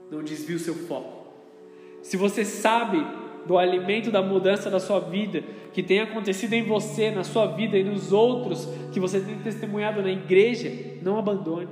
Não 0.10 0.24
desvie 0.24 0.56
o 0.56 0.60
seu 0.60 0.76
foco. 0.76 1.28
Se 2.02 2.16
você 2.16 2.46
sabe 2.46 3.06
do 3.46 3.58
alimento 3.58 4.12
da 4.12 4.22
mudança 4.22 4.70
da 4.70 4.80
sua 4.80 5.00
vida, 5.00 5.44
que 5.74 5.84
tem 5.84 6.00
acontecido 6.00 6.54
em 6.54 6.64
você, 6.64 7.12
na 7.12 7.24
sua 7.24 7.48
vida 7.48 7.78
e 7.78 7.84
nos 7.84 8.12
outros 8.12 8.68
que 8.92 9.00
você 9.00 9.20
tem 9.20 9.40
testemunhado 9.40 10.02
na 10.02 10.12
igreja, 10.12 10.72
não 11.02 11.18
abandone. 11.18 11.70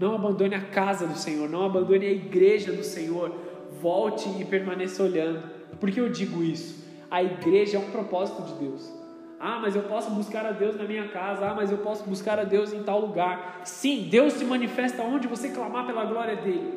Não 0.00 0.14
abandone 0.14 0.54
a 0.54 0.60
casa 0.60 1.06
do 1.06 1.16
Senhor, 1.16 1.48
não 1.48 1.64
abandone 1.64 2.06
a 2.06 2.12
igreja 2.12 2.72
do 2.72 2.82
Senhor. 2.82 3.32
Volte 3.80 4.28
e 4.40 4.44
permaneça 4.44 5.02
olhando. 5.02 5.42
Por 5.78 5.90
que 5.90 6.00
eu 6.00 6.08
digo 6.08 6.42
isso? 6.42 6.84
A 7.10 7.22
igreja 7.22 7.76
é 7.76 7.80
um 7.80 7.90
propósito 7.90 8.42
de 8.42 8.54
Deus. 8.54 8.92
Ah, 9.38 9.58
mas 9.60 9.76
eu 9.76 9.82
posso 9.82 10.10
buscar 10.10 10.46
a 10.46 10.52
Deus 10.52 10.76
na 10.76 10.84
minha 10.84 11.08
casa. 11.08 11.46
Ah, 11.46 11.54
mas 11.54 11.70
eu 11.70 11.78
posso 11.78 12.02
buscar 12.04 12.38
a 12.38 12.44
Deus 12.44 12.72
em 12.72 12.82
tal 12.82 13.00
lugar. 13.00 13.60
Sim, 13.64 14.08
Deus 14.10 14.32
se 14.32 14.44
manifesta 14.44 15.02
onde 15.02 15.28
você 15.28 15.50
clamar 15.50 15.86
pela 15.86 16.04
glória 16.04 16.36
dele. 16.36 16.72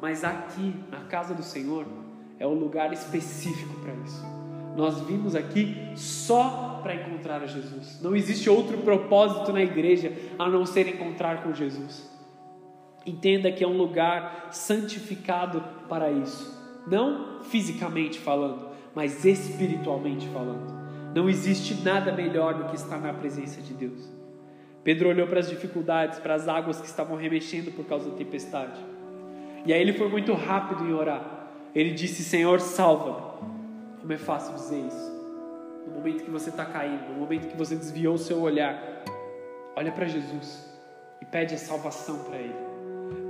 Mas 0.00 0.24
aqui, 0.24 0.74
na 0.90 1.00
casa 1.00 1.34
do 1.34 1.42
Senhor, 1.42 1.86
é 2.42 2.46
o 2.46 2.52
lugar 2.52 2.92
específico 2.92 3.72
para 3.80 3.94
isso. 4.04 4.26
Nós 4.76 5.00
vimos 5.02 5.36
aqui 5.36 5.92
só 5.94 6.80
para 6.82 6.96
encontrar 6.96 7.40
a 7.40 7.46
Jesus. 7.46 8.00
Não 8.02 8.16
existe 8.16 8.50
outro 8.50 8.78
propósito 8.78 9.52
na 9.52 9.62
igreja 9.62 10.12
a 10.36 10.48
não 10.50 10.66
ser 10.66 10.88
encontrar 10.88 11.44
com 11.44 11.54
Jesus. 11.54 12.10
Entenda 13.06 13.52
que 13.52 13.62
é 13.62 13.68
um 13.68 13.76
lugar 13.76 14.48
santificado 14.50 15.62
para 15.88 16.10
isso. 16.10 16.60
Não 16.84 17.44
fisicamente 17.44 18.18
falando, 18.18 18.70
mas 18.92 19.24
espiritualmente 19.24 20.26
falando. 20.30 20.82
Não 21.14 21.30
existe 21.30 21.74
nada 21.74 22.10
melhor 22.10 22.54
do 22.54 22.64
que 22.64 22.74
estar 22.74 22.98
na 22.98 23.12
presença 23.12 23.60
de 23.60 23.72
Deus. 23.72 24.10
Pedro 24.82 25.10
olhou 25.10 25.28
para 25.28 25.38
as 25.38 25.48
dificuldades, 25.48 26.18
para 26.18 26.34
as 26.34 26.48
águas 26.48 26.80
que 26.80 26.88
estavam 26.88 27.16
remexendo 27.16 27.70
por 27.70 27.84
causa 27.84 28.10
da 28.10 28.16
tempestade. 28.16 28.80
E 29.64 29.72
aí 29.72 29.80
ele 29.80 29.92
foi 29.92 30.08
muito 30.08 30.32
rápido 30.32 30.84
em 30.84 30.92
orar. 30.92 31.41
Ele 31.74 31.92
disse: 31.92 32.22
Senhor, 32.22 32.60
salva-me. 32.60 33.32
Como 34.00 34.12
é 34.12 34.18
fácil 34.18 34.54
dizer 34.54 34.86
isso. 34.86 35.12
No 35.86 35.94
momento 35.94 36.24
que 36.24 36.30
você 36.30 36.50
está 36.50 36.64
caindo, 36.64 37.08
no 37.12 37.20
momento 37.20 37.48
que 37.48 37.56
você 37.56 37.74
desviou 37.74 38.14
o 38.14 38.18
seu 38.18 38.40
olhar, 38.40 39.04
olha 39.76 39.92
para 39.92 40.06
Jesus 40.06 40.68
e 41.20 41.24
pede 41.24 41.54
a 41.54 41.58
salvação 41.58 42.24
para 42.24 42.36
Ele 42.36 42.72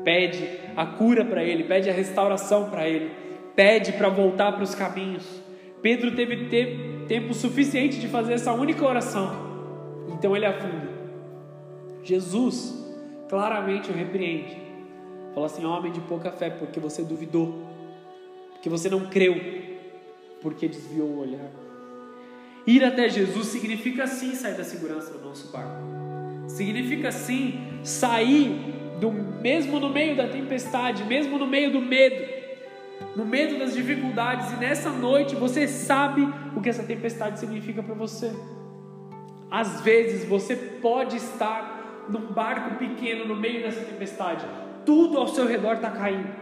pede 0.05 0.59
a 0.77 0.87
cura 0.87 1.25
para 1.25 1.43
ele, 1.43 1.65
pede 1.65 1.89
a 1.89 1.93
restauração 1.93 2.71
para 2.71 2.89
ele, 2.89 3.11
pede 3.55 3.93
para 3.93 4.09
voltar 4.09 4.53
para 4.53 4.63
os 4.63 4.75
caminhos. 4.75 5.25
Pedro 5.81 6.15
teve 6.15 6.49
tempo 7.09 7.35
suficiente 7.35 7.99
de 7.99 8.09
fazer 8.09 8.35
essa 8.35 8.53
única 8.53 8.85
oração, 8.85 9.31
então 10.09 10.37
ele 10.37 10.47
afunda. 10.47 10.91
Jesus 12.03 12.81
claramente 13.29 13.91
o 13.91 13.95
repreende, 13.95 14.57
fala 15.35 15.47
assim: 15.47 15.65
homem 15.65 15.93
de 15.93 16.01
pouca 16.01 16.31
fé, 16.31 16.51
porque 16.51 16.79
você 16.79 17.03
duvidou, 17.03 17.67
porque 18.63 18.71
você 18.71 18.89
não 18.89 19.07
creu, 19.07 19.35
porque 20.41 20.69
desviou 20.69 21.09
o 21.09 21.19
olhar. 21.23 21.51
Ir 22.65 22.85
até 22.85 23.09
Jesus 23.09 23.49
significa 23.49 24.07
sim 24.07 24.37
sair 24.37 24.55
da 24.55 24.63
segurança 24.63 25.13
do 25.13 25.19
nosso 25.19 25.51
barco, 25.51 25.83
significa 26.47 27.11
sim 27.11 27.59
sair 27.83 28.51
do, 29.01 29.11
mesmo 29.11 29.81
no 29.81 29.89
meio 29.89 30.17
da 30.17 30.29
tempestade, 30.29 31.03
mesmo 31.03 31.41
no 31.41 31.47
meio 31.49 31.73
do 31.73 31.81
medo, 31.81 32.25
no 33.17 33.25
meio 33.25 33.59
das 33.59 33.75
dificuldades, 33.75 34.53
e 34.53 34.57
nessa 34.59 34.91
noite 34.91 35.35
você 35.35 35.67
sabe 35.67 36.23
o 36.55 36.61
que 36.61 36.69
essa 36.69 36.85
tempestade 36.85 37.41
significa 37.41 37.83
para 37.83 37.97
você. 37.97 38.31
Às 39.51 39.81
vezes 39.81 40.25
você 40.25 40.55
pode 40.55 41.17
estar 41.17 42.07
num 42.09 42.33
barco 42.33 42.77
pequeno 42.77 43.25
no 43.25 43.35
meio 43.35 43.61
dessa 43.63 43.81
tempestade, 43.81 44.47
tudo 44.87 45.19
ao 45.19 45.27
seu 45.27 45.49
redor 45.49 45.75
está 45.75 45.91
caindo, 45.91 46.42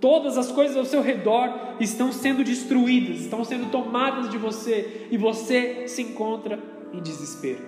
todas 0.00 0.38
as 0.38 0.50
coisas 0.50 0.76
ao 0.76 0.84
seu 0.84 1.02
redor 1.02 1.76
estão 1.80 2.12
sendo 2.12 2.44
destruídas, 2.44 3.20
estão 3.20 3.44
sendo 3.44 3.70
tomadas 3.70 4.28
de 4.28 4.38
você, 4.38 5.06
e 5.10 5.16
você 5.16 5.88
se 5.88 6.02
encontra 6.02 6.58
em 6.92 7.00
desespero. 7.00 7.60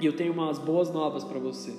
E 0.00 0.06
eu 0.06 0.14
tenho 0.14 0.32
umas 0.32 0.58
boas 0.58 0.90
novas 0.92 1.24
para 1.24 1.38
você. 1.38 1.72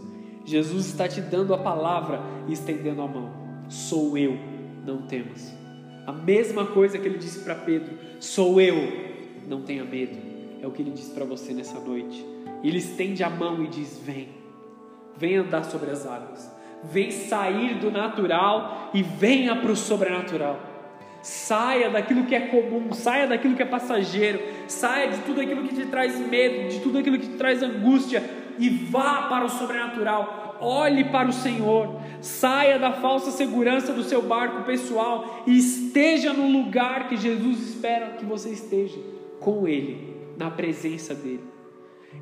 Jesus 0.43 0.87
está 0.87 1.07
te 1.07 1.21
dando 1.21 1.53
a 1.53 1.57
palavra 1.57 2.21
e 2.47 2.53
estendendo 2.53 3.01
a 3.01 3.07
mão. 3.07 3.31
Sou 3.69 4.17
eu, 4.17 4.37
não 4.85 5.01
temas. 5.03 5.53
A 6.05 6.13
mesma 6.13 6.65
coisa 6.65 6.97
que 6.97 7.05
ele 7.05 7.17
disse 7.17 7.39
para 7.39 7.53
Pedro: 7.53 7.93
Sou 8.19 8.61
eu, 8.61 8.75
não 9.45 9.61
tenha 9.61 9.83
medo. 9.83 10.17
É 10.61 10.65
o 10.65 10.71
que 10.71 10.81
ele 10.81 10.91
diz 10.91 11.09
para 11.09 11.25
você 11.25 11.53
nessa 11.53 11.79
noite. 11.79 12.25
Ele 12.63 12.77
estende 12.77 13.23
a 13.23 13.29
mão 13.29 13.61
e 13.63 13.67
diz: 13.67 13.99
Vem, 14.03 14.29
vem 15.17 15.35
andar 15.35 15.65
sobre 15.65 15.91
as 15.91 16.05
águas, 16.05 16.49
vem 16.83 17.11
sair 17.11 17.75
do 17.75 17.91
natural 17.91 18.91
e 18.93 19.01
venha 19.01 19.55
para 19.55 19.71
o 19.71 19.75
sobrenatural. 19.75 20.59
Saia 21.21 21.89
daquilo 21.89 22.25
que 22.25 22.35
é 22.35 22.39
comum, 22.39 22.93
saia 22.93 23.27
daquilo 23.27 23.55
que 23.55 23.61
é 23.61 23.65
passageiro, 23.65 24.39
saia 24.67 25.09
de 25.09 25.17
tudo 25.21 25.41
aquilo 25.41 25.63
que 25.67 25.75
te 25.75 25.85
traz 25.87 26.17
medo, 26.19 26.69
de 26.69 26.79
tudo 26.79 26.99
aquilo 26.99 27.17
que 27.17 27.27
te 27.27 27.37
traz 27.37 27.61
angústia, 27.61 28.23
e 28.59 28.69
vá 28.69 29.23
para 29.23 29.45
o 29.45 29.49
sobrenatural. 29.49 30.57
Olhe 30.59 31.03
para 31.05 31.27
o 31.27 31.33
Senhor, 31.33 31.99
saia 32.21 32.79
da 32.79 32.91
falsa 32.91 33.31
segurança 33.31 33.93
do 33.93 34.03
seu 34.03 34.21
barco 34.21 34.63
pessoal 34.63 35.43
e 35.45 35.57
esteja 35.57 36.33
no 36.33 36.47
lugar 36.49 37.07
que 37.07 37.17
Jesus 37.17 37.69
espera 37.69 38.15
que 38.17 38.25
você 38.25 38.49
esteja, 38.49 38.97
com 39.39 39.67
Ele, 39.67 40.15
na 40.37 40.49
presença 40.49 41.13
dEle. 41.13 41.43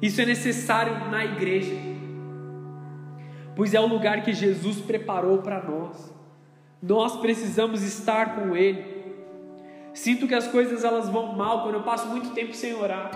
Isso 0.01 0.20
é 0.20 0.26
necessário 0.26 1.10
na 1.10 1.24
igreja, 1.24 1.72
pois 3.56 3.74
é 3.74 3.80
o 3.80 3.88
lugar 3.88 4.24
que 4.24 4.34
Jesus 4.34 4.82
preparou 4.82 5.39
para 5.39 5.64
nós. 5.64 6.14
Nós 6.82 7.16
precisamos 7.18 7.82
estar 7.82 8.36
com 8.36 8.56
Ele. 8.56 8.95
Sinto 9.93 10.28
que 10.28 10.36
as 10.36 10.47
coisas 10.47 10.84
elas 10.84 11.10
vão 11.10 11.36
mal 11.36 11.64
quando 11.64 11.76
eu 11.76 11.84
passo 11.84 12.08
muito 12.08 12.32
tempo 12.32 12.53
sem 12.53 12.74
orar. 12.74 13.12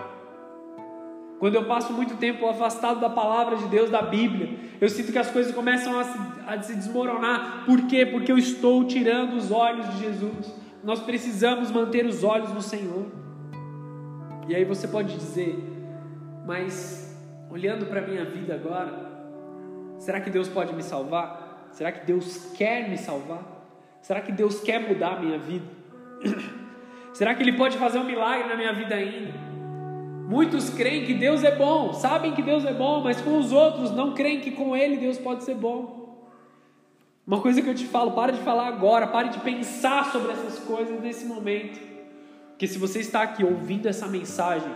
Quando 1.39 1.55
eu 1.55 1.65
passo 1.65 1.93
muito 1.93 2.15
tempo 2.17 2.47
afastado 2.47 2.99
da 2.99 3.09
palavra 3.09 3.55
de 3.57 3.65
Deus, 3.67 3.89
da 3.89 4.01
Bíblia, 4.01 4.57
eu 4.79 4.89
sinto 4.89 5.11
que 5.11 5.17
as 5.17 5.29
coisas 5.31 5.53
começam 5.53 5.97
a 5.97 6.03
se, 6.03 6.19
a 6.47 6.61
se 6.61 6.75
desmoronar. 6.75 7.63
Por 7.65 7.87
quê? 7.87 8.05
Porque 8.05 8.31
eu 8.31 8.37
estou 8.37 8.85
tirando 8.85 9.33
os 9.33 9.51
olhos 9.51 9.89
de 9.89 9.99
Jesus. 9.99 10.53
Nós 10.83 10.99
precisamos 11.01 11.71
manter 11.71 12.05
os 12.05 12.23
olhos 12.23 12.53
no 12.53 12.61
Senhor. 12.61 13.05
E 14.47 14.55
aí 14.55 14.65
você 14.65 14.87
pode 14.87 15.15
dizer, 15.15 15.57
mas 16.45 17.17
olhando 17.49 17.85
para 17.85 18.01
a 18.01 18.07
minha 18.07 18.25
vida 18.25 18.55
agora, 18.55 19.08
será 19.99 20.19
que 20.19 20.29
Deus 20.29 20.47
pode 20.47 20.73
me 20.73 20.81
salvar? 20.81 21.69
Será 21.71 21.91
que 21.91 22.05
Deus 22.05 22.51
quer 22.55 22.89
me 22.89 22.97
salvar? 22.97 23.43
Será 24.01 24.21
que 24.21 24.31
Deus 24.31 24.59
quer 24.59 24.79
mudar 24.79 25.17
a 25.17 25.19
minha 25.19 25.37
vida? 25.37 25.65
será 27.13 27.35
que 27.35 27.43
Ele 27.43 27.53
pode 27.53 27.77
fazer 27.77 27.99
um 27.99 28.03
milagre 28.03 28.47
na 28.47 28.55
minha 28.55 28.73
vida 28.73 28.95
ainda? 28.95 29.33
Muitos 30.27 30.69
creem 30.69 31.05
que 31.05 31.13
Deus 31.13 31.43
é 31.43 31.55
bom, 31.55 31.93
sabem 31.93 32.33
que 32.33 32.41
Deus 32.41 32.63
é 32.65 32.73
bom, 32.73 33.01
mas 33.01 33.19
com 33.19 33.37
os 33.37 33.51
outros 33.51 33.91
não 33.91 34.13
creem 34.13 34.39
que 34.39 34.51
com 34.51 34.75
Ele 34.75 34.97
Deus 34.97 35.17
pode 35.17 35.43
ser 35.43 35.55
bom. 35.55 35.99
Uma 37.25 37.41
coisa 37.41 37.61
que 37.61 37.69
eu 37.69 37.75
te 37.75 37.85
falo, 37.85 38.11
para 38.11 38.31
de 38.31 38.39
falar 38.41 38.67
agora, 38.67 39.07
pare 39.07 39.29
de 39.29 39.39
pensar 39.39 40.11
sobre 40.11 40.31
essas 40.31 40.59
coisas 40.59 40.99
nesse 40.99 41.25
momento. 41.25 41.79
Porque 42.49 42.67
se 42.67 42.77
você 42.77 42.99
está 42.99 43.21
aqui 43.21 43.43
ouvindo 43.43 43.87
essa 43.87 44.07
mensagem, 44.07 44.69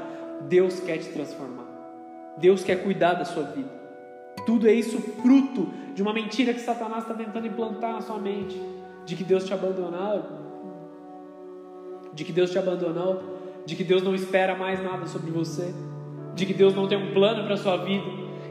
Deus 0.47 0.79
quer 0.79 0.97
te 0.97 1.09
transformar. 1.09 1.65
Deus 2.37 2.63
quer 2.63 2.83
cuidar 2.83 3.13
da 3.13 3.25
sua 3.25 3.43
vida. 3.43 3.82
Tudo 4.45 4.67
é 4.67 4.73
isso 4.73 4.99
fruto 4.99 5.69
de 5.93 6.01
uma 6.01 6.13
mentira 6.13 6.53
que 6.53 6.59
Satanás 6.59 7.03
está 7.03 7.13
tentando 7.13 7.47
implantar 7.47 7.93
na 7.93 8.01
sua 8.01 8.17
mente, 8.17 8.59
de 9.05 9.15
que 9.15 9.23
Deus 9.23 9.45
te 9.45 9.53
abandonou, 9.53 10.23
de 12.13 12.23
que 12.23 12.31
Deus 12.31 12.51
te 12.51 12.57
abandonou, 12.57 13.21
de 13.65 13.75
que 13.75 13.83
Deus 13.83 14.03
não 14.03 14.13
espera 14.13 14.55
mais 14.55 14.83
nada 14.83 15.05
sobre 15.05 15.31
você, 15.31 15.73
de 16.35 16.45
que 16.45 16.53
Deus 16.53 16.75
não 16.75 16.87
tem 16.87 16.97
um 16.97 17.13
plano 17.13 17.43
para 17.43 17.53
a 17.53 17.57
sua 17.57 17.77
vida. 17.77 18.05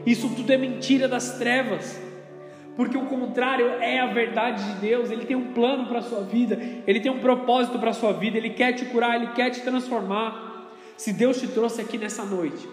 Isso 0.05 0.29
tudo 0.35 0.51
é 0.51 0.57
mentira 0.57 1.07
das 1.07 1.37
trevas. 1.37 2.01
Porque 2.75 2.97
o 2.97 3.05
contrário 3.05 3.67
é 3.67 3.99
a 3.99 4.07
verdade 4.07 4.63
de 4.63 4.79
Deus, 4.79 5.11
Ele 5.11 5.25
tem 5.25 5.35
um 5.35 5.53
plano 5.53 5.85
para 5.87 5.99
a 5.99 6.01
sua 6.01 6.21
vida, 6.21 6.57
Ele 6.87 6.99
tem 6.99 7.11
um 7.11 7.19
propósito 7.19 7.77
para 7.77 7.91
a 7.91 7.93
sua 7.93 8.13
vida, 8.13 8.37
Ele 8.37 8.49
quer 8.49 8.73
te 8.73 8.85
curar, 8.85 9.15
Ele 9.15 9.27
quer 9.27 9.51
te 9.51 9.61
transformar. 9.61 10.71
Se 10.97 11.13
Deus 11.13 11.39
te 11.39 11.47
trouxe 11.47 11.81
aqui 11.81 11.99
nessa 11.99 12.23
noite, 12.23 12.67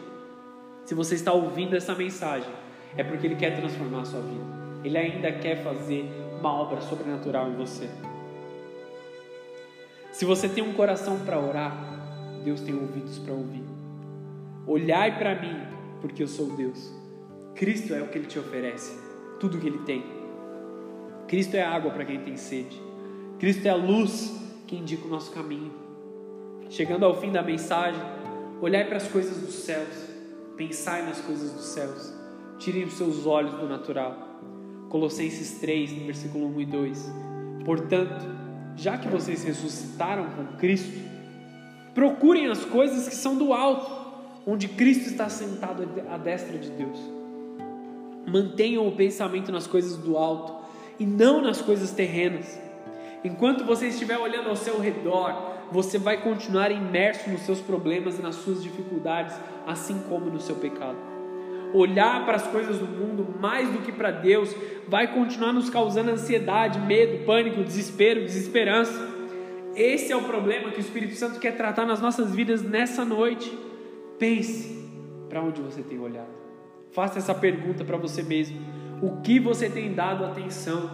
se 0.87 0.95
você 0.95 1.15
está 1.15 1.33
ouvindo 1.33 1.77
essa 1.77 1.95
mensagem, 1.95 2.49
é 2.97 3.05
porque 3.05 3.27
Ele 3.27 3.37
quer 3.37 3.57
transformar 3.57 4.03
a 4.03 4.05
sua 4.05 4.21
vida, 4.21 4.45
Ele 4.85 4.97
ainda 4.97 5.33
quer 5.33 5.63
fazer 5.63 6.05
uma 6.39 6.53
obra 6.53 6.81
sobrenatural 6.81 7.51
em 7.51 7.57
você. 7.57 7.89
Se 10.13 10.25
você 10.25 10.49
tem 10.49 10.63
um 10.63 10.73
coração 10.73 11.19
para 11.21 11.39
orar, 11.39 12.43
Deus 12.45 12.61
tem 12.61 12.75
ouvidos 12.75 13.19
para 13.19 13.33
ouvir. 13.33 13.65
Olhai 14.67 15.19
para 15.19 15.35
mim, 15.41 15.57
porque 16.01 16.23
eu 16.23 16.29
sou 16.29 16.57
Deus. 16.57 16.93
Cristo 17.55 17.95
é 17.95 18.03
o 18.03 18.09
que 18.09 18.19
Ele 18.19 18.27
te 18.27 18.39
oferece, 18.39 18.99
tudo 19.39 19.57
o 19.57 19.61
que 19.61 19.67
Ele 19.67 19.79
tem. 19.79 20.05
Cristo 21.29 21.55
é 21.55 21.63
água 21.63 21.91
para 21.91 22.05
quem 22.05 22.21
tem 22.21 22.37
sede. 22.37 22.81
Cristo 23.39 23.67
é 23.67 23.71
a 23.71 23.77
luz 23.77 24.37
que 24.67 24.77
indica 24.77 25.07
o 25.07 25.09
nosso 25.09 25.31
caminho. 25.33 25.73
Chegando 26.69 27.05
ao 27.05 27.21
fim 27.21 27.33
da 27.33 27.43
mensagem, 27.43 28.01
olhai 28.61 28.85
para 28.85 28.97
as 28.97 29.09
coisas 29.09 29.39
dos 29.39 29.55
céus, 29.55 30.09
pensai 30.57 31.03
nas 31.03 31.21
coisas 31.21 31.53
dos 31.53 31.65
céus, 31.65 32.13
tirem 32.61 32.85
os 32.85 32.93
seus 32.93 33.27
olhos 33.27 33.55
do 33.55 33.67
natural. 33.67 34.17
Colossenses 34.89 35.59
3, 35.61 35.93
no 35.93 36.05
versículo 36.05 36.47
1 36.57 36.61
e 36.61 36.67
2. 36.67 37.13
Portanto, 37.65 38.27
já 38.77 38.99
que 38.99 39.09
vocês 39.09 39.43
ressuscitaram 39.43 40.27
com 40.31 40.59
Cristo, 40.59 40.99
procurem 41.95 42.47
as 42.47 42.65
coisas 42.65 43.09
que 43.09 43.15
são 43.15 43.37
do 43.37 43.53
alto, 43.53 43.91
onde 44.47 44.69
Cristo 44.69 45.09
está 45.09 45.29
sentado 45.29 45.89
à 46.11 46.19
destra 46.19 46.59
de 46.59 46.71
Deus. 46.71 46.99
Mantenham 48.27 48.87
o 48.87 48.93
pensamento 48.93 49.51
nas 49.51 49.67
coisas 49.67 49.97
do 49.97 50.17
alto 50.17 50.55
e 50.99 51.07
não 51.07 51.41
nas 51.41 51.61
coisas 51.63 51.91
terrenas. 51.91 52.59
Enquanto 53.25 53.65
você 53.65 53.89
estiver 53.89 54.19
olhando 54.19 54.51
ao 54.51 54.57
seu 54.57 54.79
redor, 54.79 55.35
você 55.73 55.99
vai 55.99 56.23
continuar 56.23 56.71
imerso 56.71 57.31
nos 57.31 57.43
seus 57.43 57.61
problemas 57.61 58.19
e 58.19 58.23
nas 58.23 58.37
suas 58.37 58.63
dificuldades, 58.63 59.35
assim 59.67 60.01
como 60.09 60.27
no 60.27 60.41
seu 60.41 60.57
pecado. 60.57 61.10
Olhar 61.73 62.25
para 62.25 62.37
as 62.37 62.47
coisas 62.47 62.79
do 62.79 62.87
mundo 62.87 63.27
mais 63.41 63.71
do 63.71 63.79
que 63.79 63.93
para 63.93 64.11
Deus 64.11 64.55
vai 64.89 65.13
continuar 65.13 65.53
nos 65.53 65.71
causando 65.71 66.11
ansiedade, 66.11 66.81
medo, 66.81 67.25
pânico, 67.25 67.63
desespero, 67.63 68.23
desesperança. 68.23 69.09
Esse 69.75 70.13
é 70.13 70.17
o 70.17 70.23
problema 70.25 70.71
que 70.71 70.79
o 70.79 70.81
Espírito 70.81 71.15
Santo 71.15 71.39
quer 71.39 71.57
tratar 71.57 71.87
nas 71.87 72.01
nossas 72.01 72.35
vidas 72.35 72.63
nessa 72.63 73.05
noite. 73.05 73.57
Pense 74.19 74.89
para 75.29 75.41
onde 75.41 75.61
você 75.61 75.83
tem 75.83 75.99
olhado. 75.99 76.29
Faça 76.93 77.19
essa 77.19 77.35
pergunta 77.35 77.85
para 77.85 77.97
você 77.97 78.23
mesmo. 78.23 78.59
O 79.01 79.21
que 79.23 79.39
você 79.39 79.71
tem 79.71 79.95
dado 79.95 80.25
atenção? 80.25 80.91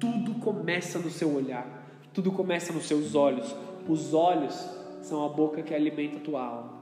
Tudo 0.00 0.34
começa 0.34 0.98
no 0.98 1.10
seu 1.10 1.32
olhar, 1.32 1.64
tudo 2.12 2.32
começa 2.32 2.72
nos 2.72 2.88
seus 2.88 3.14
olhos. 3.14 3.54
Os 3.88 4.12
olhos 4.14 4.68
são 5.02 5.24
a 5.24 5.28
boca 5.28 5.62
que 5.62 5.74
alimenta 5.74 6.16
a 6.16 6.20
tua 6.20 6.44
alma, 6.44 6.72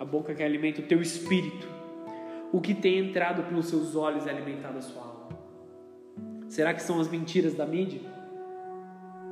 a 0.00 0.04
boca 0.04 0.34
que 0.34 0.42
alimenta 0.42 0.80
o 0.80 0.84
teu 0.84 1.00
espírito. 1.00 1.77
O 2.52 2.60
que 2.60 2.74
tem 2.74 2.98
entrado 2.98 3.42
pelos 3.42 3.66
seus 3.66 3.94
olhos 3.94 4.26
é 4.26 4.30
alimentado 4.30 4.78
a 4.78 4.82
sua 4.82 5.02
alma. 5.02 5.28
Será 6.48 6.72
que 6.72 6.82
são 6.82 7.00
as 7.00 7.08
mentiras 7.08 7.54
da 7.54 7.66
mídia? 7.66 8.00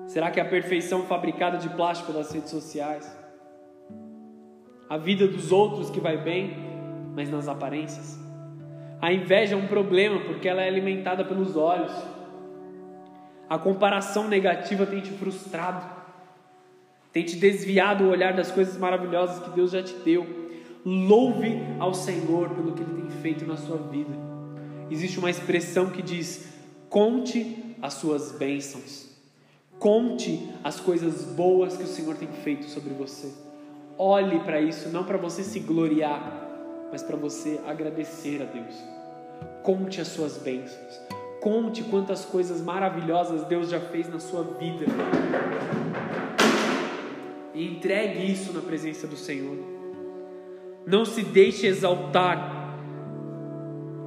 Será 0.07 0.31
que 0.31 0.39
é 0.39 0.43
a 0.43 0.49
perfeição 0.49 1.05
fabricada 1.05 1.57
de 1.57 1.69
plástico 1.71 2.13
das 2.13 2.31
redes 2.31 2.51
sociais? 2.51 3.11
A 4.89 4.97
vida 4.99 5.27
dos 5.27 5.51
outros 5.51 5.91
que 5.91 5.99
vai 5.99 6.17
bem, 6.17 6.57
mas 7.15 7.31
nas 7.31 7.49
aparências? 7.49 8.19
A 9.01 9.13
inveja 9.13 9.55
é 9.55 9.59
um 9.59 9.67
problema 9.67 10.21
porque 10.21 10.49
ela 10.49 10.63
é 10.63 10.69
alimentada 10.69 11.25
pelos 11.25 11.57
olhos. 11.57 11.93
A 13.49 13.59
comparação 13.59 14.29
negativa 14.29 14.87
tem 14.87 15.01
te 15.01 15.11
frustrado, 15.11 15.85
tem 17.13 17.25
te 17.25 17.37
desviado 17.37 18.05
o 18.05 18.11
olhar 18.11 18.35
das 18.35 18.51
coisas 18.51 18.77
maravilhosas 18.77 19.43
que 19.43 19.51
Deus 19.51 19.71
já 19.71 19.83
te 19.83 19.95
deu. 19.99 20.46
Louve 20.89 21.61
ao 21.81 21.93
Senhor 21.93 22.51
pelo 22.51 22.71
que 22.71 22.81
Ele 22.81 23.03
tem 23.03 23.11
feito 23.21 23.45
na 23.45 23.57
sua 23.57 23.77
vida. 23.77 24.15
Existe 24.89 25.19
uma 25.19 25.29
expressão 25.29 25.91
que 25.91 26.01
diz: 26.01 26.47
conte 26.89 27.75
as 27.83 27.95
suas 27.95 28.31
bênçãos, 28.31 29.11
conte 29.81 30.49
as 30.63 30.79
coisas 30.79 31.25
boas 31.25 31.77
que 31.77 31.83
o 31.83 31.89
Senhor 31.89 32.15
tem 32.15 32.29
feito 32.29 32.67
sobre 32.67 32.95
você. 32.95 33.33
Olhe 33.99 34.39
para 34.39 34.61
isso, 34.61 34.89
não 34.91 35.03
para 35.03 35.19
você 35.19 35.43
se 35.43 35.59
gloriar, 35.59 36.89
mas 36.93 37.03
para 37.03 37.17
você 37.17 37.59
agradecer 37.67 38.41
a 38.41 38.45
Deus. 38.45 38.77
Conte 39.65 40.01
as 40.01 40.07
suas 40.07 40.39
bênçãos. 40.39 41.01
Conte 41.41 41.83
quantas 41.83 42.25
coisas 42.25 42.61
maravilhosas 42.61 43.43
Deus 43.49 43.71
já 43.71 43.81
fez 43.81 44.09
na 44.09 44.21
sua 44.21 44.45
vida. 44.45 44.87
E 47.53 47.67
entregue 47.67 48.31
isso 48.31 48.53
na 48.53 48.61
presença 48.61 49.09
do 49.09 49.17
Senhor. 49.17 49.76
Não 50.87 51.05
se 51.05 51.25
deixe 51.25 51.67
exaltar, 51.67 52.79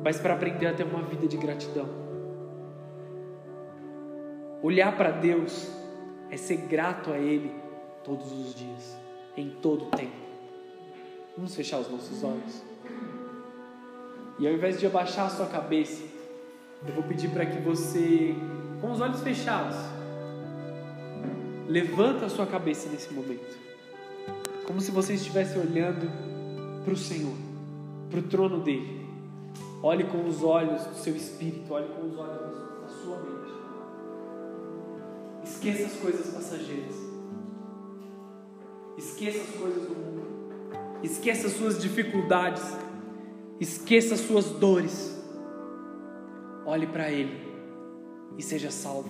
mas 0.01 0.17
para 0.17 0.33
aprender 0.33 0.65
a 0.65 0.73
ter 0.73 0.83
uma 0.83 1.01
vida 1.01 1.27
de 1.27 1.35
gratidão. 1.35 1.89
Olhar 4.63 4.95
para 4.95 5.11
Deus 5.11 5.69
é 6.31 6.37
ser 6.37 6.55
grato 6.55 7.11
a 7.11 7.17
Ele 7.17 7.51
todos 8.01 8.31
os 8.31 8.55
dias, 8.55 8.97
em 9.35 9.49
todo 9.61 9.87
o 9.87 9.89
tempo. 9.89 10.15
Vamos 11.35 11.53
fechar 11.53 11.79
os 11.79 11.91
nossos 11.91 12.23
olhos. 12.23 12.63
E 14.39 14.47
ao 14.47 14.53
invés 14.53 14.79
de 14.79 14.85
abaixar 14.85 15.25
a 15.25 15.29
sua 15.29 15.47
cabeça, 15.47 16.01
eu 16.87 16.93
vou 16.93 17.03
pedir 17.03 17.29
para 17.29 17.45
que 17.45 17.59
você, 17.59 18.33
com 18.79 18.91
os 18.91 19.01
olhos 19.01 19.19
fechados, 19.21 19.75
levanta 21.67 22.25
a 22.25 22.29
sua 22.29 22.45
cabeça 22.45 22.87
nesse 22.89 23.13
momento. 23.13 23.57
Como 24.65 24.79
se 24.79 24.91
você 24.91 25.15
estivesse 25.15 25.59
olhando 25.59 26.09
para 26.89 26.95
o 26.95 26.97
Senhor, 26.97 27.35
para 28.09 28.19
o 28.19 28.23
trono 28.23 28.61
dele. 28.61 29.07
Olhe 29.83 30.05
com 30.05 30.27
os 30.27 30.43
olhos 30.43 30.81
do 30.87 30.95
seu 30.95 31.15
espírito, 31.15 31.71
olhe 31.71 31.87
com 31.87 32.07
os 32.07 32.17
olhos 32.17 32.81
da 32.81 32.87
sua 32.87 33.17
mente. 33.19 33.53
Esqueça 35.43 35.85
as 35.85 35.93
coisas 35.93 36.33
passageiras. 36.33 36.95
Esqueça 38.97 39.41
as 39.41 39.55
coisas 39.55 39.83
do 39.83 39.95
mundo. 39.95 40.27
Esqueça 41.03 41.47
as 41.47 41.53
suas 41.53 41.79
dificuldades 41.79 42.63
Esqueça 43.59 44.15
suas 44.15 44.45
dores. 44.45 45.21
Olhe 46.65 46.87
para 46.87 47.11
Ele 47.11 47.37
e 48.37 48.41
seja 48.41 48.71
salvo. 48.71 49.09